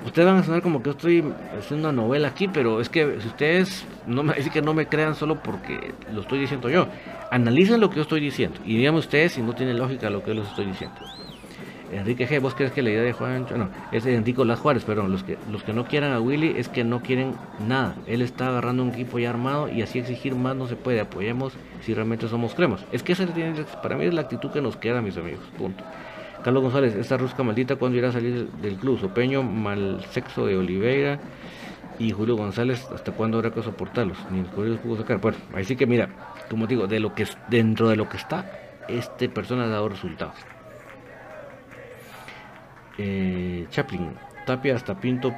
ustedes 0.04 0.26
van 0.26 0.38
a 0.38 0.42
sonar 0.42 0.62
como 0.62 0.82
que 0.82 0.86
yo 0.86 0.92
estoy 0.92 1.24
haciendo 1.58 1.90
una 1.90 2.02
novela 2.02 2.28
aquí, 2.28 2.48
pero 2.48 2.80
es 2.80 2.88
que 2.88 3.20
si 3.20 3.28
ustedes 3.28 3.84
no 4.06 4.22
me 4.22 4.34
que 4.34 4.62
no 4.62 4.74
me 4.74 4.86
crean 4.86 5.14
solo 5.14 5.42
porque 5.42 5.94
lo 6.12 6.22
estoy 6.22 6.40
diciendo 6.40 6.68
yo, 6.68 6.86
analicen 7.30 7.80
lo 7.80 7.90
que 7.90 7.96
yo 7.96 8.02
estoy 8.02 8.20
diciendo 8.20 8.58
y 8.64 8.76
díganme 8.76 8.98
ustedes 8.98 9.32
si 9.32 9.42
no 9.42 9.54
tiene 9.54 9.74
lógica 9.74 10.10
lo 10.10 10.22
que 10.22 10.28
yo 10.28 10.40
les 10.40 10.48
estoy 10.48 10.66
diciendo. 10.66 10.96
Enrique 11.92 12.28
G, 12.28 12.40
¿vos 12.40 12.54
crees 12.54 12.72
que 12.72 12.82
la 12.82 12.90
idea 12.90 13.02
de 13.02 13.12
Juan 13.12 13.46
no, 13.56 13.68
es 13.92 14.04
Enrico 14.06 14.44
Las 14.44 14.58
Juárez, 14.58 14.84
perdón, 14.84 15.12
los 15.12 15.22
que, 15.22 15.38
los 15.50 15.62
que 15.62 15.72
no 15.72 15.84
quieran 15.84 16.12
a 16.12 16.20
Willy 16.20 16.54
es 16.56 16.68
que 16.68 16.82
no 16.82 17.00
quieren 17.00 17.34
nada. 17.66 17.94
Él 18.06 18.22
está 18.22 18.48
agarrando 18.48 18.82
un 18.82 18.90
equipo 18.90 19.18
ya 19.18 19.30
armado 19.30 19.68
y 19.68 19.82
así 19.82 20.00
exigir 20.00 20.34
más 20.34 20.56
no 20.56 20.66
se 20.66 20.76
puede. 20.76 21.00
Apoyemos 21.00 21.52
si 21.82 21.94
realmente 21.94 22.28
somos 22.28 22.54
cremos. 22.54 22.84
Es 22.90 23.02
que 23.02 23.12
esa 23.12 23.26
para 23.82 23.96
mí 23.96 24.06
es 24.06 24.14
la 24.14 24.22
actitud 24.22 24.50
que 24.50 24.60
nos 24.60 24.76
queda, 24.76 25.02
mis 25.02 25.16
amigos. 25.16 25.44
Punto. 25.56 25.84
Carlos 26.44 26.62
González, 26.62 26.94
esta 26.94 27.16
rusca 27.16 27.42
maldita 27.42 27.76
cuando 27.76 27.96
irá 27.96 28.10
a 28.10 28.12
salir 28.12 28.50
del 28.60 28.76
club. 28.76 29.00
Sopeño, 29.00 29.42
mal 29.42 30.04
sexo 30.10 30.44
de 30.46 30.58
Oliveira 30.58 31.18
y 31.98 32.10
Julio 32.10 32.36
González, 32.36 32.86
¿hasta 32.94 33.12
cuándo 33.12 33.38
habrá 33.38 33.50
que 33.50 33.62
soportarlos? 33.62 34.18
Ni 34.30 34.40
el 34.40 34.70
los 34.70 34.78
pudo 34.80 34.96
sacar. 34.98 35.20
Bueno, 35.20 35.38
ahí 35.54 35.64
sí 35.64 35.74
que 35.74 35.86
mira, 35.86 36.10
como 36.50 36.66
digo, 36.66 36.86
de 36.86 37.00
lo 37.00 37.14
que 37.14 37.26
dentro 37.48 37.88
de 37.88 37.96
lo 37.96 38.08
que 38.10 38.18
está, 38.18 38.44
este 38.88 39.30
persona 39.30 39.64
ha 39.64 39.68
dado 39.68 39.88
resultados 39.88 40.36
eh, 42.98 43.66
Chaplin, 43.70 44.10
Tapia 44.46 44.76
hasta 44.76 44.94
Pinto 45.00 45.32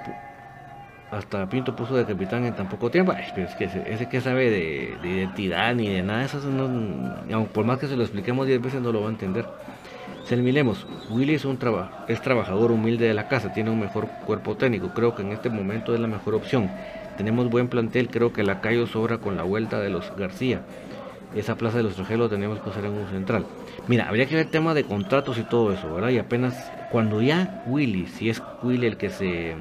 hasta 1.11 1.49
Pinto 1.49 1.77
puso 1.77 1.95
de 1.95 2.05
capitán 2.05 2.45
en 2.45 2.57
tan 2.57 2.69
poco 2.69 2.91
tiempo. 2.91 3.13
es 3.13 3.55
que 3.55 3.65
ese, 3.65 4.09
que 4.09 4.21
sabe 4.21 4.51
de, 4.51 5.09
identidad 5.09 5.75
ni 5.75 5.89
de 5.89 6.03
nada 6.03 6.25
eso, 6.25 6.41
por 7.53 7.65
más 7.65 7.79
que 7.79 7.87
se 7.87 7.97
lo 7.97 8.03
expliquemos 8.03 8.47
10 8.47 8.61
veces 8.61 8.83
no 8.83 8.91
lo 8.91 9.03
va 9.03 9.07
a 9.07 9.11
entender. 9.11 9.47
Selmilemos, 10.27 10.87
Willy 11.09 11.35
es 11.35 11.45
un 11.45 11.57
es 12.09 12.21
trabajador 12.21 12.73
humilde 12.73 13.07
de 13.07 13.15
la 13.15 13.29
casa, 13.29 13.53
tiene 13.53 13.71
un 13.71 13.79
mejor 13.79 14.09
cuerpo 14.27 14.57
técnico, 14.57 14.93
creo 14.93 15.15
que 15.15 15.23
en 15.23 15.31
este 15.31 15.51
momento 15.51 15.95
es 15.95 16.01
la 16.01 16.09
mejor 16.09 16.35
opción. 16.35 16.69
Tenemos 17.17 17.49
buen 17.49 17.69
plantel, 17.69 18.09
creo 18.09 18.33
que 18.33 18.43
la 18.43 18.61
Cayo 18.61 18.89
sobra 18.89 19.19
con 19.19 19.37
la 19.37 19.45
vuelta 19.45 19.79
de 19.79 19.89
los 19.89 20.15
García. 20.17 20.63
Esa 21.37 21.55
plaza 21.55 21.77
de 21.77 21.85
los 21.85 21.95
Trajeros 21.95 22.29
tenemos 22.29 22.59
que 22.59 22.71
hacer 22.71 22.87
en 22.87 22.93
un 22.93 23.07
central. 23.09 23.47
Mira, 23.87 24.09
habría 24.09 24.27
que 24.27 24.35
ver 24.35 24.51
tema 24.51 24.75
de 24.75 24.83
contratos 24.83 25.39
y 25.39 25.43
todo 25.45 25.73
eso, 25.73 25.95
¿verdad? 25.95 26.09
Y 26.09 26.19
apenas 26.19 26.73
cuando 26.91 27.23
ya 27.23 27.63
Willy, 27.67 28.09
si 28.09 28.29
es 28.29 28.43
Willy 28.65 28.89
el 28.89 28.97
que 28.97 29.11
se. 29.11 29.55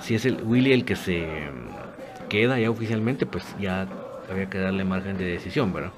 Si 0.00 0.14
es 0.14 0.24
el 0.24 0.42
Willy 0.42 0.72
el 0.72 0.86
que 0.86 0.96
se 0.96 1.26
queda 2.30 2.58
ya 2.58 2.70
oficialmente, 2.70 3.26
pues 3.26 3.44
ya 3.60 3.86
habría 4.30 4.48
que 4.48 4.58
darle 4.58 4.84
margen 4.84 5.18
de 5.18 5.26
decisión, 5.26 5.74
¿verdad? 5.74 5.92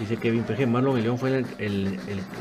Dice 0.00 0.16
Kevin 0.16 0.44
PG, 0.44 0.66
Marlon 0.66 1.02
León 1.02 1.18
fue 1.18 1.44
el, 1.58 1.98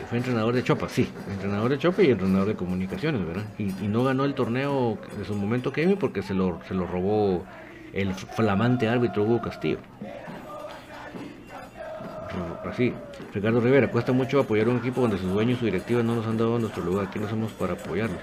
fue 0.08 0.18
entrenador 0.18 0.56
de 0.56 0.64
Chopa, 0.64 0.88
sí, 0.88 1.10
entrenador 1.30 1.70
de 1.70 1.78
Chopa 1.78 2.02
y 2.02 2.10
entrenador 2.10 2.48
de 2.48 2.56
comunicaciones, 2.56 3.26
¿verdad? 3.28 3.44
Y, 3.58 3.66
no 3.88 4.06
ganó 4.06 4.24
el 4.24 4.34
torneo 4.34 4.98
de 5.18 5.26
su 5.26 5.36
momento 5.36 5.74
Kevin 5.74 5.98
porque 5.98 6.22
se 6.24 6.34
lo, 6.34 6.62
se 6.70 6.74
lo 6.74 6.88
robó 6.88 7.44
el 7.92 8.14
flamante 8.14 8.88
árbitro 8.88 9.24
Hugo 9.24 9.42
Castillo. 9.42 9.80
Así, 12.64 12.94
Ricardo 13.34 13.60
Rivera, 13.60 13.90
cuesta 13.90 14.14
mucho 14.14 14.40
apoyar 14.40 14.70
un 14.70 14.78
equipo 14.78 15.02
donde 15.02 15.18
sus 15.18 15.32
dueños 15.32 15.58
y 15.58 15.60
su 15.60 15.66
directiva 15.66 16.02
no 16.02 16.16
nos 16.16 16.28
han 16.28 16.38
dado 16.38 16.60
nuestro 16.60 16.84
lugar, 16.84 17.08
aquí 17.08 17.20
no 17.20 17.28
somos 17.28 17.52
para 17.52 17.74
apoyarlos. 17.74 18.20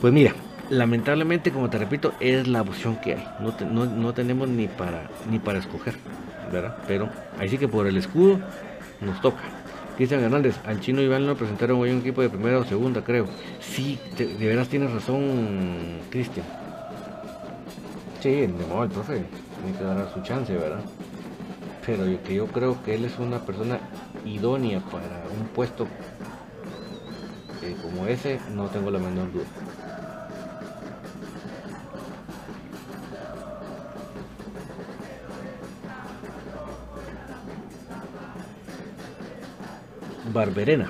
Pues 0.00 0.12
mira, 0.12 0.34
lamentablemente, 0.70 1.50
como 1.50 1.70
te 1.70 1.78
repito, 1.78 2.12
es 2.20 2.46
la 2.46 2.62
opción 2.62 2.96
que 2.96 3.14
hay, 3.14 3.28
no, 3.40 3.86
no, 3.86 4.14
tenemos 4.14 4.48
ni 4.48 4.68
para, 4.68 5.10
ni 5.30 5.38
para 5.38 5.58
escoger, 5.58 5.94
¿verdad? 6.50 6.76
Pero 6.86 7.08
ahí 7.38 7.48
sí 7.48 7.58
que 7.58 7.68
por 7.68 7.86
el 7.86 7.96
escudo 7.96 8.38
nos 9.00 9.20
toca. 9.20 9.42
Cristian 9.96 10.22
Hernández, 10.22 10.56
al 10.66 10.80
chino 10.80 11.00
Iván 11.00 11.26
lo 11.26 11.36
presentaron 11.36 11.80
hoy 11.80 11.90
un 11.90 12.00
equipo 12.00 12.20
de 12.20 12.28
primera 12.28 12.58
o 12.58 12.64
segunda, 12.64 13.02
creo. 13.02 13.26
Sí, 13.60 13.98
de 14.18 14.46
veras 14.46 14.68
tienes 14.68 14.92
razón, 14.92 16.00
Cristian. 16.10 16.44
Sí, 18.20 18.30
de 18.30 18.66
modo 18.68 18.84
el 18.84 18.90
profe 18.90 19.24
tiene 19.62 19.78
que 19.78 19.84
dar 19.84 20.12
su 20.12 20.20
chance, 20.22 20.54
¿verdad? 20.54 20.80
Pero 21.86 22.06
yo, 22.06 22.22
que 22.22 22.34
yo 22.34 22.46
creo 22.46 22.82
que 22.82 22.94
él 22.94 23.04
es 23.04 23.18
una 23.18 23.38
persona 23.38 23.78
idónea 24.24 24.80
para 24.80 25.24
un 25.38 25.46
puesto 25.48 25.86
eh, 27.62 27.76
como 27.82 28.06
ese, 28.06 28.38
no 28.54 28.66
tengo 28.66 28.90
la 28.90 28.98
menor 28.98 29.32
duda. 29.32 29.44
Barberena. 40.36 40.86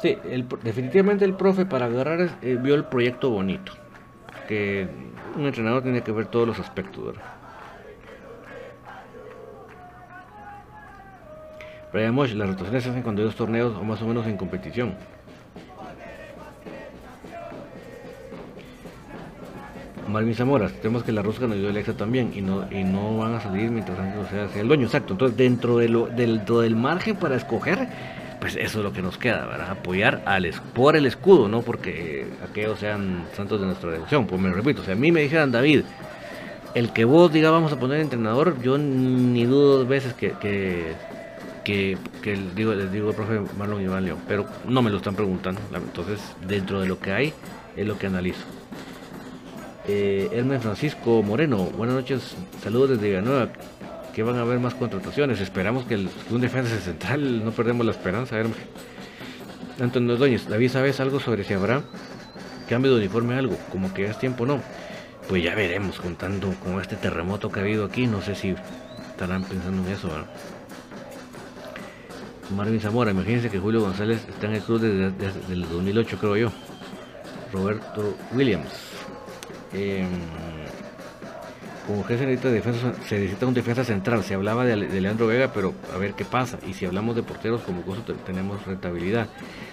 Sí, 0.00 0.16
definitivamente 0.62 1.24
el 1.24 1.34
profe 1.34 1.66
para 1.66 1.86
agarrar 1.86 2.38
eh, 2.40 2.56
vio 2.60 2.76
el 2.76 2.84
proyecto 2.84 3.30
bonito. 3.30 3.72
Que 4.46 4.88
un 5.36 5.44
entrenador 5.44 5.82
tiene 5.82 6.02
que 6.02 6.12
ver 6.12 6.26
todos 6.26 6.46
los 6.46 6.58
aspectos, 6.60 7.04
¿verdad? 7.04 7.22
Brian 11.92 12.14
Mosh, 12.14 12.32
las 12.34 12.48
rotaciones 12.48 12.84
se 12.84 12.90
hacen 12.90 13.02
cuando 13.02 13.22
hay 13.22 13.26
dos 13.26 13.34
torneos 13.34 13.76
o 13.76 13.82
más 13.82 14.00
o 14.00 14.06
menos 14.06 14.24
en 14.26 14.36
competición. 14.36 14.94
Marvin 20.10 20.34
Zamora, 20.34 20.68
tenemos 20.68 21.02
que 21.02 21.12
la 21.12 21.22
rosca 21.22 21.46
nos 21.46 21.56
dio 21.56 21.70
el 21.70 21.76
extra 21.76 21.94
también 21.94 22.32
y 22.34 22.40
no, 22.40 22.70
y 22.70 22.84
no 22.84 23.18
van 23.18 23.34
a 23.34 23.40
salir 23.40 23.70
mientras 23.70 23.98
no 23.98 24.28
sea, 24.28 24.48
sea 24.48 24.62
el 24.62 24.68
dueño, 24.68 24.86
exacto. 24.86 25.14
Entonces, 25.14 25.36
dentro 25.36 25.78
de 25.78 25.88
lo, 25.88 26.06
del, 26.06 26.76
margen 26.76 27.16
para 27.16 27.36
escoger, 27.36 27.88
pues 28.40 28.56
eso 28.56 28.78
es 28.78 28.84
lo 28.84 28.92
que 28.92 29.02
nos 29.02 29.18
queda, 29.18 29.46
¿verdad? 29.46 29.70
Apoyar 29.70 30.22
al, 30.26 30.50
por 30.74 30.96
el 30.96 31.06
escudo, 31.06 31.48
no 31.48 31.62
porque 31.62 32.26
aquellos 32.48 32.78
sean 32.78 33.24
santos 33.36 33.60
de 33.60 33.66
nuestra 33.66 33.90
devoción. 33.90 34.26
Pues 34.26 34.40
me 34.40 34.50
repito, 34.50 34.84
si 34.84 34.90
a 34.90 34.96
mí 34.96 35.12
me 35.12 35.22
dijeran, 35.22 35.52
David, 35.52 35.82
el 36.74 36.92
que 36.92 37.04
vos 37.04 37.32
diga 37.32 37.50
vamos 37.50 37.72
a 37.72 37.78
poner 37.78 38.00
entrenador, 38.00 38.60
yo 38.62 38.78
ni 38.78 39.44
dudo 39.44 39.78
dos 39.78 39.88
veces 39.88 40.14
que, 40.14 40.32
que, 40.40 40.94
que, 41.64 41.96
digo, 42.54 42.74
les 42.74 42.90
digo 42.90 43.10
el 43.10 43.16
profe 43.16 43.40
Marlon 43.56 43.82
Iván 43.82 44.04
León, 44.04 44.18
pero 44.26 44.46
no 44.66 44.82
me 44.82 44.90
lo 44.90 44.96
están 44.96 45.14
preguntando. 45.14 45.60
Entonces, 45.74 46.20
dentro 46.46 46.80
de 46.80 46.88
lo 46.88 46.98
que 46.98 47.12
hay, 47.12 47.32
es 47.76 47.86
lo 47.86 47.98
que 47.98 48.06
analizo. 48.06 48.59
Eh, 49.86 50.58
Francisco 50.60 51.22
Moreno, 51.22 51.64
buenas 51.76 51.96
noches, 51.96 52.36
saludos 52.62 52.90
desde 52.90 53.08
Villanueva. 53.08 53.48
Que 54.14 54.22
van 54.24 54.36
a 54.36 54.40
haber 54.40 54.58
más 54.58 54.74
contrataciones. 54.74 55.40
Esperamos 55.40 55.84
que, 55.84 55.94
un 56.30 56.40
defensa 56.40 56.76
central 56.78 57.44
no 57.44 57.52
perdemos 57.52 57.86
la 57.86 57.92
esperanza. 57.92 58.36
Hermes. 58.36 58.56
Antonio 59.80 60.16
Doñez, 60.16 60.48
David, 60.48 60.68
¿sabes 60.68 61.00
algo 61.00 61.20
sobre 61.20 61.44
si 61.44 61.54
habrá 61.54 61.82
cambio 62.68 62.92
de 62.92 62.98
uniforme 62.98 63.36
algo? 63.36 63.56
Como 63.70 63.94
que 63.94 64.06
es 64.06 64.18
tiempo 64.18 64.46
no. 64.46 64.60
Pues 65.28 65.44
ya 65.44 65.54
veremos, 65.54 66.00
contando 66.00 66.52
con 66.62 66.80
este 66.80 66.96
terremoto 66.96 67.50
que 67.50 67.60
ha 67.60 67.62
habido 67.62 67.84
aquí. 67.84 68.08
No 68.08 68.20
sé 68.20 68.34
si 68.34 68.54
estarán 69.10 69.44
pensando 69.44 69.86
en 69.86 69.94
eso. 69.94 70.10
Marvin 72.56 72.80
Zamora, 72.80 73.12
imagínense 73.12 73.48
que 73.48 73.60
Julio 73.60 73.80
González 73.80 74.26
está 74.28 74.48
en 74.48 74.54
el 74.54 74.62
club 74.62 74.80
desde, 74.80 75.12
desde 75.12 75.52
el 75.52 75.68
2008, 75.68 76.18
creo 76.18 76.36
yo. 76.36 76.52
Roberto 77.52 78.16
Williams. 78.32 78.89
Eh, 79.72 80.04
como 81.86 82.04
jefe 82.04 82.24
de 82.24 82.36
defensa 82.52 82.92
se 83.06 83.18
necesita 83.18 83.46
un 83.46 83.54
defensa 83.54 83.82
central. 83.84 84.22
Se 84.22 84.34
hablaba 84.34 84.64
de, 84.64 84.76
Leandro 84.76 85.26
Vega, 85.26 85.50
pero 85.52 85.74
a 85.92 85.98
ver 85.98 86.14
qué 86.14 86.24
pasa. 86.24 86.58
Y 86.68 86.74
si 86.74 86.86
hablamos 86.86 87.16
de 87.16 87.22
porteros, 87.22 87.62
como 87.62 87.82
cosa 87.82 88.02
tenemos 88.24 88.64
rentabilidad. 88.64 89.26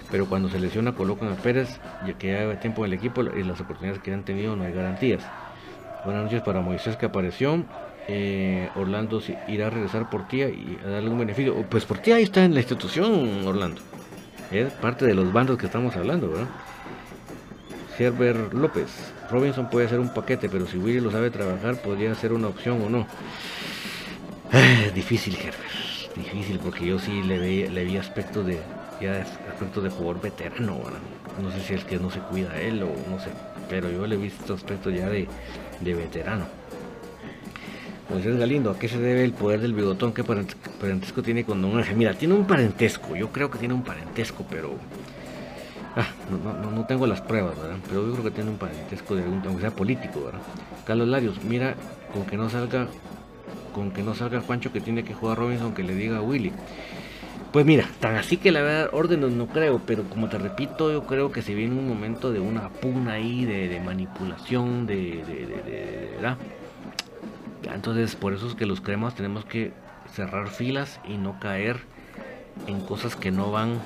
Pero 0.10 0.26
cuando 0.26 0.50
se 0.50 0.60
lesiona, 0.60 0.94
colocan 0.94 1.32
a 1.32 1.36
Pérez, 1.36 1.80
ya 2.08 2.14
que 2.14 2.32
ya 2.32 2.60
tiempo 2.60 2.86
en 2.86 2.92
el 2.92 2.98
equipo 2.98 3.22
y 3.22 3.44
las 3.44 3.60
oportunidades 3.60 4.02
que 4.02 4.12
han 4.14 4.24
tenido 4.24 4.56
no 4.56 4.64
hay 4.64 4.74
garantías. 4.74 5.24
Buenas 6.06 6.24
noches 6.24 6.42
para 6.42 6.62
Moisés 6.62 6.96
que 6.96 7.06
apareció. 7.06 7.64
Eh, 8.08 8.70
Orlando 8.76 9.22
irá 9.50 9.68
a 9.68 9.70
regresar 9.70 10.10
por 10.10 10.28
ti 10.28 10.42
y 10.42 10.80
a 10.84 10.90
darle 10.90 11.10
un 11.10 11.20
beneficio. 11.20 11.54
Pues 11.70 11.86
por 11.86 12.00
ti 12.00 12.14
ahí 12.14 12.24
está 12.24 12.44
en 12.46 12.54
la 12.54 12.62
institución, 12.62 13.46
Orlando. 13.46 13.82
Es 14.50 14.72
parte 14.74 15.06
de 15.06 15.14
los 15.14 15.32
bandos 15.34 15.58
que 15.58 15.66
estamos 15.66 15.96
hablando, 15.96 16.32
¿verdad? 16.32 16.48
Herbert 18.00 18.54
López. 18.54 19.14
Robinson 19.30 19.70
puede 19.70 19.90
ser 19.90 20.00
un 20.00 20.10
paquete, 20.10 20.50
pero 20.50 20.68
si 20.68 20.78
Willy 20.78 21.00
lo 21.00 21.12
sabe 21.12 21.30
trabajar, 21.30 21.82
podría 21.82 22.16
ser 22.16 22.34
una 22.34 22.48
opción 22.48 22.82
o 22.82 22.90
no. 22.90 23.08
Ah, 24.52 24.90
difícil, 24.94 25.36
Herbert. 25.36 26.16
Difícil, 26.16 26.60
porque 26.60 26.86
yo 26.86 26.98
sí 27.00 27.22
le 27.24 27.38
vi, 27.38 27.68
le 27.68 28.00
aspectos 28.00 28.46
de, 28.46 28.60
ya 29.02 29.26
aspectos 29.52 29.84
de 29.84 29.90
jugador 29.90 30.22
veterano. 30.22 30.80
No 31.42 31.52
sé 31.52 31.62
si 31.62 31.74
es 31.74 31.84
que 31.84 32.00
no 32.00 32.10
se 32.10 32.20
cuida 32.20 32.60
él 32.60 32.82
o 32.82 32.88
no 33.10 33.20
sé. 33.20 33.30
Pero 33.70 33.92
yo 33.92 34.08
le 34.08 34.16
he 34.16 34.18
visto 34.18 34.54
aspectos 34.54 34.94
ya 34.94 35.10
de, 35.10 35.28
de 35.82 35.94
veterano. 35.94 36.46
Moisés 38.10 38.38
Galindo, 38.38 38.72
¿a 38.72 38.80
qué 38.80 38.88
se 38.88 38.98
debe 38.98 39.26
el 39.26 39.34
poder 39.34 39.60
del 39.60 39.74
bigotón? 39.74 40.14
¿Qué 40.14 40.24
parentesco 40.24 41.22
tiene 41.22 41.44
con 41.44 41.62
Don 41.62 41.78
Ángel? 41.78 41.98
Mira, 41.98 42.14
tiene 42.14 42.36
un 42.36 42.48
parentesco, 42.48 43.18
yo 43.18 43.34
creo 43.34 43.52
que 43.52 43.60
tiene 43.60 43.74
un 43.74 43.84
parentesco, 43.84 44.46
pero 44.50 44.76
Ah, 46.00 46.06
no, 46.30 46.70
no, 46.70 46.86
tengo 46.86 47.08
las 47.08 47.22
pruebas, 47.22 47.58
¿verdad? 47.60 47.78
Pero 47.88 48.06
yo 48.06 48.12
creo 48.12 48.26
que 48.26 48.32
tiene 48.32 48.52
un 48.52 48.58
parentesco 48.58 49.16
de 49.16 49.24
algún, 49.24 49.42
aunque 49.44 49.62
sea 49.62 49.72
político, 49.72 50.26
¿verdad? 50.26 50.42
Carlos 50.86 51.08
Larios, 51.08 51.44
mira, 51.44 51.74
con 52.14 52.24
que 52.26 52.38
no 52.38 52.52
salga, 52.52 52.88
con 53.74 53.90
que 53.90 54.04
no 54.04 54.14
salga 54.14 54.42
Juancho 54.42 54.72
que 54.72 54.80
tiene 54.80 55.04
que 55.04 55.16
jugar 55.16 55.40
Robinson, 55.40 55.74
que 55.74 55.82
le 55.82 55.96
diga 55.96 56.18
a 56.18 56.22
Willy. 56.22 56.54
Pues 57.52 57.66
mira, 57.66 57.90
tan 58.00 58.16
así 58.16 58.38
que 58.38 58.52
le 58.52 58.62
va 58.62 58.70
a 58.70 58.74
dar 58.74 58.90
órdenes 58.94 59.32
no 59.32 59.48
creo, 59.48 59.82
pero 59.88 60.04
como 60.04 60.30
te 60.30 60.38
repito, 60.38 60.92
yo 60.92 61.08
creo 61.08 61.32
que 61.32 61.42
se 61.42 61.56
viene 61.56 61.74
un 61.74 61.88
momento 61.88 62.32
de 62.32 62.40
una 62.42 62.70
pugna 62.70 63.14
ahí, 63.14 63.46
de, 63.46 63.80
manipulación, 63.80 64.86
de, 64.86 65.24
de, 65.26 66.12
¿verdad? 66.16 66.38
Entonces, 67.74 68.16
por 68.16 68.34
eso 68.34 68.48
es 68.48 68.54
que 68.54 68.68
los 68.68 68.82
cremas 68.82 69.16
tenemos 69.16 69.46
que 69.46 69.72
cerrar 70.14 70.50
filas 70.50 71.00
y 71.08 71.18
no 71.18 71.40
caer 71.40 71.80
en 72.68 72.82
cosas 72.82 73.16
que 73.16 73.32
no 73.32 73.52
van 73.52 73.80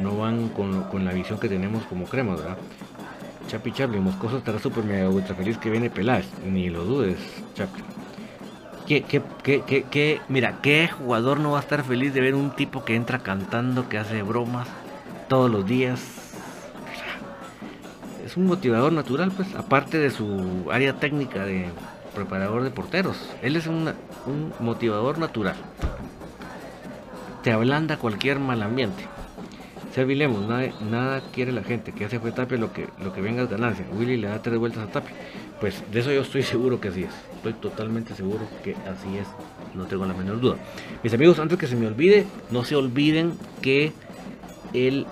no 0.00 0.16
van 0.16 0.48
con, 0.48 1.04
la 1.04 1.12
visión 1.12 1.38
que 1.38 1.48
tenemos 1.48 1.84
como 1.84 2.06
crema, 2.06 2.36
¿verdad? 2.36 2.56
Chapi 3.48 3.72
Chaplin, 3.72 4.02
Moscoso 4.02 4.38
estará 4.38 4.58
súper 4.58 4.84
mega 4.84 5.08
ultra 5.08 5.34
feliz 5.34 5.56
que 5.58 5.70
viene 5.70 5.90
Peláez, 5.90 6.26
ni 6.44 6.68
lo 6.68 6.84
dudes, 6.84 7.18
Chapi. 7.54 7.82
¿Qué, 8.86 9.02
qué, 9.02 9.22
qué, 9.42 9.84
qué, 9.90 10.20
mira, 10.28 10.60
¿qué 10.62 10.88
jugador 10.88 11.40
no 11.40 11.52
va 11.52 11.58
a 11.58 11.60
estar 11.60 11.82
feliz 11.82 12.14
de 12.14 12.20
ver 12.20 12.34
un 12.34 12.50
tipo 12.50 12.84
que 12.84 12.94
entra 12.94 13.18
cantando, 13.18 13.88
que 13.88 13.98
hace 13.98 14.22
bromas 14.22 14.68
todos 15.28 15.50
los 15.50 15.66
días? 15.66 16.00
Es 18.24 18.36
un 18.36 18.46
motivador 18.46 18.92
natural, 18.92 19.32
pues, 19.32 19.54
aparte 19.54 19.98
de 19.98 20.10
su 20.10 20.66
área 20.72 20.94
técnica 20.94 21.44
de 21.44 21.66
preparador 22.14 22.62
de 22.62 22.70
porteros. 22.70 23.16
Él 23.42 23.56
es 23.56 23.66
un 23.66 23.92
motivador 24.60 25.18
natural. 25.18 25.56
Te 27.42 27.52
ablanda 27.52 27.96
cualquier 27.96 28.40
mal 28.40 28.62
ambiente. 28.62 29.04
Servilemos, 29.96 30.46
nada, 30.46 30.68
nada 30.90 31.22
quiere 31.32 31.52
la 31.52 31.62
gente, 31.62 31.92
que 31.92 32.04
hace 32.04 32.20
fue 32.20 32.30
Tapia 32.30 32.58
lo 32.58 32.70
que, 32.70 32.86
lo 33.02 33.14
que 33.14 33.22
venga 33.22 33.44
es 33.44 33.48
ganancia. 33.48 33.86
Willy 33.94 34.18
le 34.18 34.28
da 34.28 34.42
tres 34.42 34.58
vueltas 34.58 34.86
a 34.86 34.92
Tapia. 34.92 35.16
Pues 35.58 35.82
de 35.90 36.00
eso 36.00 36.12
yo 36.12 36.20
estoy 36.20 36.42
seguro 36.42 36.78
que 36.78 36.88
así 36.88 37.04
es. 37.04 37.14
Estoy 37.36 37.54
totalmente 37.54 38.14
seguro 38.14 38.46
que 38.62 38.72
así 38.74 39.16
es. 39.16 39.26
No 39.74 39.86
tengo 39.86 40.04
la 40.04 40.12
menor 40.12 40.38
duda. 40.38 40.56
Mis 41.02 41.14
amigos, 41.14 41.38
antes 41.38 41.56
que 41.56 41.66
se 41.66 41.76
me 41.76 41.86
olvide, 41.86 42.26
no 42.50 42.62
se 42.62 42.76
olviden 42.76 43.38
que 43.62 43.94
el 44.74 45.06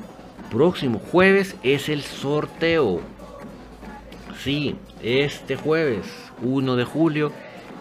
próximo 0.51 0.99
jueves 0.99 1.57
es 1.62 1.89
el 1.89 2.03
sorteo. 2.03 3.01
Sí, 4.43 4.76
este 5.03 5.57
jueves, 5.57 6.05
1 6.43 6.76
de 6.76 6.85
julio, 6.85 7.32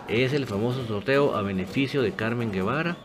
es 0.07 0.31
el 0.31 0.45
famoso 0.45 0.87
sorteo 0.87 1.35
a 1.35 1.41
beneficio 1.41 2.01
de 2.01 2.13
Carmen 2.13 2.53
Guevara. 2.53 2.95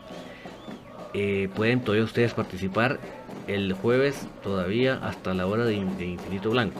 Eh, 1.13 1.49
pueden 1.53 1.81
todavía 1.81 2.05
ustedes 2.05 2.33
participar 2.33 3.18
el 3.49 3.73
jueves 3.73 4.29
todavía 4.43 4.99
hasta 5.03 5.33
la 5.33 5.47
hora 5.47 5.65
de, 5.65 5.73
Infinito 5.75 6.51
Blanco. 6.51 6.79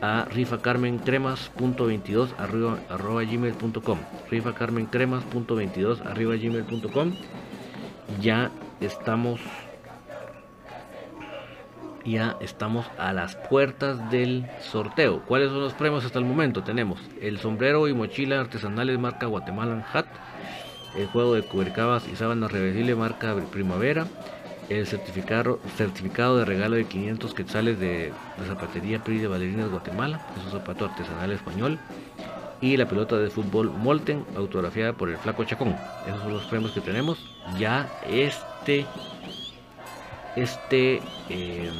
a 0.00 0.26
rifacarmencremas.22 0.32 2.30
arroba, 2.38 2.78
gmail.com 3.24 3.98
rifacarmencremas.22 4.30 6.04
arriba 6.04 6.34
gmail.com 6.36 7.12
ya 8.20 8.50
estamos 8.80 9.40
ya 12.06 12.36
estamos 12.40 12.86
a 12.98 13.12
las 13.12 13.36
puertas 13.36 14.10
del 14.10 14.46
sorteo. 14.60 15.22
¿Cuáles 15.26 15.50
son 15.50 15.60
los 15.60 15.74
premios 15.74 16.04
hasta 16.04 16.18
el 16.18 16.24
momento? 16.24 16.62
Tenemos 16.62 17.00
el 17.20 17.38
sombrero 17.38 17.88
y 17.88 17.94
mochila 17.94 18.40
artesanales 18.40 18.98
marca 18.98 19.26
Guatemalan 19.26 19.84
Hat, 19.92 20.06
el 20.96 21.06
juego 21.08 21.34
de 21.34 21.42
cubercabas 21.42 22.08
y 22.08 22.16
sábanas 22.16 22.52
reversibles 22.52 22.96
marca 22.96 23.34
Primavera, 23.50 24.06
el 24.68 24.86
certificado, 24.86 25.58
de 26.38 26.44
regalo 26.44 26.76
de 26.76 26.86
500 26.86 27.34
quetzales 27.34 27.78
de 27.78 28.12
la 28.38 28.46
zapatería 28.46 29.02
PRI 29.02 29.18
de 29.18 29.28
Valerinas 29.28 29.70
Guatemala, 29.70 30.20
es 30.36 30.44
un 30.44 30.50
zapato 30.50 30.86
artesanal 30.86 31.30
español, 31.32 31.78
y 32.60 32.76
la 32.76 32.88
pelota 32.88 33.16
de 33.16 33.30
fútbol 33.30 33.70
Molten, 33.70 34.24
autografiada 34.36 34.92
por 34.94 35.10
el 35.10 35.18
Flaco 35.18 35.44
Chacón. 35.44 35.76
Esos 36.06 36.22
son 36.22 36.32
los 36.32 36.44
premios 36.46 36.72
que 36.72 36.80
tenemos. 36.80 37.18
Ya 37.58 37.88
este, 38.08 38.86
este 40.36 41.00
em, 41.28 41.72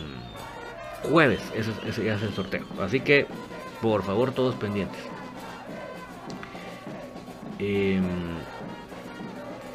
jueves, 1.03 1.41
ese, 1.55 2.05
ya 2.05 2.15
es 2.15 2.23
el 2.23 2.33
sorteo. 2.33 2.65
Así 2.81 3.01
que, 3.01 3.27
por 3.81 4.03
favor, 4.03 4.33
todos 4.33 4.55
pendientes. 4.55 5.01
Eh, 7.59 8.01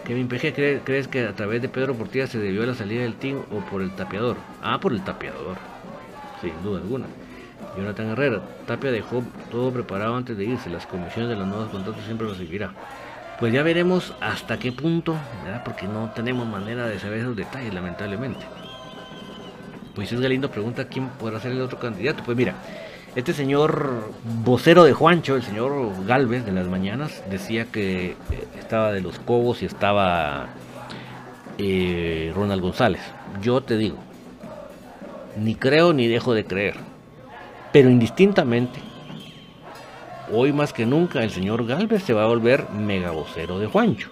Kevin 0.06 0.28
PG, 0.28 0.84
¿crees 0.84 1.08
que 1.08 1.26
a 1.26 1.34
través 1.34 1.62
de 1.62 1.70
Pedro 1.70 1.96
Portilla 1.96 2.28
se 2.28 2.40
debió 2.40 2.64
a 2.64 2.66
la 2.66 2.76
salida 2.76 3.04
del 3.04 3.16
team 3.16 3.44
o 3.52 3.60
por 3.70 3.82
el 3.82 3.92
tapeador? 3.96 4.36
Ah, 4.62 4.80
por 4.80 4.94
el 4.94 5.04
tapeador, 5.04 5.58
sin 6.42 6.62
duda 6.64 6.82
alguna. 6.82 7.06
Jonathan 7.78 8.10
Herrera, 8.10 8.42
Tapia 8.66 8.92
dejó 8.92 9.24
todo 9.50 9.72
preparado 9.72 10.16
antes 10.16 10.36
de 10.36 10.46
irse, 10.46 10.70
las 10.70 10.86
comisiones 10.86 11.30
de 11.30 11.36
los 11.36 11.48
nuevos 11.48 11.70
contratos 11.70 12.04
siempre 12.04 12.28
lo 12.28 12.36
seguirá. 12.36 12.72
Pues 13.40 13.54
ya 13.54 13.64
veremos 13.64 14.14
hasta 14.20 14.60
qué 14.60 14.72
punto, 14.72 15.16
¿verdad? 15.44 15.64
porque 15.64 15.88
no 15.88 16.12
tenemos 16.14 16.48
manera 16.48 16.88
de 16.88 17.00
saber 17.00 17.20
esos 17.20 17.36
detalles, 17.36 17.74
lamentablemente. 17.74 18.46
Pues 19.96 20.12
es 20.12 20.20
Galindo 20.20 20.50
pregunta 20.50 20.86
quién 20.86 21.10
podrá 21.10 21.39
ser 21.39 21.52
el 21.52 21.62
otro 21.62 21.80
candidato. 21.80 22.24
Pues 22.24 22.38
mira, 22.38 22.56
este 23.16 23.34
señor 23.34 24.10
vocero 24.44 24.86
de 24.86 24.94
Juancho, 24.94 25.36
el 25.36 25.44
señor 25.44 26.06
Galvez 26.06 26.46
de 26.46 26.54
las 26.54 26.68
mañanas, 26.68 27.22
decía 27.30 27.66
que 27.66 28.12
eh, 28.12 28.16
estaba 28.58 28.94
de 28.94 29.02
los 29.02 29.20
Cobos 29.20 29.62
y 29.62 29.66
estaba 29.66 30.48
eh, 31.58 32.32
Ronald 32.34 32.62
González. 32.62 33.02
Yo 33.42 33.62
te 33.62 33.78
digo, 33.78 33.98
ni 35.38 35.56
creo 35.56 35.92
ni 35.92 36.08
dejo 36.08 36.34
de 36.34 36.46
creer. 36.46 36.76
Pero 37.74 37.89
indistintamente, 37.89 38.80
hoy 40.32 40.54
más 40.54 40.72
que 40.72 40.86
nunca 40.86 41.22
el 41.24 41.32
señor 41.32 41.66
Galvez 41.66 42.04
se 42.04 42.14
va 42.14 42.24
a 42.24 42.28
volver 42.28 42.70
mega 42.70 43.12
vocero 43.12 43.60
de 43.60 43.68
Juancho. 43.68 44.10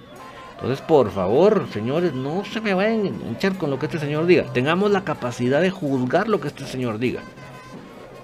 Entonces, 0.62 0.82
por 0.82 1.10
favor, 1.12 1.68
señores, 1.72 2.14
no 2.14 2.44
se 2.46 2.60
me 2.62 2.74
vayan 2.74 3.06
a 3.06 3.30
hinchar 3.30 3.58
con 3.58 3.70
lo 3.70 3.80
que 3.80 3.86
este 3.86 4.00
señor 4.00 4.26
diga. 4.26 4.44
Tengamos 4.54 4.92
la 4.92 5.04
capacidad 5.04 5.62
de 5.62 5.72
juzgar 5.72 6.28
lo 6.28 6.42
que 6.42 6.50
este 6.50 6.66
señor 6.66 7.00
diga 7.00 7.22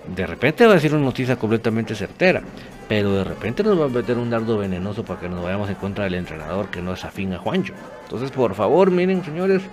de 0.08 0.28
repente 0.28 0.66
va 0.66 0.72
a 0.72 0.76
decir 0.76 0.94
una 0.94 1.06
noticia 1.06 1.38
completamente 1.38 1.96
certera, 1.96 2.42
pero 2.88 3.14
de 3.14 3.24
repente 3.24 3.64
nos 3.64 3.80
va 3.80 3.86
a 3.86 3.90
meter 3.90 4.18
un 4.18 4.30
dardo 4.30 4.58
venenoso 4.58 5.04
para 5.04 5.20
que 5.20 5.30
nos 5.30 5.44
vayamos 5.44 5.70
en 5.70 5.76
contra 5.76 6.04
del 6.04 6.16
entrenador 6.16 6.70
que 6.70 6.82
no 6.82 6.94
es 6.94 7.04
afín 7.04 7.34
a 7.34 7.40
Juancho. 7.40 7.74
Entonces, 8.04 8.32
por 8.32 8.54
favor, 8.54 8.92
miren, 8.92 9.24
señores, 9.24 9.64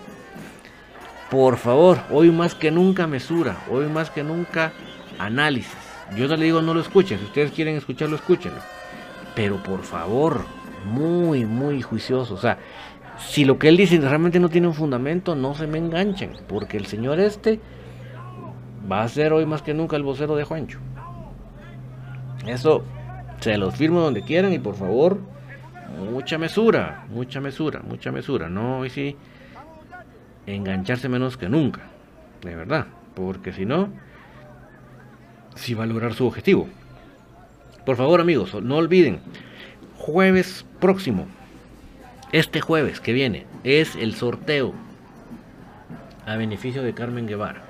por 1.30 1.56
favor, 1.56 1.98
hoy 2.10 2.30
más 2.30 2.54
que 2.54 2.70
nunca 2.70 3.06
mesura, 3.06 3.56
hoy 3.70 3.86
más 3.86 4.10
que 4.10 4.22
nunca 4.22 4.72
análisis. 5.18 5.72
Yo 6.16 6.28
no 6.28 6.36
le 6.36 6.44
digo 6.44 6.62
no 6.62 6.74
lo 6.74 6.80
escuchen, 6.80 7.18
si 7.18 7.24
ustedes 7.24 7.52
quieren 7.52 7.76
escucharlo, 7.76 8.16
escúchenlo. 8.16 8.60
Pero 9.34 9.62
por 9.62 9.82
favor, 9.82 10.44
muy, 10.84 11.44
muy 11.44 11.82
juicioso. 11.82 12.34
O 12.34 12.38
sea, 12.38 12.58
si 13.18 13.44
lo 13.44 13.58
que 13.58 13.68
él 13.68 13.76
dice 13.76 13.98
realmente 14.00 14.40
no 14.40 14.48
tiene 14.48 14.66
un 14.66 14.74
fundamento, 14.74 15.34
no 15.34 15.54
se 15.54 15.66
me 15.66 15.78
enganchen, 15.78 16.32
porque 16.48 16.76
el 16.76 16.86
señor 16.86 17.20
este 17.20 17.60
va 18.90 19.02
a 19.02 19.08
ser 19.08 19.32
hoy 19.32 19.46
más 19.46 19.62
que 19.62 19.74
nunca 19.74 19.96
el 19.96 20.02
vocero 20.02 20.36
de 20.36 20.44
Juancho. 20.44 20.78
Eso 22.46 22.82
se 23.40 23.56
los 23.56 23.74
firmo 23.76 24.00
donde 24.00 24.22
quieran 24.22 24.52
y 24.52 24.58
por 24.58 24.74
favor, 24.74 25.18
mucha 26.10 26.38
mesura, 26.38 27.06
mucha 27.08 27.40
mesura, 27.40 27.80
mucha 27.86 28.10
mesura. 28.10 28.48
No 28.48 28.78
hoy 28.78 28.90
sí 28.90 29.16
engancharse 30.46 31.08
menos 31.08 31.36
que 31.36 31.48
nunca, 31.48 31.82
de 32.42 32.56
verdad, 32.56 32.86
porque 33.14 33.52
si 33.52 33.64
no, 33.64 33.88
si 35.54 35.74
va 35.74 35.84
a 35.84 35.86
lograr 35.86 36.14
su 36.14 36.26
objetivo. 36.26 36.68
Por 37.86 37.96
favor 37.96 38.20
amigos, 38.20 38.54
no 38.62 38.76
olviden, 38.76 39.20
jueves 39.96 40.64
próximo, 40.82 41.28
este 42.32 42.60
jueves 42.60 42.98
que 43.00 43.12
viene, 43.12 43.46
es 43.62 43.94
el 43.94 44.16
sorteo 44.16 44.74
a 46.26 46.34
beneficio 46.34 46.82
de 46.82 46.92
Carmen 46.92 47.28
Guevara. 47.28 47.62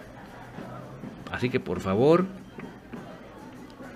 Así 1.31 1.51
que 1.51 1.61
por 1.61 1.81
favor, 1.81 2.25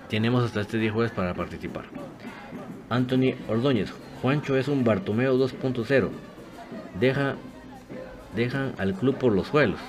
tenemos 0.07 0.45
hasta 0.45 0.61
este 0.61 0.77
día 0.77 0.91
jueves 0.91 1.11
para 1.11 1.33
participar. 1.33 1.85
Anthony 2.91 3.33
Ordóñez, 3.49 3.91
Juancho 4.21 4.55
es 4.55 4.67
un 4.67 4.83
Bartomeo 4.83 5.35
2.0. 5.35 6.09
Deja, 6.99 7.35
dejan 8.35 8.73
al 8.77 8.93
club 8.93 9.15
por 9.17 9.33
los 9.33 9.47
suelos. 9.47 9.79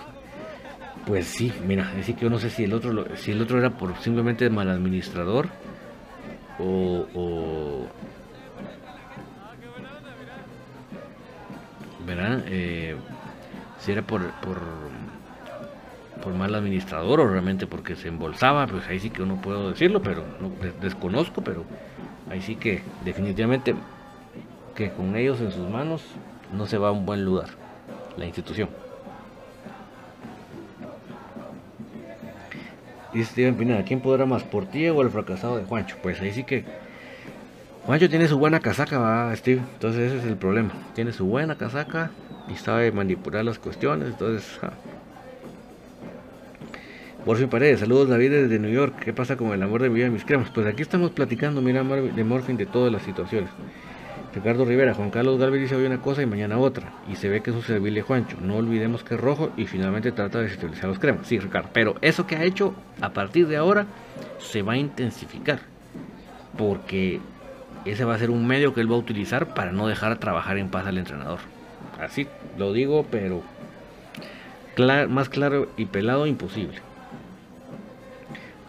Pues 1.07 1.27
sí, 1.27 1.53
mira, 1.67 1.93
decir 1.95 2.17
que 2.17 2.23
yo 2.23 2.31
no 2.31 2.39
sé 2.39 2.49
si 2.49 2.65
el 2.65 2.73
otro, 2.73 3.05
si 3.17 3.33
el 3.33 3.43
otro 3.43 3.59
era 3.59 3.77
por 3.77 3.95
simplemente 3.99 4.49
mal 4.49 4.71
administrador 4.71 5.51
o 6.59 7.87
¿verdad? 12.09 12.43
Eh, 12.47 12.97
si 13.79 13.93
era 13.93 14.03
por, 14.03 14.29
por 14.41 14.59
por 16.19 16.35
mal 16.35 16.55
administrador 16.55 17.21
o 17.21 17.29
realmente 17.29 17.67
porque 17.67 17.97
se 17.97 18.09
embolsaba, 18.09 18.67
pues 18.67 18.87
ahí 18.89 18.99
sí 18.99 19.11
que 19.11 19.25
no 19.25 19.41
puedo 19.41 19.71
decirlo, 19.71 20.03
pero 20.03 20.25
no, 20.41 20.51
desconozco, 20.81 21.43
pero 21.43 21.65
ahí 22.31 22.43
sí 22.43 22.57
que 22.57 22.83
definitivamente 23.05 23.75
que 24.75 24.91
con 24.91 25.17
ellos 25.17 25.41
en 25.41 25.53
sus 25.53 25.69
manos 25.69 26.03
no 26.53 26.67
se 26.67 26.79
va 26.79 26.89
a 26.89 26.93
un 26.93 27.07
buen 27.07 27.25
lugar 27.25 27.49
la 28.17 28.27
institución. 28.27 28.69
Dice 33.13 33.33
Steven 33.33 33.55
Pineda, 33.55 33.85
¿quién 33.85 34.01
podrá 34.01 34.27
más, 34.27 34.43
Portilla 34.43 34.93
o 34.93 35.03
el 35.03 35.11
fracasado 35.11 35.57
de 35.57 35.65
Juancho? 35.65 35.97
Pues 36.03 36.21
ahí 36.21 36.33
sí 36.33 36.45
que 36.45 36.65
Juancho 37.89 38.11
tiene 38.11 38.29
su 38.29 38.39
buena 38.39 38.61
casaca, 38.61 38.99
va 38.99 39.35
Steve, 39.35 39.63
entonces 39.73 40.13
ese 40.13 40.19
es 40.19 40.25
el 40.27 40.37
problema. 40.37 40.73
Tiene 40.95 41.11
su 41.11 41.25
buena 41.25 41.57
casaca 41.57 42.11
y 42.47 42.55
sabe 42.57 42.93
manipular 42.93 43.43
las 43.47 43.59
cuestiones, 43.59 44.09
entonces 44.09 44.45
por 47.25 47.39
fin 47.39 47.49
Paredes, 47.49 47.81
saludos 47.81 48.11
David 48.11 48.31
desde 48.31 48.59
New 48.59 48.71
York. 48.71 48.95
¿Qué 49.03 49.15
pasa 49.15 49.39
con 49.39 49.53
el 49.53 49.63
amor 49.63 49.81
de 49.81 49.89
mi 49.89 49.95
vida 49.95 50.09
y 50.09 50.11
mis 50.11 50.27
cremas? 50.27 50.51
Pues 50.51 50.67
aquí 50.67 50.83
estamos 50.83 51.13
platicando, 51.13 51.63
mira, 51.63 51.83
de 51.83 52.25
Morfin 52.25 52.59
de 52.59 52.67
todas 52.67 52.93
las 52.93 53.01
situaciones. 53.05 53.49
Ricardo 54.35 54.67
Rivera, 54.67 54.93
Juan 54.93 55.09
Carlos 55.09 55.39
Galvez 55.39 55.63
dice 55.63 55.75
hoy 55.75 55.87
una 55.87 56.03
cosa 56.03 56.21
y 56.21 56.27
mañana 56.27 56.59
otra. 56.59 56.93
Y 57.11 57.17
se 57.17 57.31
ve 57.31 57.41
que 57.41 57.53
eso 57.53 57.63
se 57.63 57.69
servile 57.69 58.03
Juancho. 58.03 58.37
No 58.43 58.57
olvidemos 58.57 59.03
que 59.03 59.15
es 59.15 59.21
rojo 59.21 59.51
y 59.57 59.65
finalmente 59.65 60.13
trata 60.13 60.41
de 60.41 60.45
desestabilizar 60.45 60.91
los 60.91 60.99
cremas. 60.99 61.27
Sí, 61.27 61.39
Ricardo. 61.39 61.71
Pero 61.73 61.95
eso 62.03 62.27
que 62.27 62.37
ha 62.37 62.45
hecho 62.45 62.75
a 63.01 63.15
partir 63.15 63.49
de 63.49 63.57
ahora 63.57 63.87
se 64.41 64.61
va 64.61 64.75
a 64.75 64.77
intensificar. 64.77 65.61
Porque 66.59 67.21
ese 67.91 68.05
va 68.05 68.15
a 68.15 68.19
ser 68.19 68.31
un 68.31 68.47
medio 68.47 68.75
que 68.75 68.81
él 68.81 68.91
va 68.91 68.97
a 68.97 68.99
utilizar 68.99 69.55
para 69.55 69.73
no 69.73 69.87
dejar 69.87 70.19
trabajar 70.19 70.59
en 70.59 70.69
paz 70.69 70.87
al 70.87 70.99
entrenador. 70.99 71.39
Así 72.01 72.27
lo 72.57 72.73
digo, 72.73 73.07
pero 73.11 73.43
más 75.09 75.29
claro 75.29 75.69
y 75.77 75.87
pelado 75.87 76.27
imposible. 76.27 76.79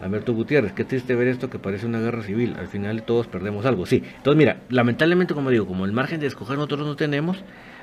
Alberto 0.01 0.33
Gutiérrez, 0.33 0.71
qué 0.71 0.85
triste 0.85 1.13
ver 1.13 1.27
esto 1.27 1.49
que 1.49 1.59
parece 1.59 1.85
una 1.85 1.99
guerra 1.99 2.23
civil. 2.23 2.55
Al 2.57 2.67
final 2.67 3.03
todos 3.03 3.27
perdemos 3.27 3.65
algo. 3.65 3.85
Sí, 3.85 4.03
entonces 4.15 4.37
mira, 4.37 4.57
lamentablemente, 4.69 5.33
como 5.33 5.49
digo, 5.49 5.67
como 5.67 5.85
el 5.85 5.91
margen 5.91 6.21
de 6.21 6.27
escoger 6.27 6.55
nosotros 6.55 6.87
no 6.87 6.95
tenemos, 6.95 7.37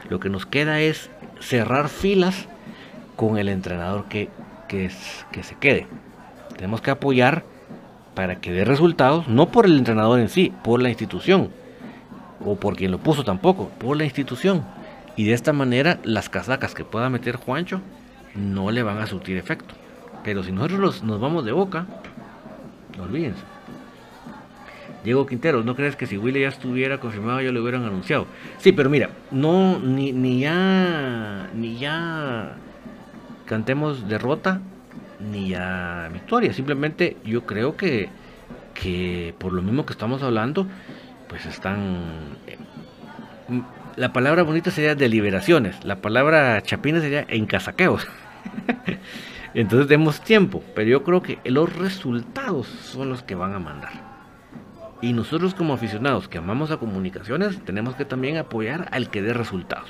lo 0.09 0.19
que 0.19 0.31
nos 0.31 0.47
queda 0.47 0.81
es 0.81 1.11
cerrar 1.41 1.89
filas 1.89 2.49
con 3.17 3.37
el 3.37 3.49
entrenador 3.49 4.07
que, 4.07 4.31
se 4.71 5.55
quede. 5.61 5.87
Tenemos 6.57 6.81
que 6.81 6.91
apoyar 6.91 7.45
para 8.17 8.41
que 8.41 8.51
dé 8.51 8.65
resultados, 8.65 9.29
no 9.29 9.51
por 9.51 9.67
el 9.67 9.77
entrenador 9.77 10.19
en 10.19 10.31
sí, 10.31 10.51
por 10.65 10.81
la 10.81 10.89
institución, 10.89 11.51
o 12.43 12.57
por 12.57 12.75
quien 12.75 12.91
lo 12.91 12.99
puso 12.99 13.25
tampoco, 13.25 13.69
por 13.79 13.95
la 13.95 14.05
institución. 14.05 14.65
Y 15.17 15.25
de 15.25 15.35
esta 15.35 15.53
manera 15.53 16.01
las 16.03 16.31
casacas 16.31 16.75
que 16.75 16.83
pueda 16.83 17.11
meter 17.11 17.37
Juancho 17.37 17.83
no 18.35 18.71
le 18.71 18.83
van 18.83 18.99
a 18.99 19.07
surtir 19.07 19.37
efecto. 19.37 19.75
Pero 20.25 20.43
si 20.43 20.51
nosotros 20.51 21.05
nos 21.05 21.21
vamos 21.21 21.45
de 21.45 21.53
boca, 21.53 21.87
no 22.97 23.05
olvídense. 23.05 23.43
Diego 25.05 25.27
Quintero, 25.27 25.63
¿no 25.63 25.77
crees 25.77 25.95
que 25.95 26.07
si 26.07 26.17
Willy 26.17 26.41
ya 26.41 26.49
estuviera 26.49 26.99
confirmado 26.99 27.43
ya 27.43 27.53
lo 27.53 27.61
hubieran 27.61 27.85
anunciado? 27.85 28.27
Sí, 28.57 28.73
pero 28.73 28.89
mira, 28.89 29.11
no, 29.31 29.79
ni, 29.79 30.13
ni 30.13 30.41
ya, 30.41 31.51
ni 31.55 31.77
ya 31.77 32.57
cantemos 33.45 34.09
derrota, 34.09 34.63
ni 35.21 35.51
ya 35.51 36.09
victoria. 36.13 36.53
Simplemente 36.53 37.17
yo 37.25 37.47
creo 37.47 37.77
que, 37.77 38.09
que 38.75 39.35
por 39.39 39.53
lo 39.53 39.63
mismo 39.63 39.87
que 39.87 39.93
estamos 39.93 40.23
hablando, 40.23 40.67
pues 41.29 41.47
están... 41.47 42.39
Eh, 42.47 42.59
la 43.97 44.13
palabra 44.13 44.43
bonita 44.43 44.71
sería 44.71 44.95
deliberaciones, 44.95 45.83
la 45.85 46.03
palabra 46.03 46.63
chapina 46.63 47.01
sería 47.01 47.25
encasaqueos. 47.29 48.07
Entonces 49.55 49.89
demos 49.89 50.21
tiempo, 50.21 50.63
pero 50.75 50.91
yo 50.91 51.03
creo 51.03 51.23
que 51.23 51.39
los 51.45 51.75
resultados 51.75 52.67
son 52.67 53.09
los 53.09 53.23
que 53.23 53.35
van 53.35 53.55
a 53.55 53.59
mandar. 53.59 54.17
Y 55.01 55.15
nosotros 55.15 55.55
como 55.55 55.73
aficionados 55.73 56.29
que 56.29 56.39
amamos 56.39 56.71
a 56.71 56.77
comunicaciones, 56.77 57.59
tenemos 57.65 57.95
que 57.95 58.05
también 58.05 58.37
apoyar 58.37 58.89
al 58.93 59.09
que 59.09 59.23
dé 59.23 59.33
resultados. 59.33 59.89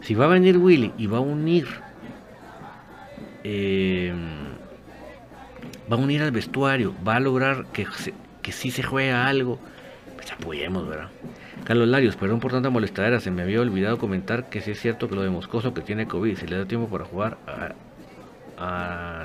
Si 0.00 0.14
va 0.14 0.24
a 0.24 0.28
venir 0.28 0.56
Willy 0.56 0.92
y 0.96 1.06
va 1.06 1.18
a 1.18 1.20
unir 1.20 1.66
eh, 3.44 4.12
va 5.90 5.96
a 5.96 5.98
unir 5.98 6.22
al 6.22 6.32
vestuario, 6.32 6.94
va 7.06 7.16
a 7.16 7.20
lograr 7.20 7.66
que, 7.72 7.86
que 8.42 8.52
sí 8.52 8.70
se 8.70 8.82
juega 8.82 9.26
algo, 9.26 9.58
pues 10.16 10.32
apoyemos, 10.32 10.88
¿verdad? 10.88 11.10
Carlos 11.64 11.88
Larios, 11.88 12.16
perdón 12.16 12.40
por 12.40 12.52
tanta 12.52 12.70
molestadera, 12.70 13.20
se 13.20 13.30
me 13.30 13.42
había 13.42 13.60
olvidado 13.60 13.98
comentar 13.98 14.48
que 14.48 14.60
sí 14.60 14.72
es 14.72 14.80
cierto 14.80 15.08
que 15.08 15.14
lo 15.14 15.22
de 15.22 15.30
Moscoso 15.30 15.72
que 15.72 15.82
tiene 15.82 16.06
COVID, 16.06 16.36
si 16.36 16.46
le 16.46 16.58
da 16.58 16.66
tiempo 16.66 16.88
para 16.88 17.04
jugar 17.04 17.38
a, 17.46 19.24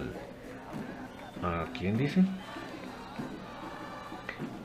a, 1.41 1.65
quién 1.78 1.97
dice? 1.97 2.24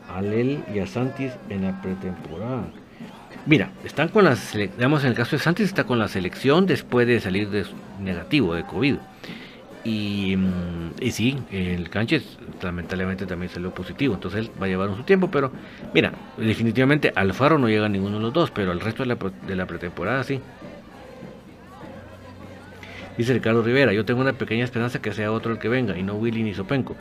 A 0.09 0.21
Lel 0.23 0.63
y 0.73 0.79
a 0.79 0.87
Santis 0.87 1.33
en 1.49 1.65
la 1.65 1.81
pretemporada. 1.81 2.65
Mira, 3.47 3.71
están 3.85 4.09
con 4.09 4.25
las, 4.25 4.53
digamos 4.53 5.03
en 5.03 5.11
el 5.11 5.17
caso 5.17 5.37
de 5.37 5.43
Santis 5.43 5.67
está 5.67 5.85
con 5.85 5.99
la 5.99 6.09
selección 6.09 6.67
después 6.67 7.07
de 7.07 7.21
salir 7.21 7.49
negativo 8.01 8.55
de 8.55 8.65
COVID. 8.65 8.97
Y, 9.85 10.39
sí, 11.11 11.37
el 11.51 11.91
Canches 11.91 12.39
lamentablemente 12.63 13.27
también 13.27 13.53
salió 13.53 13.75
positivo, 13.75 14.15
entonces 14.15 14.41
él 14.41 14.51
va 14.61 14.65
a 14.65 14.69
llevar 14.69 14.97
su 14.97 15.03
tiempo, 15.03 15.31
pero 15.31 15.53
mira, 15.93 16.13
definitivamente 16.39 17.13
Alfaro 17.15 17.59
no 17.59 17.69
llega 17.69 17.87
ninguno 17.91 18.17
de 18.17 18.23
los 18.23 18.33
dos, 18.33 18.51
pero 18.51 18.73
el 18.73 18.81
resto 18.81 19.03
de 19.03 19.09
la, 19.09 19.19
de 19.47 19.57
la 19.57 19.67
pretemporada 19.67 20.25
sí. 20.25 20.41
Dice 23.19 23.33
Ricardo 23.35 23.63
Rivera, 23.63 23.93
yo 23.93 24.05
tengo 24.05 24.23
una 24.23 24.33
pequeña 24.33 24.65
esperanza 24.65 25.01
que 25.01 25.13
sea 25.13 25.31
otro 25.31 25.53
el 25.53 25.59
que 25.59 25.69
venga 25.69 25.97
y 25.97 26.03
no 26.03 26.15
Willy 26.15 26.43
ni 26.43 26.55
Sopenco. 26.55 26.97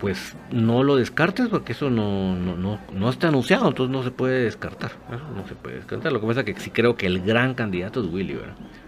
Pues 0.00 0.36
no 0.50 0.82
lo 0.82 0.96
descartes 0.96 1.48
porque 1.48 1.72
eso 1.72 1.88
no, 1.88 2.34
no, 2.34 2.56
no, 2.56 2.80
no 2.92 3.08
está 3.08 3.28
anunciado, 3.28 3.68
entonces 3.68 3.92
no 3.92 4.02
se 4.02 4.10
puede 4.10 4.42
descartar. 4.42 4.92
No 5.34 5.46
se 5.46 5.54
puede 5.54 5.76
descartar. 5.76 6.12
Lo 6.12 6.20
que 6.20 6.26
pasa 6.26 6.40
es 6.40 6.46
que 6.46 6.60
sí 6.60 6.70
creo 6.70 6.96
que 6.96 7.06
el 7.06 7.20
gran 7.20 7.54
candidato 7.54 8.02
es 8.02 8.12
Willy, 8.12 8.38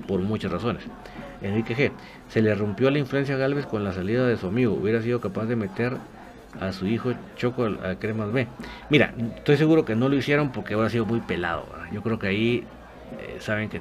por 0.07 0.21
muchas 0.21 0.51
razones. 0.51 0.83
Enrique 1.43 1.77
G. 1.77 1.93
Se 2.29 2.43
le 2.43 2.55
rompió 2.55 2.91
la 2.91 2.99
influencia 2.99 3.35
a 3.35 3.39
Galvez 3.39 3.67
con 3.67 3.85
la 3.85 3.93
salida 3.93 4.27
de 4.27 4.37
su 4.37 4.47
amigo. 4.47 4.75
Hubiera 4.75 5.03
sido 5.03 5.21
capaz 5.21 5.47
de 5.47 5.57
meter 5.57 5.97
a 6.61 6.73
su 6.73 6.87
hijo 6.87 7.13
Choco 7.37 7.67
a 7.67 7.97
Cremas 7.97 8.33
B. 8.33 8.47
Mira, 8.91 9.15
estoy 9.37 9.57
seguro 9.57 9.85
que 9.85 9.95
no 9.95 10.09
lo 10.09 10.17
hicieron 10.17 10.51
porque 10.51 10.75
hubiera 10.75 10.91
sido 10.91 11.07
muy 11.07 11.21
pelado. 11.21 11.67
Yo 11.93 12.03
creo 12.03 12.19
que 12.19 12.29
ahí 12.29 12.65
eh, 13.21 13.37
saben 13.41 13.69
que, 13.69 13.81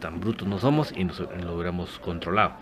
tan 0.00 0.20
brutos 0.20 0.46
no 0.46 0.58
somos 0.58 0.92
y 0.96 1.04
nos, 1.04 1.20
lo 1.20 1.54
hubiéramos 1.54 1.98
controlado. 1.98 2.52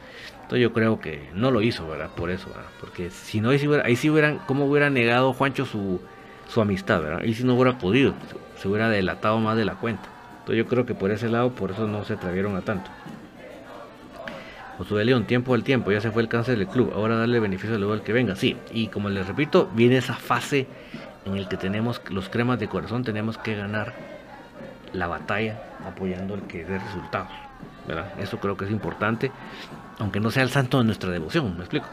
Entonces 0.42 0.61
yo 0.61 0.72
creo 0.72 1.00
que 1.00 1.28
no 1.34 1.50
lo 1.50 1.62
hizo, 1.62 1.88
¿verdad? 1.88 2.11
Por 2.14 2.30
eso, 2.30 2.48
Porque 2.80 3.11
si 3.11 3.40
no, 3.40 3.50
ahí 3.50 3.59
sí, 3.59 3.68
hubiera, 3.68 3.84
hubieran, 3.88 4.40
¿cómo 4.46 4.66
hubiera 4.66 4.90
negado 4.90 5.32
Juancho 5.32 5.64
su, 5.64 6.00
su 6.48 6.61
amistad, 6.61 7.00
¿verdad? 7.00 7.20
Ahí 7.22 7.34
sí 7.34 7.44
no 7.44 7.55
hubiera 7.55 7.78
podido, 7.78 8.14
se 8.57 8.68
hubiera 8.68 8.88
delatado 8.90 9.38
más 9.38 9.57
de 9.57 9.64
la 9.64 9.74
cuenta. 9.74 10.09
Entonces 10.40 10.57
yo 10.57 10.66
creo 10.66 10.86
que 10.86 10.94
por 10.94 11.11
ese 11.11 11.28
lado, 11.28 11.50
por 11.50 11.70
eso 11.70 11.86
no 11.86 12.05
se 12.05 12.14
atrevieron 12.14 12.57
a 12.57 12.62
tanto. 12.62 12.90
Josué 14.83 15.05
León, 15.05 15.26
tiempo 15.26 15.55
al 15.55 15.62
tiempo, 15.62 15.93
ya 15.93 16.01
se 16.01 16.11
fue 16.11 16.22
el 16.22 16.28
cáncer 16.28 16.59
del 16.59 16.66
club, 16.66 16.93
ahora 16.93 17.16
darle 17.16 17.39
beneficio 17.39 17.78
luego 17.78 17.93
al 17.93 18.03
que 18.03 18.12
venga. 18.12 18.35
Sí, 18.35 18.57
y 18.72 18.89
como 18.89 19.09
les 19.11 19.28
repito, 19.28 19.70
viene 19.74 19.97
esa 19.97 20.14
fase 20.14 20.66
en 21.24 21.37
el 21.37 21.47
que 21.47 21.57
tenemos 21.57 22.03
los 22.11 22.28
cremas 22.28 22.59
de 22.59 22.66
corazón, 22.66 23.05
tenemos 23.05 23.39
que 23.39 23.55
ganar 23.55 23.95
la 24.93 25.07
batalla 25.07 25.62
apoyando 25.87 26.35
al 26.35 26.49
que 26.49 26.64
dé 26.64 26.80
resultados. 26.80 27.30
¿verdad? 27.87 28.12
Eso 28.18 28.41
creo 28.41 28.57
que 28.57 28.64
es 28.64 28.72
importante, 28.72 29.30
aunque 30.01 30.18
no 30.18 30.33
sea 30.33 30.43
el 30.43 30.51
santo 30.51 30.78
de 30.78 30.85
nuestra 30.85 31.11
devoción, 31.11 31.55
me 31.55 31.61
explico. 31.61 31.87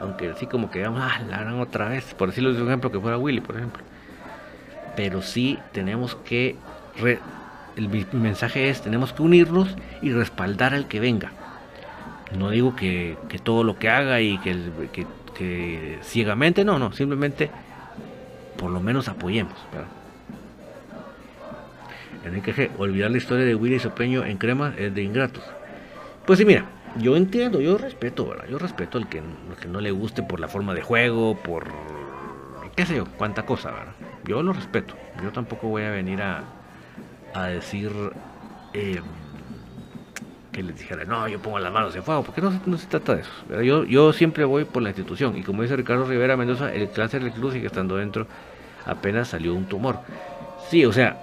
Aunque 0.00 0.28
así 0.28 0.46
como 0.46 0.70
que 0.70 0.82
vamos, 0.82 1.00
ah, 1.02 1.22
la 1.26 1.38
harán 1.38 1.60
otra 1.60 1.88
vez, 1.88 2.12
por 2.12 2.28
decirlo 2.28 2.52
de 2.52 2.60
un 2.60 2.68
ejemplo, 2.68 2.92
que 2.92 3.00
fuera 3.00 3.16
Willy, 3.16 3.40
por 3.40 3.56
ejemplo. 3.56 3.82
Pero 4.96 5.22
sí 5.22 5.58
tenemos 5.72 6.14
que, 6.14 6.56
el 7.76 8.06
mensaje 8.12 8.68
es, 8.68 8.82
tenemos 8.82 9.14
que 9.14 9.22
unirnos 9.22 9.74
y 10.02 10.12
respaldar 10.12 10.74
al 10.74 10.88
que 10.88 11.00
venga 11.00 11.32
no 12.36 12.50
digo 12.50 12.74
que, 12.74 13.16
todo 13.42 13.64
lo 13.64 13.78
que 13.78 13.88
haga 13.88 14.20
y 14.20 14.38
que, 14.38 15.06
que, 15.34 15.98
ciegamente, 16.02 16.64
no, 16.64 16.78
no, 16.78 16.92
simplemente 16.92 17.50
por 18.56 18.70
lo 18.70 18.80
menos 18.80 19.08
apoyemos. 19.08 19.54
Enrique 22.24 22.54
G, 22.54 22.70
olvidar 22.78 23.10
la 23.10 23.18
historia 23.18 23.44
de 23.44 23.54
Willy 23.54 23.78
Sopeño 23.78 24.24
en 24.24 24.38
crema 24.38 24.74
es 24.78 24.94
de 24.94 25.02
ingratos. 25.02 25.44
Pues 26.24 26.38
sí, 26.38 26.44
mira, 26.44 26.64
yo 26.96 27.16
entiendo, 27.16 27.60
yo 27.60 27.76
respeto, 27.76 28.26
¿verdad? 28.26 28.46
Yo 28.48 28.58
respeto 28.58 28.98
al 28.98 29.08
que, 29.08 29.22
que 29.60 29.68
no 29.68 29.80
le 29.80 29.90
guste 29.90 30.22
por 30.22 30.40
la 30.40 30.48
forma 30.48 30.72
de 30.72 30.80
juego, 30.80 31.36
por 31.36 31.66
qué 32.76 32.86
sé 32.86 32.96
yo, 32.96 33.04
cuánta 33.18 33.44
cosa, 33.44 33.70
¿verdad? 33.70 33.92
Yo 34.24 34.42
lo 34.42 34.52
respeto. 34.52 34.94
Yo 35.22 35.30
tampoco 35.32 35.68
voy 35.68 35.82
a 35.82 35.90
venir 35.90 36.22
a, 36.22 36.44
a 37.34 37.46
decir 37.46 37.92
eh, 38.72 39.00
que 40.54 40.62
les 40.62 40.78
dijera, 40.78 41.04
no, 41.04 41.26
yo 41.26 41.40
pongo 41.40 41.58
las 41.58 41.72
manos 41.72 41.94
en 41.96 42.04
fuego, 42.04 42.22
porque 42.22 42.40
no, 42.40 42.78
se 42.78 42.86
trata 42.86 43.16
de 43.16 43.22
eso. 43.22 43.62
Yo, 43.62 43.84
yo 43.84 44.12
siempre 44.12 44.44
voy 44.44 44.64
por 44.64 44.82
la 44.82 44.90
institución, 44.90 45.36
y 45.36 45.42
como 45.42 45.62
dice 45.62 45.76
Ricardo 45.76 46.06
Rivera 46.06 46.36
Mendoza, 46.36 46.72
el 46.72 46.90
cáncer 46.92 47.24
del 47.24 47.32
club 47.32 47.52
sigue 47.52 47.66
estando 47.66 47.96
dentro, 47.96 48.26
apenas 48.86 49.28
salió 49.28 49.52
un 49.52 49.66
tumor. 49.66 49.98
Sí, 50.70 50.84
o 50.84 50.92
sea, 50.92 51.18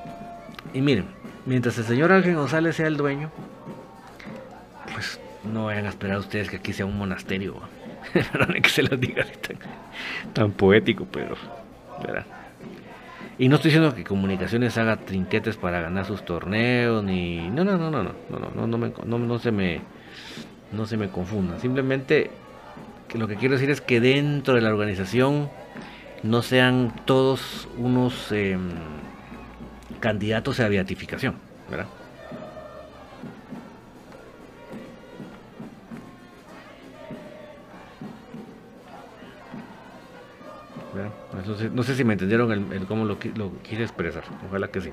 y 0.73 0.81
miren, 0.81 1.05
mientras 1.45 1.77
el 1.77 1.85
señor 1.85 2.11
Ángel 2.11 2.35
González 2.35 2.75
sea 2.75 2.87
el 2.87 2.97
dueño, 2.97 3.31
pues 4.93 5.19
no 5.45 5.65
vayan 5.65 5.85
a 5.85 5.89
esperar 5.89 6.17
ustedes 6.17 6.49
que 6.49 6.57
aquí 6.57 6.73
sea 6.73 6.85
un 6.85 6.97
monasterio. 6.97 7.55
Que 8.61 8.69
se 8.69 8.83
los 8.83 8.99
diga 8.99 9.23
tan, 9.23 9.57
tan 10.33 10.51
poético, 10.51 11.05
pero, 11.09 11.35
¿verdad? 12.03 12.25
Y 13.41 13.49
no 13.49 13.55
estoy 13.55 13.69
diciendo 13.69 13.95
que 13.95 14.03
Comunicaciones 14.03 14.77
haga 14.77 14.97
trinquetes 14.97 15.57
para 15.57 15.81
ganar 15.81 16.05
sus 16.05 16.23
torneos, 16.23 17.03
ni... 17.03 17.49
No, 17.49 17.63
no, 17.63 17.75
no, 17.75 17.89
no, 17.89 18.03
no, 18.03 18.13
no, 18.29 18.51
no, 18.55 18.67
no, 18.67 18.77
me, 18.77 18.93
no, 19.03 19.17
no 19.17 19.39
se 19.39 19.51
me... 19.51 19.81
No 20.71 20.85
se 20.85 20.95
me 20.95 21.09
confunda. 21.09 21.57
Simplemente 21.57 22.29
que 23.07 23.17
lo 23.17 23.27
que 23.27 23.37
quiero 23.37 23.55
decir 23.55 23.71
es 23.71 23.81
que 23.81 23.99
dentro 23.99 24.53
de 24.53 24.61
la 24.61 24.69
organización 24.69 25.49
no 26.21 26.43
sean 26.43 26.93
todos 27.05 27.67
unos 27.79 28.31
eh, 28.31 28.59
candidatos 29.99 30.59
a 30.59 30.69
beatificación, 30.69 31.33
¿verdad? 31.67 31.87
No 41.73 41.83
sé 41.83 41.95
si 41.95 42.03
me 42.03 42.13
entendieron 42.13 42.51
el, 42.51 42.85
cómo 42.85 43.05
lo, 43.05 43.17
lo, 43.35 43.51
quise 43.63 43.83
expresar. 43.83 44.23
Ojalá 44.47 44.67
que 44.67 44.81
sí. 44.81 44.91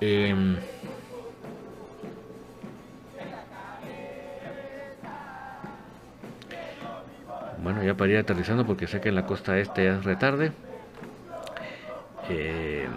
Em, 0.00 0.56
bueno, 7.62 7.82
ya 7.82 7.94
para 7.96 8.12
ir 8.12 8.18
aterrizando 8.18 8.66
porque 8.66 8.86
sé 8.86 9.00
que 9.00 9.08
en 9.08 9.14
la 9.14 9.26
costa 9.26 9.58
este 9.58 9.84
ya 9.84 9.96
es 9.96 10.04
retarde. 10.04 10.52
Eh, 12.28 12.88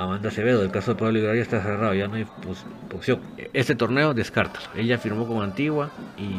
Amanda 0.00 0.30
Acevedo, 0.30 0.62
el 0.62 0.70
caso 0.70 0.94
de 0.94 0.98
Pablo 0.98 1.18
Iglesias 1.18 1.46
está 1.46 1.60
cerrado, 1.60 1.92
ya 1.92 2.08
no 2.08 2.14
hay 2.14 2.26
opción. 2.94 3.20
Este 3.52 3.74
torneo 3.74 4.14
descarta. 4.14 4.58
Ella 4.74 4.96
firmó 4.96 5.28
con 5.28 5.42
Antigua 5.42 5.90
y 6.16 6.38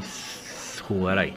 jugará 0.88 1.22
ahí. 1.22 1.36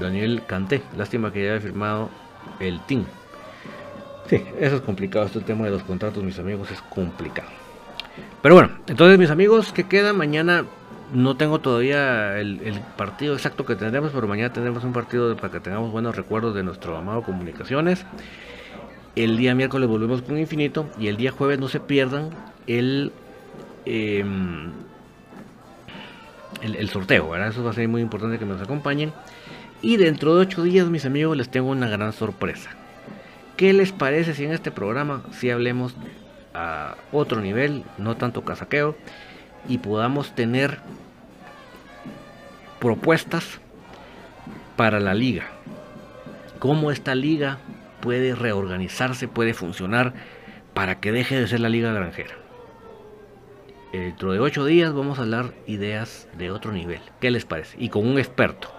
Daniel 0.00 0.42
Canté, 0.48 0.82
lástima 0.96 1.32
que 1.32 1.44
ya 1.44 1.52
haya 1.52 1.60
firmado 1.60 2.10
el 2.58 2.80
team. 2.86 3.04
Sí, 4.28 4.42
eso 4.58 4.76
es 4.76 4.82
complicado. 4.82 5.26
Este 5.26 5.40
tema 5.42 5.66
de 5.66 5.70
los 5.70 5.84
contratos, 5.84 6.24
mis 6.24 6.40
amigos, 6.40 6.72
es 6.72 6.82
complicado. 6.82 7.48
Pero 8.42 8.56
bueno, 8.56 8.70
entonces 8.88 9.16
mis 9.16 9.30
amigos, 9.30 9.72
¿qué 9.72 9.84
queda? 9.84 10.12
Mañana 10.12 10.64
no 11.12 11.36
tengo 11.36 11.60
todavía 11.60 12.36
el, 12.36 12.80
partido 12.96 13.34
exacto 13.34 13.64
que 13.64 13.76
tendremos, 13.76 14.10
pero 14.12 14.26
mañana 14.26 14.52
tendremos 14.52 14.82
un 14.82 14.92
partido 14.92 15.36
para 15.36 15.52
que 15.52 15.60
tengamos 15.60 15.92
buenos 15.92 16.16
recuerdos 16.16 16.52
de 16.56 16.64
nuestro 16.64 16.96
amado 16.96 17.22
Comunicaciones. 17.22 18.04
El 19.16 19.36
día 19.36 19.54
miércoles 19.54 19.88
volvemos 19.88 20.22
con 20.22 20.38
Infinito 20.38 20.88
y 20.98 21.08
el 21.08 21.16
día 21.16 21.32
jueves 21.32 21.58
no 21.58 21.68
se 21.68 21.80
pierdan 21.80 22.30
el, 22.68 23.12
em, 23.84 24.70
el, 26.62 26.88
sorteo. 26.88 27.34
Eso 27.34 27.64
va 27.64 27.70
a 27.70 27.74
ser 27.74 27.88
muy 27.88 28.02
importante 28.02 28.38
que 28.38 28.44
nos 28.44 28.62
acompañen. 28.62 29.12
Y 29.82 29.96
dentro 29.96 30.36
de 30.36 30.42
ocho 30.42 30.62
días, 30.62 30.86
mis 30.88 31.06
amigos, 31.06 31.36
les 31.36 31.50
tengo 31.50 31.70
una 31.70 31.88
gran 31.88 32.12
sorpresa. 32.12 32.70
¿Qué 33.56 33.72
les 33.72 33.92
parece 33.92 34.34
si 34.34 34.44
en 34.44 34.52
este 34.52 34.70
programa 34.70 35.22
si 35.32 35.50
hablemos 35.50 35.94
a 36.54 36.94
otro 37.12 37.40
nivel, 37.40 37.82
no 37.98 38.16
tanto 38.16 38.44
casaqueo, 38.44 38.96
y 39.68 39.78
podamos 39.78 40.34
tener 40.34 40.78
propuestas 42.78 43.58
para 44.76 45.00
la 45.00 45.14
liga? 45.14 45.46
¿Cómo 46.58 46.90
esta 46.90 47.14
liga 47.14 47.58
puede 48.00 48.34
reorganizarse, 48.34 49.28
puede 49.28 49.54
funcionar 49.54 50.14
para 50.74 51.00
que 51.00 51.12
deje 51.12 51.38
de 51.38 51.48
ser 51.48 51.60
la 51.60 51.68
liga 51.68 51.92
granjera. 51.92 52.34
Dentro 53.92 54.32
de 54.32 54.38
ocho 54.38 54.64
días 54.64 54.92
vamos 54.92 55.18
a 55.18 55.22
hablar 55.22 55.52
ideas 55.66 56.28
de 56.38 56.50
otro 56.50 56.72
nivel. 56.72 57.00
¿Qué 57.20 57.30
les 57.30 57.44
parece? 57.44 57.76
Y 57.80 57.88
con 57.88 58.06
un 58.06 58.18
experto. 58.18 58.72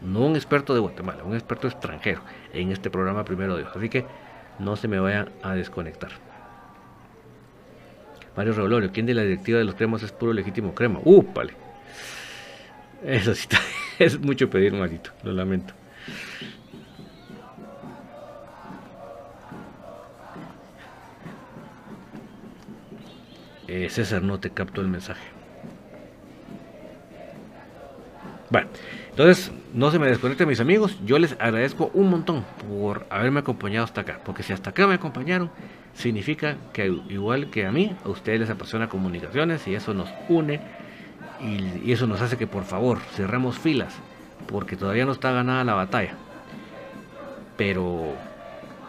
no 0.00 0.20
un 0.26 0.36
experto 0.36 0.74
de 0.74 0.80
Guatemala, 0.80 1.24
un 1.24 1.34
experto 1.34 1.68
extranjero 1.68 2.20
en 2.52 2.72
este 2.72 2.90
programa 2.90 3.24
primero 3.24 3.56
Dios. 3.56 3.70
Así 3.74 3.88
que 3.88 4.06
no 4.58 4.76
se 4.76 4.88
me 4.88 4.98
vayan 4.98 5.30
a 5.42 5.54
desconectar. 5.54 6.10
Mario 8.36 8.52
Revolorio, 8.52 8.92
¿quién 8.92 9.06
de 9.06 9.14
la 9.14 9.22
directiva 9.22 9.58
de 9.58 9.64
los 9.64 9.74
cremas 9.74 10.02
es 10.02 10.12
puro 10.12 10.32
legítimo 10.32 10.74
crema? 10.74 11.00
¡Uh, 11.04 11.22
vale! 11.34 11.54
Eso 13.02 13.34
sí 13.34 13.42
está, 13.42 13.58
es 13.98 14.18
mucho 14.20 14.50
pedir, 14.50 14.72
Marito, 14.72 15.10
lo 15.22 15.32
lamento. 15.32 15.74
Eh, 23.76 23.90
César, 23.90 24.22
no 24.22 24.40
te 24.40 24.48
capto 24.48 24.80
el 24.80 24.88
mensaje. 24.88 25.20
Bueno, 28.48 28.68
entonces 29.10 29.52
no 29.74 29.90
se 29.90 29.98
me 29.98 30.06
desconecten 30.06 30.48
mis 30.48 30.60
amigos. 30.60 30.96
Yo 31.04 31.18
les 31.18 31.32
agradezco 31.32 31.90
un 31.92 32.08
montón 32.08 32.42
por 32.66 33.04
haberme 33.10 33.40
acompañado 33.40 33.84
hasta 33.84 34.00
acá. 34.00 34.18
Porque 34.24 34.42
si 34.42 34.54
hasta 34.54 34.70
acá 34.70 34.86
me 34.86 34.94
acompañaron, 34.94 35.50
significa 35.92 36.56
que 36.72 36.86
igual 36.86 37.50
que 37.50 37.66
a 37.66 37.72
mí, 37.72 37.94
a 38.02 38.08
ustedes 38.08 38.40
les 38.40 38.48
apasiona 38.48 38.88
comunicaciones 38.88 39.68
y 39.68 39.74
eso 39.74 39.92
nos 39.92 40.08
une 40.30 40.58
y, 41.42 41.92
eso 41.92 42.06
nos 42.06 42.22
hace 42.22 42.38
que 42.38 42.46
por 42.46 42.64
favor 42.64 43.00
cerremos 43.14 43.58
filas. 43.58 43.94
Porque 44.46 44.76
todavía 44.76 45.04
no 45.04 45.12
está 45.12 45.32
ganada 45.32 45.64
la 45.64 45.74
batalla. 45.74 46.14
Pero 47.58 48.14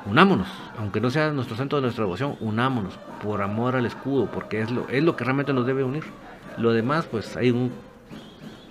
unámonos, 0.05 0.47
aunque 0.77 1.01
no 1.01 1.09
sea 1.09 1.31
nuestro 1.31 1.55
centro 1.55 1.77
de 1.77 1.83
nuestra 1.83 2.03
devoción, 2.03 2.37
unámonos 2.39 2.97
por 3.21 3.41
amor 3.41 3.75
al 3.75 3.85
escudo, 3.85 4.29
porque 4.31 4.61
es 4.61 4.71
lo, 4.71 4.87
es 4.89 5.03
lo 5.03 5.15
que 5.15 5.23
realmente 5.23 5.53
nos 5.53 5.65
debe 5.65 5.83
unir. 5.83 6.03
Lo 6.57 6.71
demás, 6.71 7.05
pues 7.05 7.35
hay 7.35 7.51
un 7.51 7.71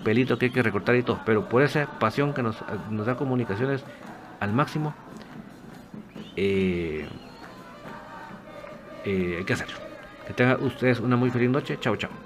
pelito 0.05 0.39
que 0.39 0.47
hay 0.47 0.53
que 0.53 0.63
recortar 0.63 0.95
y 0.97 1.03
todo, 1.03 1.21
pero 1.27 1.49
por 1.49 1.63
esa 1.63 1.87
pasión 1.99 2.33
que 2.33 2.43
nos, 2.43 2.57
da 2.91 3.17
comunicaciones 3.17 3.85
al 4.41 4.53
máximo, 4.53 4.95
eh, 6.37 7.09
eh, 9.05 9.37
hay 9.39 9.45
que 9.45 9.53
hacerlo. 9.53 9.77
Que 10.27 10.33
tengan 10.33 10.63
ustedes 10.63 11.01
una 11.01 11.17
muy 11.17 11.31
feliz 11.31 11.51
noche. 11.51 11.79
Chao, 11.81 11.97
chao. 11.97 12.26